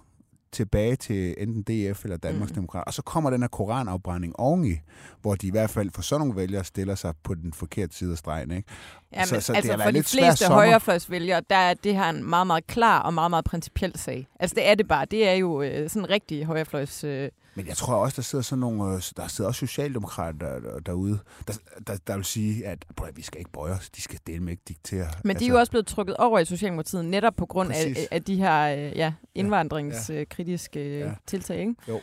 tilbage 0.54 0.96
til 0.96 1.36
enten 1.38 1.64
DF 1.64 2.04
eller 2.04 2.18
Danmarksdemokraterne. 2.18 2.84
Mm. 2.84 2.88
Og 2.88 2.94
så 2.94 3.02
kommer 3.02 3.30
den 3.30 3.42
her 3.42 3.48
koranafbrænding 3.48 4.40
oveni, 4.40 4.74
hvor 5.22 5.36
de 5.36 5.48
i 5.48 5.52
hvert 5.52 5.70
fald 5.70 5.90
for 5.92 6.02
sådan 6.02 6.20
nogle 6.20 6.36
vælgere 6.36 6.64
stiller 6.64 6.96
sig 6.96 7.14
på 7.24 7.34
den 7.34 7.54
forkerte 7.54 7.96
side 7.96 8.12
af 8.12 8.18
stregen. 8.18 8.52
Ikke? 8.52 8.70
Ja, 9.16 9.26
Så- 9.26 9.40
så 9.42 9.52
det 9.54 9.58
altså 9.58 9.72
været 9.78 9.84
for 9.84 9.92
de 9.92 10.04
fleste 10.04 10.46
højrefløjsvælgere, 10.48 11.42
der 11.50 11.56
er 11.56 11.74
det 11.74 11.96
her 11.96 12.10
en 12.10 12.24
meget, 12.30 12.48
meget 12.48 12.68
klar 12.68 13.00
og 13.00 13.14
meget, 13.14 13.30
meget 13.30 13.46
principiel 13.46 13.92
sag. 14.00 14.28
Altså 14.40 14.54
det 14.56 14.68
er 14.70 14.76
det 14.76 14.88
bare. 14.88 15.06
Det 15.06 15.28
er 15.28 15.34
jo 15.34 15.62
øh, 15.62 15.90
sådan 15.90 16.02
en 16.02 16.10
rigtig 16.10 16.46
højrefløjs... 16.46 17.04
Øh, 17.04 17.30
Men 17.56 17.68
jeg 17.68 17.78
tror 17.78 17.96
også, 17.96 18.16
der 18.16 18.22
sidder 18.22 18.44
sådan 18.44 18.60
nogle, 18.60 18.84
øh, 18.96 19.02
der 19.18 19.28
sidder 19.28 19.48
også 19.48 19.60
socialdemokrater 19.60 20.38
der, 20.40 20.60
der, 20.60 20.80
derude, 20.80 21.20
der, 21.48 21.54
der, 21.88 21.98
der 22.08 22.16
vil 22.16 22.26
sige, 22.26 22.66
at 22.68 22.86
prøv, 22.98 23.10
vi 23.16 23.22
skal 23.22 23.40
ikke 23.40 23.52
bøje 23.52 23.72
os, 23.74 23.90
de 23.90 24.02
skal 24.02 24.20
dele 24.28 24.40
med 24.40 24.52
ikke 24.52 24.64
diktere. 24.68 25.08
men 25.24 25.30
altså, 25.32 25.40
de 25.40 25.46
er 25.46 25.54
jo 25.54 25.60
også 25.60 25.72
blevet 25.72 25.88
trukket 25.88 26.18
over 26.18 26.40
i 26.40 26.46
Socialdemokratiet 26.46 27.06
netop 27.06 27.34
på 27.36 27.46
grund 27.46 27.72
af, 27.72 28.08
af 28.12 28.24
de 28.24 28.36
her 28.36 28.76
øh, 28.76 28.98
ja, 28.98 29.14
indvandringskritiske 29.36 31.00
Ja. 31.00 31.06
ja. 31.06 31.12
tiltag. 31.28 31.60
Ikke? 31.60 31.76
Jo, 31.88 31.96
øh, 31.96 32.02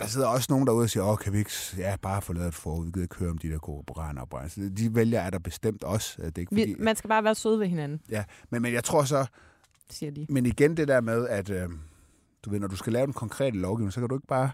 der 0.00 0.06
sidder 0.06 0.26
også 0.26 0.46
nogen 0.50 0.66
derude 0.66 0.82
og 0.84 0.90
siger, 0.90 1.04
åh, 1.04 1.18
kan 1.18 1.32
vi 1.32 1.38
ikke 1.38 1.50
ja, 1.78 1.96
bare 2.02 2.22
få 2.22 2.32
lavet 2.32 2.48
et 2.48 2.54
forud, 2.54 2.84
vi 2.84 2.90
gider 2.90 3.02
ikke 3.04 3.16
høre 3.16 3.30
om 3.30 3.38
de 3.38 3.50
der 3.50 3.58
koranopbrændelser. 3.58 4.68
De 4.70 4.94
vælger 4.94 5.20
er 5.20 5.30
der 5.30 5.38
bestemt 5.38 5.84
også. 5.84 6.16
øh, 6.22 6.26
Det 6.26 6.38
er 6.38 6.40
ikke 6.40 6.50
fordi, 6.50 6.62
Vi, 6.64 6.76
man 6.78 6.96
skal 6.96 7.08
bare 7.08 7.24
være 7.24 7.34
søde 7.34 7.58
ved 7.60 7.66
hinanden, 7.66 8.00
ja, 8.10 8.24
men, 8.50 8.62
men 8.62 8.72
jeg 8.72 8.84
tror 8.84 9.04
så, 9.04 9.26
siger 9.90 10.10
de. 10.12 10.26
men 10.28 10.46
igen 10.46 10.76
det 10.76 10.88
der 10.88 11.00
med, 11.00 11.28
at 11.28 11.50
øh, 11.50 11.68
du 12.44 12.50
ved, 12.50 12.60
når 12.60 12.68
du 12.68 12.76
skal 12.76 12.92
lave 12.92 13.06
den 13.06 13.14
konkrete 13.14 13.58
lovgivning, 13.58 13.92
så 13.92 14.00
kan 14.00 14.08
du 14.08 14.14
ikke 14.14 14.26
bare 14.26 14.50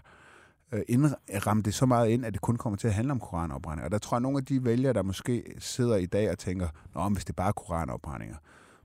øh, 0.71 0.81
indramme 0.87 1.63
det 1.63 1.73
så 1.73 1.85
meget 1.85 2.09
ind, 2.09 2.25
at 2.25 2.33
det 2.33 2.41
kun 2.41 2.55
kommer 2.57 2.77
til 2.77 2.87
at 2.87 2.93
handle 2.93 3.11
om 3.11 3.19
koranopbrænding. 3.19 3.85
Og 3.85 3.91
der 3.91 3.97
tror 3.97 4.15
jeg, 4.15 4.19
at 4.19 4.21
nogle 4.21 4.37
af 4.37 4.45
de 4.45 4.63
vælgere, 4.65 4.93
der 4.93 5.01
måske 5.01 5.43
sidder 5.59 5.95
i 5.95 6.05
dag 6.05 6.31
og 6.31 6.39
tænker, 6.39 6.67
Nå, 6.95 7.09
hvis 7.09 7.25
det 7.25 7.35
bare 7.35 7.47
er 7.47 7.51
koranopbrændinger, 7.51 8.35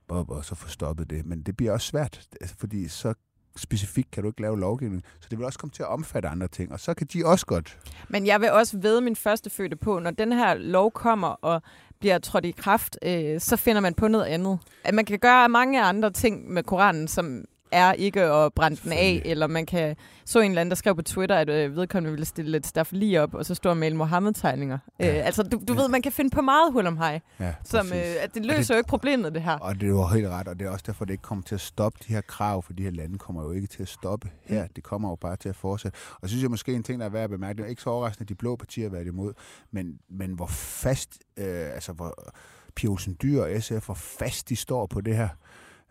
blah, 0.09 0.43
så 0.43 0.55
få 0.55 0.69
stoppet 0.69 1.11
det. 1.11 1.27
Men 1.27 1.43
det 1.43 1.57
bliver 1.57 1.73
også 1.73 1.87
svært, 1.87 2.29
altså, 2.41 2.57
fordi 2.59 2.89
så 2.89 3.15
specifikt 3.61 4.11
kan 4.11 4.23
du 4.23 4.29
ikke 4.29 4.43
lave 4.43 4.61
lovgivning. 4.61 5.03
Så 5.21 5.27
det 5.31 5.39
vil 5.39 5.47
også 5.47 5.59
komme 5.59 5.73
til 5.73 5.83
at 5.83 5.89
omfatte 5.89 6.29
andre 6.29 6.49
ting, 6.49 6.73
og 6.73 6.81
så 6.81 6.95
kan 6.95 7.07
de 7.13 7.27
også 7.27 7.47
godt. 7.47 7.79
Men 8.09 8.27
jeg 8.27 8.41
vil 8.41 8.51
også 8.51 8.79
ved 8.79 9.01
min 9.01 9.17
første 9.17 9.51
fødte 9.51 9.77
på, 9.77 9.99
når 9.99 10.11
den 10.11 10.33
her 10.33 10.55
lov 10.55 10.91
kommer 10.93 11.29
og 11.29 11.63
bliver 12.01 12.19
trådt 12.19 12.45
i 12.45 12.51
kraft, 12.51 12.99
øh, 13.03 13.41
så 13.41 13.57
finder 13.57 13.81
man 13.81 13.95
på 13.95 14.09
noget 14.09 14.25
andet. 14.25 14.59
At 14.85 14.95
man 14.95 15.05
kan 15.05 15.19
gøre 15.19 15.49
mange 15.49 15.83
andre 15.83 16.11
ting 16.11 16.51
med 16.53 16.63
Koranen, 16.63 17.09
som 17.09 17.45
er 17.73 17.93
ikke 17.93 18.23
at 18.23 18.53
brænde 18.55 18.77
den 18.85 18.93
af, 18.93 19.23
eller 19.25 19.47
man 19.47 19.67
kan 19.67 19.97
så 20.25 20.41
en 20.41 20.51
eller 20.51 20.61
anden, 20.61 20.71
der 20.71 20.77
skrev 20.77 20.97
på 20.97 21.03
Twitter, 21.03 21.37
at 21.37 21.49
øh, 21.51 21.77
vedkommende 21.77 22.11
ville 22.11 22.25
stille 22.25 22.51
lidt 22.51 22.67
staffeli 22.67 23.17
op, 23.17 23.35
og 23.35 23.47
så 23.47 23.55
stå 23.55 23.71
og 23.71 23.77
male 23.77 23.97
Mohammed-tegninger. 23.97 24.79
Ja. 25.01 25.19
Øh, 25.19 25.27
altså, 25.27 25.43
du, 25.43 25.61
du 25.69 25.75
Ja. 25.75 25.81
ved, 25.81 25.89
man 25.89 26.03
kan 26.03 26.13
finde 26.13 26.31
på 26.31 26.41
meget 26.43 26.73
hul 26.73 26.87
om 26.87 26.97
hej, 26.97 27.21
Ja, 27.41 27.55
som, 27.65 27.87
øh, 27.87 27.93
at 28.21 28.35
det 28.35 28.47
løser 28.47 28.75
jo 28.75 28.79
ikke 28.79 28.89
problemet, 28.89 29.35
det 29.35 29.43
her. 29.43 29.59
Og 29.59 29.81
det 29.81 29.95
var 29.95 30.15
helt 30.15 30.29
ret, 30.29 30.49
og 30.49 30.59
det 30.59 30.67
er 30.67 30.71
også 30.71 30.85
derfor, 30.87 31.05
det 31.05 31.13
ikke 31.15 31.23
kommer 31.23 31.45
til 31.45 31.55
at 31.55 31.61
stoppe 31.61 31.99
de 32.09 32.13
her 32.13 32.21
krav, 32.21 32.63
for 32.63 32.73
de 32.73 32.83
her 32.83 32.91
lande 32.91 33.19
kommer 33.19 33.43
jo 33.43 33.51
ikke 33.53 33.67
til 33.67 33.83
at 33.83 33.89
stoppe 33.89 34.31
her. 34.45 34.63
Mm. 34.63 34.69
Det 34.77 34.85
kommer 34.85 35.09
jo 35.09 35.15
bare 35.15 35.37
til 35.37 35.49
at 35.49 35.57
fortsætte. 35.57 35.97
Og 36.21 36.29
så 36.29 36.29
synes 36.29 36.43
jeg 36.43 36.51
måske 36.51 36.73
en 36.75 36.83
ting, 36.83 37.01
der 37.01 37.07
er 37.07 37.11
værd 37.11 37.25
at 37.25 37.31
bemærke, 37.31 37.57
det 37.57 37.65
er 37.65 37.69
ikke 37.69 37.83
så 37.83 37.91
overraskende, 37.91 38.25
at 38.25 38.29
de 38.29 38.35
blå 38.35 38.57
partier 38.57 38.85
har 38.85 38.91
været 38.91 39.07
imod, 39.07 39.33
men, 39.73 39.99
men 40.11 40.33
hvor 40.33 40.47
fast, 40.47 41.19
øh, 41.37 41.47
altså 41.75 41.93
hvor 41.93 42.33
Pia 42.75 42.91
Olsen 42.91 43.17
Dyr 43.23 43.43
og 43.43 43.63
SF, 43.63 43.85
hvor 43.87 43.95
fast 43.95 44.49
de 44.49 44.57
står 44.57 44.87
på 44.87 45.01
det 45.01 45.17
her. 45.17 45.29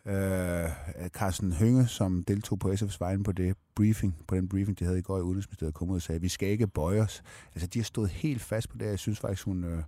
Øh, 0.06 0.70
Carsten 1.08 1.54
Hønge, 1.54 1.88
som 1.88 2.24
deltog 2.24 2.60
på 2.60 2.72
SF's 2.72 2.98
vejen 3.00 3.24
på 3.24 3.32
det 3.32 3.58
briefing, 3.76 4.16
på 4.28 4.36
den 4.36 4.50
briefing, 4.50 4.80
de 4.80 4.86
havde 4.86 5.00
i 5.00 5.02
går 5.02 5.18
i 5.18 5.22
Udenrigsministeriet, 5.22 5.74
kom 5.74 5.90
ud 5.90 5.96
og 5.96 6.02
sagde, 6.02 6.16
at 6.16 6.22
vi 6.22 6.30
skal 6.30 6.50
ikke 6.50 6.68
bøje 6.68 7.02
os. 7.02 7.24
Altså, 7.56 7.68
de 7.68 7.80
har 7.80 7.84
stået 7.84 8.10
helt 8.10 8.42
fast 8.42 8.70
på 8.70 8.78
det. 8.78 8.86
Jeg 8.86 9.00
synes 9.00 9.20
faktisk, 9.20 9.46
hun, 9.46 9.64
øh, 9.64 9.84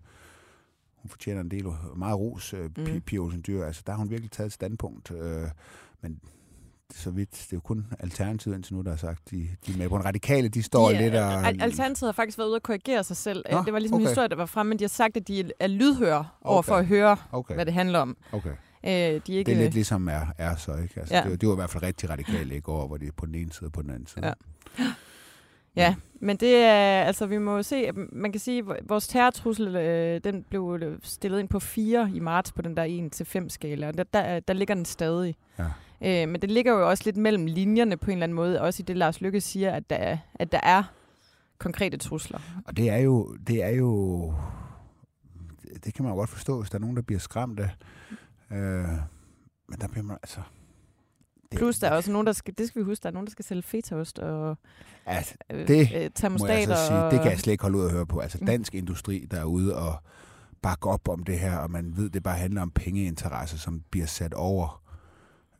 hun 0.95 1.09
fortjener 1.09 1.41
en 1.41 1.51
del 1.51 1.65
meget 1.95 2.19
ros, 2.19 2.53
øh, 2.53 2.69
mm. 2.77 3.01
Pia 3.01 3.19
Olsen 3.19 3.43
Dyr. 3.47 3.63
Altså, 3.63 3.83
der 3.85 3.91
har 3.93 3.99
hun 3.99 4.09
virkelig 4.09 4.31
taget 4.31 4.47
et 4.47 4.53
standpunkt. 4.53 5.11
Øh, 5.11 5.47
men 6.01 6.19
så 6.93 7.11
vidt, 7.11 7.31
det 7.31 7.53
er 7.53 7.57
jo 7.57 7.59
kun 7.59 7.85
Alternativet 7.99 8.55
indtil 8.55 8.75
nu, 8.75 8.81
der 8.81 8.89
har 8.89 8.97
sagt, 8.97 9.31
de, 9.31 9.49
de 9.67 9.73
er 9.73 9.77
med 9.77 9.89
på 9.89 9.95
en 9.95 10.05
radikale, 10.05 10.47
de 10.47 10.63
står 10.63 10.91
yeah, 10.91 11.03
lidt 11.03 11.15
og... 11.15 11.47
Alternativet 11.47 12.07
har 12.07 12.11
faktisk 12.11 12.37
været 12.37 12.47
ude 12.47 12.55
og 12.55 12.63
korrigere 12.63 13.03
sig 13.03 13.17
selv. 13.17 13.45
Nå, 13.51 13.63
det 13.65 13.73
var 13.73 13.79
ligesom 13.79 13.95
okay. 13.95 14.03
en 14.03 14.07
historie, 14.07 14.27
der 14.27 14.35
var 14.35 14.45
fremme, 14.45 14.69
men 14.69 14.79
de 14.79 14.83
har 14.83 14.89
sagt, 14.89 15.17
at 15.17 15.27
de 15.27 15.51
er 15.59 15.67
lydhøre 15.67 16.27
over 16.41 16.57
okay. 16.57 16.67
for 16.67 16.75
at 16.75 16.85
høre, 16.85 17.17
okay. 17.31 17.53
hvad 17.55 17.65
det 17.65 17.73
handler 17.73 17.99
om. 17.99 18.17
Okay. 18.31 18.53
Øh, 18.87 18.91
de 18.91 19.33
er 19.33 19.37
ikke... 19.37 19.43
Det 19.51 19.57
er 19.57 19.61
lidt 19.61 19.73
ligesom 19.73 20.07
er, 20.07 20.25
er 20.37 20.55
så, 20.55 20.75
ikke? 20.75 20.99
Altså, 20.99 21.15
ja. 21.15 21.23
det, 21.29 21.41
det 21.41 21.49
var 21.49 21.55
i 21.55 21.57
hvert 21.57 21.69
fald 21.69 21.83
rigtig 21.83 22.09
radikalt 22.09 22.53
i 22.53 22.59
går, 22.59 22.87
hvor 22.87 22.97
de 22.97 23.07
er 23.07 23.11
på 23.17 23.25
den 23.25 23.35
ene 23.35 23.51
side 23.51 23.67
og 23.67 23.71
på 23.71 23.81
den 23.81 23.89
anden 23.89 24.07
side. 24.07 24.27
Ja. 24.27 24.33
Ja, 25.75 25.95
men 26.19 26.37
det 26.37 26.55
er, 26.55 27.03
altså 27.03 27.25
vi 27.25 27.37
må 27.37 27.63
se, 27.63 27.91
man 28.11 28.31
kan 28.31 28.39
sige, 28.39 28.59
at 28.59 28.89
vores 28.89 29.07
terrortrussel, 29.07 29.75
øh, 29.75 30.21
den 30.23 30.45
blev 30.49 30.79
stillet 31.03 31.39
ind 31.39 31.49
på 31.49 31.59
4 31.59 32.11
i 32.13 32.19
marts 32.19 32.51
på 32.51 32.61
den 32.61 32.77
der 32.77 33.09
1-5 33.43 33.49
skala, 33.49 33.87
og 33.87 33.97
der, 33.97 34.03
der, 34.03 34.39
der 34.39 34.53
ligger 34.53 34.75
den 34.75 34.85
stadig. 34.85 35.35
Ja. 35.59 35.63
Øh, 36.01 36.29
men 36.29 36.41
det 36.41 36.51
ligger 36.51 36.73
jo 36.73 36.89
også 36.89 37.03
lidt 37.05 37.17
mellem 37.17 37.45
linjerne 37.45 37.97
på 37.97 38.05
en 38.05 38.11
eller 38.11 38.23
anden 38.23 38.35
måde, 38.35 38.61
også 38.61 38.83
i 38.83 38.85
det 38.85 38.97
Lars 38.97 39.21
Lykke 39.21 39.41
siger, 39.41 39.71
at 39.71 39.89
der, 39.89 39.95
er, 39.95 40.17
at 40.35 40.51
der 40.51 40.59
er 40.63 40.83
konkrete 41.57 41.97
trusler. 41.97 42.39
Og 42.65 42.77
det 42.77 42.89
er 42.89 42.97
jo, 42.97 43.35
det 43.47 43.63
er 43.63 43.69
jo, 43.69 44.33
det 45.85 45.93
kan 45.93 46.03
man 46.03 46.11
jo 46.11 46.15
godt 46.15 46.29
forstå, 46.29 46.59
hvis 46.59 46.69
der 46.69 46.77
er 46.77 46.81
nogen, 46.81 46.95
der 46.95 47.01
bliver 47.01 47.19
skræmt 47.19 47.59
af. 47.59 47.69
Øh, 48.51 48.89
men 49.69 49.79
der 49.81 49.87
bliver 49.87 50.03
man 50.03 50.17
altså... 50.23 50.41
Det, 51.51 51.59
Plus 51.59 51.79
der 51.79 51.87
er 51.87 51.95
også 51.95 52.11
nogen, 52.11 52.27
der 52.27 52.33
skal, 52.33 52.53
det 52.57 52.67
skal 52.67 52.79
vi 52.79 52.85
huske, 52.85 53.03
der 53.03 53.09
er 53.09 53.13
nogen, 53.13 53.27
der 53.27 53.31
skal 53.31 53.45
sælge 53.45 53.61
fetaost 53.61 54.19
og 54.19 54.57
altså, 55.05 55.35
det 55.49 55.89
øh, 55.95 56.09
termostater. 56.15 56.67
Må 56.67 56.71
jeg 56.71 56.77
så 56.77 56.87
sige, 56.87 56.99
det 56.99 57.21
kan 57.21 57.31
jeg 57.31 57.39
slet 57.39 57.51
ikke 57.51 57.61
holde 57.61 57.77
ud 57.77 57.85
at 57.85 57.91
høre 57.91 58.05
på. 58.05 58.19
Altså 58.19 58.37
mm. 58.41 58.45
dansk 58.45 58.75
industri, 58.75 59.27
der 59.31 59.39
er 59.39 59.43
ude 59.43 59.75
og 59.75 59.95
bakke 60.61 60.89
op 60.89 61.09
om 61.09 61.23
det 61.23 61.39
her, 61.39 61.57
og 61.57 61.71
man 61.71 61.97
ved, 61.97 62.09
det 62.09 62.23
bare 62.23 62.37
handler 62.37 62.61
om 62.61 62.71
pengeinteresse, 62.71 63.59
som 63.59 63.81
bliver 63.91 64.05
sat 64.05 64.33
over 64.33 64.83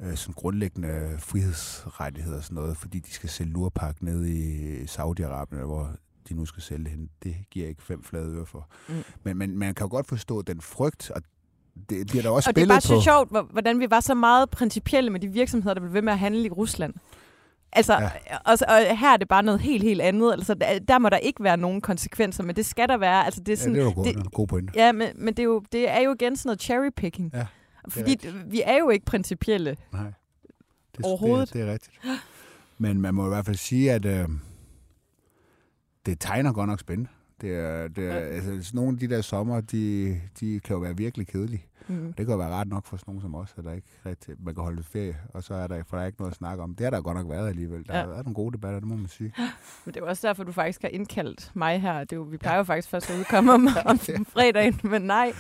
øh, 0.02 0.16
sådan 0.16 0.34
grundlæggende 0.34 1.16
frihedsrettigheder 1.20 2.38
og 2.38 2.44
sådan 2.44 2.56
noget, 2.56 2.78
fordi 2.78 3.00
de 3.00 3.12
skal 3.12 3.30
sælge 3.30 3.54
lurpak 3.54 4.02
ned 4.02 4.26
i 4.26 4.84
Saudi-Arabien, 4.84 5.66
hvor 5.66 5.92
de 6.30 6.34
nu 6.34 6.46
skal 6.46 6.64
sælge 6.64 6.90
hen. 6.90 7.10
Det 7.24 7.36
giver 7.52 7.68
ikke 7.68 7.84
fem 7.84 8.04
flade 8.04 8.36
øre 8.36 8.46
for. 8.46 8.70
Mm. 8.90 8.96
Men, 9.24 9.38
men 9.38 9.58
man 9.58 9.76
kan 9.76 9.86
jo 9.86 9.90
godt 9.90 10.08
forstå 10.08 10.42
den 10.42 10.62
frygt, 10.62 11.12
og 11.12 11.22
det 11.90 12.08
bliver 12.08 12.24
der 12.24 12.30
også 12.30 12.50
og 12.50 12.54
spillet 12.54 12.70
på. 12.70 12.76
Og 12.76 12.82
det 12.82 12.90
er 12.90 12.94
bare 12.94 13.02
så 13.02 13.04
sjovt, 13.04 13.52
hvordan 13.52 13.80
vi 13.80 13.88
var 13.90 14.00
så 14.00 14.14
meget 14.14 14.50
principielle 14.50 15.10
med 15.10 15.20
de 15.20 15.28
virksomheder, 15.28 15.74
der 15.74 15.82
blev 15.82 15.94
ved 15.94 16.02
med 16.02 16.14
at 16.14 16.20
handle 16.20 16.46
i 16.46 16.50
Rusland. 16.50 16.94
Altså, 17.72 17.94
ja. 17.94 18.10
og, 18.46 18.58
og 18.68 18.98
her 18.98 19.14
er 19.14 19.18
det 19.18 19.28
bare 19.28 19.44
noget 19.44 19.60
helt, 19.60 19.84
helt 19.84 20.02
andet. 20.02 20.32
Altså, 20.32 20.54
der, 20.54 20.80
der 20.80 21.00
må 21.00 21.10
der 21.10 21.18
ikke 21.18 21.44
være 21.44 21.58
nogen 21.58 21.82
konsekvenser, 21.82 22.44
men 22.44 22.56
det 22.56 22.66
skal 22.66 22.90
der 22.90 22.98
være. 22.98 23.26
Altså, 23.26 23.42
det 23.42 23.54
er 23.54 23.58
sådan, 23.58 23.76
ja, 23.76 23.80
det 23.80 23.88
er 23.88 23.90
jo 23.90 23.96
god, 23.96 24.06
det, 24.06 24.32
god 24.32 24.48
point. 24.48 24.72
Ja, 24.76 24.92
men, 24.92 25.08
men 25.16 25.34
det, 25.34 25.40
er 25.40 25.44
jo, 25.44 25.64
det 25.72 25.90
er 25.90 26.02
jo 26.02 26.14
igen 26.20 26.36
sådan 26.36 26.48
noget 26.48 26.62
cherrypicking. 26.62 27.32
Ja. 27.34 27.46
Fordi 27.90 28.12
rigtigt. 28.12 28.52
vi 28.52 28.62
er 28.66 28.78
jo 28.78 28.90
ikke 28.90 29.06
principielle. 29.06 29.78
Nej. 29.94 30.12
Det, 30.98 31.06
Overhovedet. 31.06 31.48
Det, 31.48 31.54
det 31.54 31.68
er 31.70 31.74
rigtigt. 31.74 32.00
Men 32.78 33.02
man 33.02 33.14
må 33.14 33.26
i 33.26 33.30
hvert 33.30 33.46
fald 33.46 33.56
sige, 33.56 33.92
at 33.92 34.06
øh, 34.06 34.30
det 36.06 36.20
tegner 36.20 36.54
godt 36.54 36.70
nok 36.70 36.80
spændende. 36.80 37.10
Det 37.42 37.56
er, 37.56 37.88
det 37.88 38.04
er, 38.04 38.14
ja. 38.14 38.20
altså, 38.20 38.76
nogle 38.76 38.92
af 38.94 39.00
de 39.00 39.08
der 39.08 39.22
sommer, 39.22 39.62
de, 39.62 40.22
de 40.40 40.60
kan 40.60 40.74
jo 40.74 40.80
være 40.80 40.98
virkelig 40.98 41.28
kedelige. 41.28 41.66
Mm. 41.88 42.14
Det 42.14 42.26
kan 42.26 42.34
jo 42.34 42.38
være 42.38 42.50
ret 42.50 42.68
nok 42.68 42.86
for 42.86 42.98
sådan 42.98 43.12
nogen 43.12 43.22
som 43.22 43.36
os, 43.36 43.56
at 43.58 43.64
der 43.64 43.74
ikke 43.74 43.88
rigtig, 44.06 44.36
man 44.40 44.56
kan 44.56 44.64
holde 44.64 44.84
ferie, 44.84 45.18
og 45.34 45.44
så 45.44 45.54
er 45.54 45.68
der, 45.68 45.84
for 45.84 45.98
der 45.98 46.04
er 46.04 46.08
ikke 46.08 46.20
noget 46.20 46.32
at 46.32 46.38
snakke 46.38 46.64
om. 46.64 46.76
Det 46.76 46.84
har 46.84 46.92
der 46.92 47.02
godt 47.02 47.18
nok 47.18 47.30
været 47.30 47.50
alligevel. 47.50 47.88
Der 47.88 47.94
ja. 47.94 48.00
har 48.00 48.08
været 48.08 48.26
nogle 48.26 48.36
gode 48.36 48.54
debatter, 48.54 48.80
det 48.80 48.88
må 48.88 48.96
man 48.96 49.08
sige. 49.08 49.34
Men 49.86 49.94
det 49.94 50.04
er 50.04 50.06
også 50.06 50.28
derfor, 50.28 50.44
du 50.44 50.52
faktisk 50.52 50.82
har 50.82 50.90
indkaldt 50.90 51.52
mig 51.54 51.82
her. 51.82 52.00
Det 52.00 52.12
er 52.12 52.16
jo, 52.16 52.22
vi 52.22 52.38
plejer 52.38 52.56
ja. 52.56 52.58
jo 52.58 52.64
faktisk 52.64 52.90
først 52.90 53.10
at 53.10 53.20
udkomme 53.20 53.54
om, 53.54 53.68
om 53.86 54.00
fredagen, 54.00 54.80
men 54.84 55.02
nej, 55.02 55.34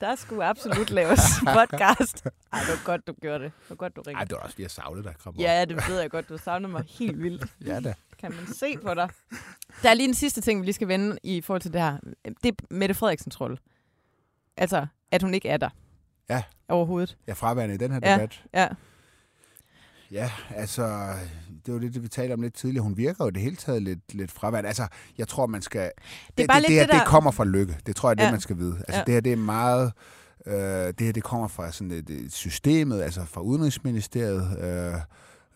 der 0.00 0.14
skulle 0.14 0.44
absolut 0.44 0.90
laves 0.90 1.20
podcast. 1.58 2.26
Ej, 2.26 2.58
det 2.60 2.68
var 2.68 2.84
godt, 2.84 3.06
du 3.06 3.12
gjorde 3.20 3.44
det. 3.44 3.52
Det 3.60 3.70
var 3.70 3.76
godt, 3.76 3.96
du 3.96 4.00
ringede. 4.00 4.18
Ej, 4.18 4.24
det 4.24 4.32
var 4.32 4.42
også, 4.42 4.56
vi 4.56 4.62
har 4.62 4.70
savnet 4.70 5.04
dig, 5.04 5.14
Krabber. 5.18 5.42
Ja, 5.42 5.64
det 5.64 5.88
ved 5.88 6.00
jeg 6.00 6.10
godt. 6.10 6.28
Du 6.28 6.38
savner 6.38 6.68
mig 6.68 6.84
helt 6.88 7.22
vildt. 7.22 7.46
ja 7.66 7.80
da. 7.80 7.94
Kan 8.22 8.32
man 8.36 8.46
se 8.54 8.76
på 8.76 8.94
dig. 8.94 9.08
Der 9.82 9.90
er 9.90 9.94
lige 9.94 10.08
en 10.08 10.14
sidste 10.14 10.40
ting, 10.40 10.60
vi 10.60 10.66
lige 10.66 10.74
skal 10.74 10.88
vende 10.88 11.18
i 11.22 11.40
forhold 11.40 11.60
til 11.60 11.72
det 11.72 11.80
her. 11.80 11.98
Det 12.42 12.48
er 12.48 12.64
Mette 12.70 12.94
Frederiksens 12.94 13.40
rolle. 13.40 13.56
Altså, 14.56 14.86
at 15.10 15.22
hun 15.22 15.34
ikke 15.34 15.48
er 15.48 15.56
der. 15.56 15.68
Ja. 16.30 16.42
Overhovedet. 16.68 17.16
Ja, 17.26 17.32
fraværende 17.32 17.74
i 17.74 17.78
den 17.78 17.92
her 17.92 18.00
debat. 18.00 18.44
Ja. 18.54 18.68
Ja, 20.10 20.30
altså, 20.50 21.14
det 21.66 21.74
var 21.74 21.80
det, 21.80 22.02
vi 22.02 22.08
talte 22.08 22.32
om 22.32 22.42
lidt 22.42 22.54
tidligere. 22.54 22.82
Hun 22.82 22.96
virker 22.96 23.24
jo 23.24 23.30
det 23.30 23.42
hele 23.42 23.56
taget 23.56 23.82
lidt, 23.82 24.14
lidt 24.14 24.32
fraværende. 24.32 24.68
Altså, 24.68 24.86
jeg 25.18 25.28
tror, 25.28 25.46
man 25.46 25.62
skal... 25.62 25.82
Det, 25.82 26.38
det, 26.38 26.48
det, 26.48 26.64
det, 26.66 26.74
her, 26.74 26.86
det, 26.86 26.94
det 26.94 27.06
kommer 27.06 27.30
fra 27.30 27.44
lykke. 27.44 27.78
Det 27.86 27.96
tror 27.96 28.10
jeg, 28.10 28.18
det 28.18 28.24
ja. 28.24 28.30
man 28.30 28.40
skal 28.40 28.58
vide. 28.58 28.76
Altså, 28.78 28.98
ja. 28.98 29.04
det 29.04 29.14
her, 29.14 29.20
det 29.20 29.32
er 29.32 29.36
meget... 29.36 29.92
Øh, 30.46 30.54
det 30.54 31.00
her, 31.00 31.12
det 31.12 31.22
kommer 31.22 31.48
fra 31.48 31.72
sådan 31.72 31.90
et, 31.90 32.10
et 32.10 32.32
systemet, 32.32 33.02
altså 33.02 33.24
fra 33.24 33.40
Udenrigsministeriet, 33.40 34.58
øh, 34.58 35.00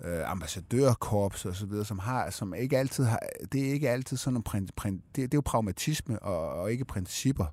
øh, 0.05 0.31
ambassadørkorps 0.31 1.45
og 1.45 1.57
så 1.57 1.67
videre, 1.67 1.85
som 1.85 1.99
har, 1.99 2.31
som 2.31 2.55
ikke 2.55 2.79
altid 2.79 3.05
har, 3.05 3.21
det 3.53 3.69
er 3.69 3.73
ikke 3.73 3.91
altid 3.91 4.17
sådan 4.17 4.43
print 4.43 4.71
det, 4.77 4.97
det 5.17 5.23
er 5.23 5.29
jo 5.35 5.43
pragmatisme 5.45 6.19
og, 6.19 6.49
og 6.49 6.73
ikke 6.73 6.85
principper. 6.85 7.47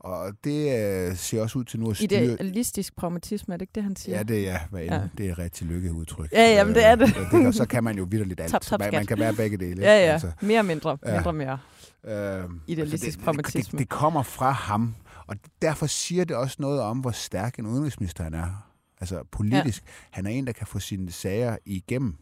Og 0.00 0.32
det 0.44 0.78
øh, 1.08 1.16
ser 1.16 1.42
også 1.42 1.58
ud 1.58 1.64
til 1.64 1.80
nu 1.80 1.90
at 1.90 1.96
styre... 1.96 2.24
Idealistisk 2.24 2.96
pragmatisme, 2.96 3.54
er 3.54 3.56
det 3.56 3.62
ikke 3.62 3.72
det, 3.74 3.82
han 3.82 3.96
siger? 3.96 4.16
Ja, 4.16 4.22
det 4.22 4.48
er, 4.48 4.58
hvad 4.70 4.82
ja. 4.82 5.02
det 5.18 5.30
er 5.30 5.38
rigtig 5.38 5.66
lykkeudtryk. 5.66 6.32
Ja, 6.32 6.54
jamen 6.54 6.74
det 6.74 6.84
er 6.84 6.94
det. 6.94 7.16
Øh, 7.16 7.30
det 7.30 7.46
og 7.46 7.54
så 7.54 7.66
kan 7.66 7.84
man 7.84 7.98
jo 7.98 8.06
vidderligt 8.10 8.40
alt. 8.40 8.52
Top, 8.52 8.60
top, 8.60 8.80
man, 8.80 8.92
man 8.92 9.06
kan 9.06 9.18
være 9.18 9.34
begge 9.34 9.56
dele. 9.56 9.82
Ja, 9.82 10.06
ja. 10.06 10.12
Altså, 10.12 10.32
mere 10.40 10.62
mindre, 10.62 10.98
ja. 11.06 11.14
mindre 11.14 11.32
mere. 11.32 11.58
Øh, 12.04 12.44
Idealistisk 12.66 13.06
altså 13.06 13.18
det, 13.18 13.24
pragmatisme. 13.24 13.78
Det, 13.78 13.78
det 13.78 13.88
kommer 13.88 14.22
fra 14.22 14.50
ham, 14.50 14.94
og 15.26 15.36
derfor 15.62 15.86
siger 15.86 16.24
det 16.24 16.36
også 16.36 16.56
noget 16.58 16.80
om, 16.80 16.98
hvor 16.98 17.10
stærk 17.10 17.58
en 17.58 17.66
udenrigsminister 17.66 18.24
han 18.24 18.34
er. 18.34 18.67
Altså 19.00 19.22
politisk. 19.32 19.82
Ja. 19.86 19.90
Han 20.10 20.26
er 20.26 20.30
en, 20.30 20.46
der 20.46 20.52
kan 20.52 20.66
få 20.66 20.78
sine 20.78 21.12
sager 21.12 21.56
igennem. 21.64 22.16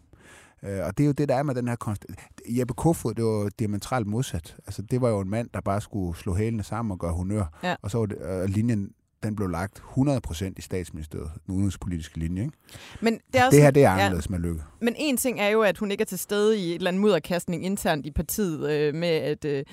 Øh, 0.63 0.85
og 0.85 0.99
det 0.99 1.05
er 1.05 1.07
jo 1.07 1.13
det, 1.13 1.29
der 1.29 1.35
er 1.35 1.43
med 1.43 1.55
den 1.55 1.69
her 1.69 1.77
konst... 1.77 2.07
Jeppe 2.49 2.75
Kofod, 2.75 3.15
det 3.15 3.25
var 3.25 3.51
diametralt 3.59 4.07
modsat. 4.07 4.57
Altså, 4.67 4.83
det 4.83 5.01
var 5.01 5.09
jo 5.09 5.21
en 5.21 5.31
mand, 5.31 5.49
der 5.55 5.61
bare 5.61 5.81
skulle 5.81 6.19
slå 6.19 6.35
hælene 6.35 6.63
sammen 6.63 6.93
og 6.93 6.99
gøre 6.99 7.13
honør. 7.13 7.59
Ja. 7.63 7.77
Og 7.83 7.91
så 7.91 7.99
var 7.99 8.07
det, 8.07 8.19
øh, 8.23 8.49
linjen 8.49 8.91
den 9.23 9.37
blev 9.37 9.49
lagt 9.49 9.83
100% 9.99 10.53
i 10.57 10.61
statsministeriet, 10.61 11.31
den 11.47 11.55
udenrigspolitiske 11.55 12.19
linje. 12.19 12.43
Ikke? 12.43 12.55
Men 13.01 13.21
det, 13.33 13.41
er 13.41 13.45
også, 13.45 13.57
det 13.57 13.63
her 13.63 13.71
det 13.71 13.85
er 13.85 13.91
anderledes 13.91 14.27
ja. 14.27 14.31
med 14.31 14.39
lykke. 14.39 14.63
Men 14.81 14.95
en 14.97 15.17
ting 15.17 15.41
er 15.41 15.49
jo, 15.49 15.63
at 15.63 15.79
hun 15.79 15.91
ikke 15.91 16.03
er 16.03 16.07
til 16.07 16.19
stede 16.19 16.59
i 16.59 16.69
et 16.69 16.75
eller 16.75 16.91
andet 16.91 17.01
mudderkastning 17.01 17.65
internt 17.65 18.07
i 18.07 18.11
partiet 18.11 18.71
øh, 18.71 18.95
med, 18.95 19.09
at 19.09 19.45
øh, 19.45 19.65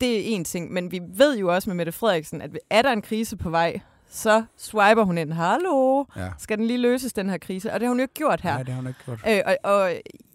det 0.00 0.16
er 0.16 0.22
en 0.24 0.44
ting. 0.44 0.72
Men 0.72 0.92
vi 0.92 1.00
ved 1.16 1.38
jo 1.38 1.54
også 1.54 1.70
med 1.70 1.74
Mette 1.74 1.92
Frederiksen, 1.92 2.42
at 2.42 2.58
er 2.70 2.82
der 2.82 2.92
en 2.92 3.02
krise 3.02 3.36
på 3.36 3.50
vej, 3.50 3.80
så 4.14 4.44
swiper 4.56 5.04
hun 5.04 5.18
ind, 5.18 5.32
hallo, 5.32 6.04
ja. 6.16 6.30
skal 6.38 6.58
den 6.58 6.66
lige 6.66 6.78
løses, 6.78 7.12
den 7.12 7.30
her 7.30 7.38
krise? 7.38 7.72
Og 7.72 7.80
det 7.80 7.86
har 7.86 7.90
hun 7.90 7.98
jo 7.98 8.02
ikke 8.02 8.14
gjort 8.14 8.40
her. 8.40 8.52
Nej, 8.52 8.62
det 8.62 8.74
har 8.74 8.80
hun 8.80 8.88
ikke 8.88 9.00
gjort. 9.04 9.20
Øh, 9.28 9.40
og, 9.46 9.56
og 9.72 9.92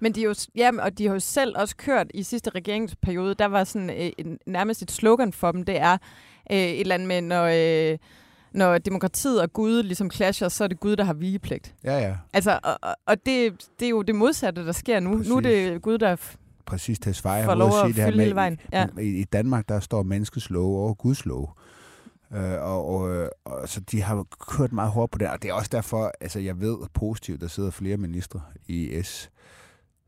Men 0.00 0.14
de, 0.14 0.22
jo, 0.22 0.34
ja, 0.54 0.70
og 0.78 0.98
de 0.98 1.06
har 1.06 1.12
jo 1.12 1.20
selv 1.20 1.54
også 1.56 1.76
kørt 1.76 2.06
i 2.14 2.22
sidste 2.22 2.50
regeringsperiode, 2.50 3.34
der 3.34 3.46
var 3.46 3.64
sådan 3.64 3.90
øh, 3.90 4.10
en, 4.18 4.38
nærmest 4.46 4.82
et 4.82 4.90
slogan 4.90 5.32
for 5.32 5.52
dem, 5.52 5.62
det 5.62 5.80
er 5.80 5.92
øh, 6.50 6.58
et 6.58 6.80
eller 6.80 6.94
andet 6.94 7.08
med, 7.08 7.20
når... 7.22 7.44
Øh, 7.92 7.98
når 8.52 8.78
demokratiet 8.78 9.42
og 9.42 9.52
Gud 9.52 9.82
ligesom 9.82 10.10
clasher, 10.10 10.48
så 10.48 10.64
er 10.64 10.68
det 10.68 10.80
Gud, 10.80 10.96
der 10.96 11.04
har 11.04 11.14
vigepligt. 11.14 11.74
Ja, 11.84 11.98
ja. 11.98 12.16
Altså, 12.32 12.58
og, 12.62 12.96
og 13.06 13.16
det, 13.26 13.52
det 13.80 13.86
er 13.86 13.90
jo 13.90 14.02
det 14.02 14.14
modsatte, 14.14 14.66
der 14.66 14.72
sker 14.72 15.00
nu. 15.00 15.16
Præcis. 15.16 15.28
Nu 15.28 15.36
er 15.36 15.40
det 15.40 15.82
Gud, 15.82 15.98
der 15.98 16.16
Præcis, 16.66 16.98
til 16.98 17.14
Sveje 17.14 17.44
får 17.44 17.54
lov 17.54 17.68
at, 17.68 17.74
sige 17.74 18.06
det 18.06 18.14
her 18.14 18.34
med. 18.34 18.56
Ja. 18.72 18.86
I, 19.00 19.20
I 19.20 19.24
Danmark, 19.24 19.68
der 19.68 19.80
står 19.80 20.02
menneskets 20.02 20.50
lov 20.50 20.84
over 20.84 20.94
Guds 20.94 21.26
lov. 21.26 21.58
Øh, 22.34 22.62
og, 22.62 22.88
og, 22.88 23.10
øh, 23.10 23.28
og, 23.44 23.68
så 23.68 23.80
de 23.80 24.02
har 24.02 24.26
kørt 24.40 24.72
meget 24.72 24.90
hårdt 24.90 25.12
på 25.12 25.18
det, 25.18 25.28
og 25.28 25.42
det 25.42 25.50
er 25.50 25.54
også 25.54 25.68
derfor, 25.72 26.12
altså 26.20 26.40
jeg 26.40 26.60
ved 26.60 26.76
positivt, 26.94 27.40
der 27.40 27.46
sidder 27.46 27.70
flere 27.70 27.96
ministre 27.96 28.40
i 28.66 29.02
S, 29.02 29.30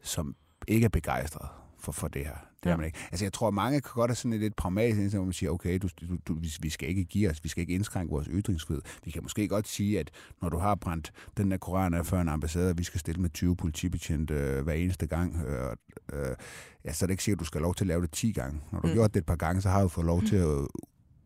som 0.03 0.35
ikke 0.69 0.85
er 0.85 0.89
begejstrede 0.89 1.49
for, 1.79 1.93
for 1.93 2.09
det 2.09 2.25
her. 2.25 2.50
Det 2.65 2.73
er 2.73 2.77
man 2.77 2.87
ikke. 2.87 2.99
Altså 3.11 3.25
jeg 3.25 3.33
tror, 3.33 3.51
mange 3.51 3.81
kan 3.81 3.91
godt 3.95 4.11
have 4.11 4.17
sådan 4.17 4.33
et 4.33 4.41
lidt 4.41 4.57
pragmatisk, 4.57 5.15
hvor 5.17 5.25
man 5.25 5.33
siger, 5.33 5.51
okay, 5.51 5.79
du, 5.83 5.89
du, 6.09 6.17
du, 6.29 6.39
vi- 6.61 6.71
skal 6.71 6.89
ikke 6.89 7.05
give 7.05 7.31
os, 7.31 7.45
vi 7.45 7.49
skal 7.49 7.61
ikke 7.61 7.75
indskrænke 7.75 8.11
vores 8.11 8.29
ytringsfrihed. 8.31 8.83
Vi 9.05 9.11
kan 9.11 9.23
måske 9.23 9.49
godt 9.49 9.69
sige, 9.69 10.01
at 10.01 10.11
når 10.43 10.49
du 10.49 10.59
har 10.59 10.75
brændt 10.75 11.13
den 11.37 11.51
der 11.51 11.57
koran 11.57 11.95
af 11.95 12.07
før 12.07 12.21
en 12.21 12.29
ambassade, 12.29 12.71
og 12.71 12.79
vi 12.79 12.85
skal 12.85 13.01
stille 13.01 13.21
med 13.23 13.31
20 13.31 13.57
politibetjente 13.57 14.35
øh, 14.35 14.65
hver 14.65 14.73
eneste 14.73 15.07
gang, 15.07 15.37
øh, 15.37 15.77
øh, 16.13 16.37
ja, 16.85 16.93
så 16.93 17.05
er 17.05 17.07
det 17.07 17.11
ikke 17.13 17.25
sikkert, 17.25 17.37
at 17.37 17.41
du 17.41 17.45
skal 17.45 17.59
have 17.59 17.65
lov 17.65 17.75
til 17.75 17.85
at 17.85 17.89
lave 17.89 18.03
det 18.03 18.11
10 18.13 18.33
gange. 18.33 18.61
Når 18.73 18.81
du 18.81 18.87
har 18.87 18.93
Mm. 18.95 18.97
gjort 18.97 19.15
det 19.15 19.21
et 19.21 19.27
par 19.27 19.37
gange, 19.37 19.63
så 19.63 19.69
har 19.69 19.83
du 19.83 19.89
fået 19.89 20.07
lov 20.07 20.23
til 20.23 20.37
at 20.37 20.69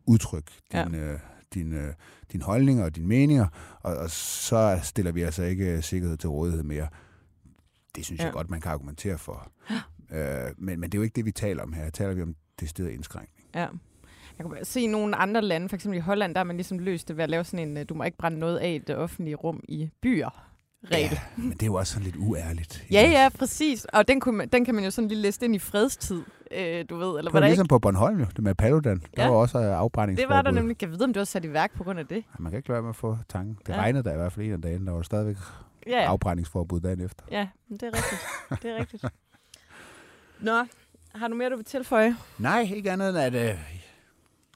udtrykke 0.07 0.51
Ja. 0.73 0.83
din, 0.85 0.95
øh, 0.95 1.19
din, 1.53 1.73
øh, 1.73 1.93
din 2.31 2.41
holdninger 2.41 2.83
og 2.83 2.95
dine 2.95 3.07
meninger, 3.07 3.47
og, 3.81 3.95
og 3.97 4.09
så 4.11 4.79
stiller 4.83 5.11
vi 5.11 5.21
altså 5.21 5.43
ikke 5.43 5.65
øh, 5.77 5.83
sikkerhed 5.83 6.17
til 6.17 6.29
rådighed 6.29 6.63
mere. 6.63 6.87
Det 7.95 8.05
synes. 8.05 8.19
Ja. 8.19 8.25
jeg 8.25 8.33
godt, 8.33 8.49
man 8.49 8.61
kan 8.61 8.71
argumentere 8.71 9.17
for. 9.17 9.51
Øh, 10.11 10.19
men, 10.57 10.79
men 10.79 10.89
det 10.89 10.97
er 10.97 10.99
jo 10.99 11.03
ikke 11.03 11.15
det, 11.15 11.25
vi 11.25 11.31
taler 11.31 11.63
om 11.63 11.73
her. 11.73 11.83
Her 11.83 11.89
taler 11.91 12.13
vi 12.13 12.21
om 12.21 12.35
decideret 12.59 12.89
indskrænkning. 12.91 13.47
Ja. 13.55 13.67
Jeg 14.39 14.45
kan 14.55 14.65
se 14.65 14.81
i 14.81 14.87
nogle 14.87 15.15
andre 15.15 15.41
lande, 15.41 15.73
eksempel 15.73 15.97
i 15.97 16.01
Holland, 16.01 16.33
der 16.35 16.39
har 16.39 16.43
man 16.45 16.55
ligesom 16.55 16.79
løst 16.79 17.07
det 17.07 17.17
ved 17.17 17.23
at 17.23 17.29
lave 17.29 17.43
sådan 17.43 17.67
en, 17.69 17.77
øh, 17.77 17.85
du 17.89 17.93
må 17.93 18.03
ikke 18.03 18.17
brænde 18.17 18.39
noget 18.39 18.57
af 18.57 18.69
i 18.69 18.77
det 18.77 18.95
offentlige 18.95 19.35
rum 19.35 19.63
i 19.67 19.89
byer. 20.01 20.41
Regel. 20.91 21.11
Ja, 21.11 21.19
men 21.43 21.51
det 21.51 21.61
er 21.61 21.65
jo 21.65 21.73
også 21.73 21.93
sådan 21.93 22.03
lidt 22.03 22.15
uærligt. 22.19 22.85
Ja, 22.91 23.01
ja, 23.01 23.29
præcis. 23.39 23.85
Og 23.85 24.07
den, 24.07 24.19
kunne 24.19 24.37
man, 24.37 24.47
den 24.47 24.65
kan 24.65 24.75
man 24.75 24.83
jo 24.83 24.91
sådan 24.91 25.07
lige 25.07 25.19
læse 25.19 25.45
ind 25.45 25.55
i 25.55 25.59
fredstid, 25.59 26.23
øh, 26.51 26.85
du 26.89 26.95
ved, 26.97 27.07
eller 27.07 27.21
Det 27.21 27.25
var 27.25 27.31
var 27.31 27.39
der 27.39 27.47
ligesom 27.47 27.63
ikke? 27.63 27.69
på 27.69 27.79
Bornholm, 27.79 28.19
jo, 28.19 28.25
det 28.35 28.43
med 28.43 28.55
Paludan. 28.55 28.97
Der 29.17 29.23
Ja. 29.23 29.29
var 29.29 29.35
også 29.35 29.57
øh, 29.57 29.63
Det 29.63 29.69
afbrændingsforbud. 29.71 30.35
var 30.35 30.41
der 30.41 30.51
nemlig. 30.51 30.77
Jeg 30.81 30.89
vide, 30.91 31.03
om 31.03 31.13
det 31.13 31.19
var 31.19 31.25
sat 31.25 31.45
i 31.45 31.53
værk 31.53 31.73
på 31.77 31.83
grund 31.83 31.99
af 31.99 32.07
det? 32.07 32.15
Ja, 32.15 32.21
Man 32.39 32.51
kan 32.51 32.57
ikke 32.57 32.69
lade 32.69 32.75
være 32.75 32.81
med 32.81 32.89
at 32.89 32.95
få 32.95 33.17
tanken. 33.29 33.57
Det 33.67 33.69
Ja. 33.73 33.77
regnede 33.77 34.03
der 34.03 34.13
i 34.13 34.15
hvert 34.15 34.31
fald 34.33 34.45
en 34.45 34.51
af 34.53 34.61
dagen. 34.61 34.87
Der 34.87 34.93
var 34.93 35.01
stadigvæk 35.01 35.37
ja. 35.87 35.99
afbrændingsforbud 36.05 36.79
dagen 36.79 37.01
efter. 37.01 37.25
ja 37.31 37.47
det 37.69 37.83
er 37.83 37.87
rigtigt. 37.87 38.63
Det 38.63 38.71
er 38.71 38.79
rigtigt. 38.79 39.05
Nå, 40.39 40.65
har 41.15 41.27
du 41.27 41.35
mere, 41.35 41.49
du 41.49 41.55
vil 41.55 41.65
tilføje? 41.65 42.15
Nej, 42.37 42.61
ikke 42.75 42.91
andet 42.91 43.09
end 43.09 43.17
at 43.17 43.33
øh, 43.33 43.59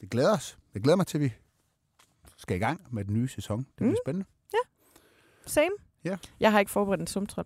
det 0.01 0.09
glæder 0.09 0.33
os. 0.33 0.57
Jeg 0.73 0.81
glæder 0.81 0.95
mig 0.97 1.07
til, 1.07 1.17
at 1.17 1.21
vi 1.21 1.33
skal 2.37 2.55
i 2.57 2.59
gang 2.59 2.81
med 2.91 3.05
den 3.05 3.13
nye 3.13 3.27
sæson. 3.27 3.59
Det 3.59 3.67
bliver 3.75 3.89
Mm. 3.89 3.95
spændende. 4.05 4.25
Same? 5.45 5.69
Ja. 6.03 6.17
Jeg 6.39 6.51
har 6.51 6.59
ikke 6.59 6.71
forberedt 6.71 7.01
en 7.01 7.07
sumtrol. 7.07 7.45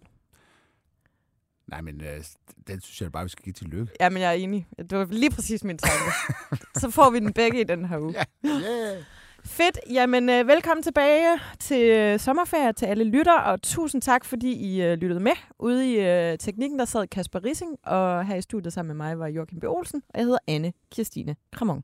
Nej, 1.67 1.81
men 1.81 2.01
øh, 2.01 2.23
den 2.67 2.81
synes 2.81 3.01
jeg 3.01 3.11
bare, 3.11 3.23
vi 3.23 3.29
skal 3.29 3.43
give 3.43 3.53
til 3.53 3.67
lykke. 3.67 3.93
Ja, 3.99 4.09
men 4.09 4.21
jeg 4.21 4.29
er 4.29 4.33
enig. 4.33 4.67
Det 4.77 4.97
var 4.97 5.05
lige 5.05 5.31
præcis 5.31 5.63
min 5.63 5.77
tanke. 5.77 6.11
Så 6.81 6.89
får 6.89 7.09
vi 7.09 7.19
den 7.19 7.33
begge 7.33 7.61
i 7.61 7.63
den 7.63 7.85
her 7.85 7.97
uge. 7.99 8.13
Ja. 8.43 8.49
Yeah. 8.49 9.03
Fedt. 9.45 9.79
Jamen, 9.89 10.29
øh, 10.29 10.47
velkommen 10.47 10.83
tilbage 10.83 11.39
til 11.59 11.89
øh, 11.89 12.19
sommerferie 12.19 12.73
til 12.73 12.85
alle 12.85 13.03
lytter, 13.03 13.39
og 13.39 13.61
tusind 13.61 14.01
tak, 14.01 14.25
fordi 14.25 14.53
I 14.53 14.81
øh, 14.81 14.93
lyttede 14.97 15.19
med. 15.19 15.31
Ude 15.59 15.91
i 15.91 15.99
øh, 15.99 16.37
teknikken, 16.37 16.79
der 16.79 16.85
sad 16.85 17.07
Kasper 17.07 17.43
Rising, 17.45 17.77
og 17.85 18.25
her 18.25 18.35
i 18.35 18.41
studiet 18.41 18.73
sammen 18.73 18.97
med 18.97 19.05
mig 19.05 19.19
var 19.19 19.27
Joachim 19.27 19.59
B. 19.59 19.63
Olsen, 19.63 20.01
og 20.09 20.17
jeg 20.19 20.25
hedder 20.25 20.39
Anne 20.47 20.73
Kirstine 20.91 21.35
Kramon. 21.51 21.83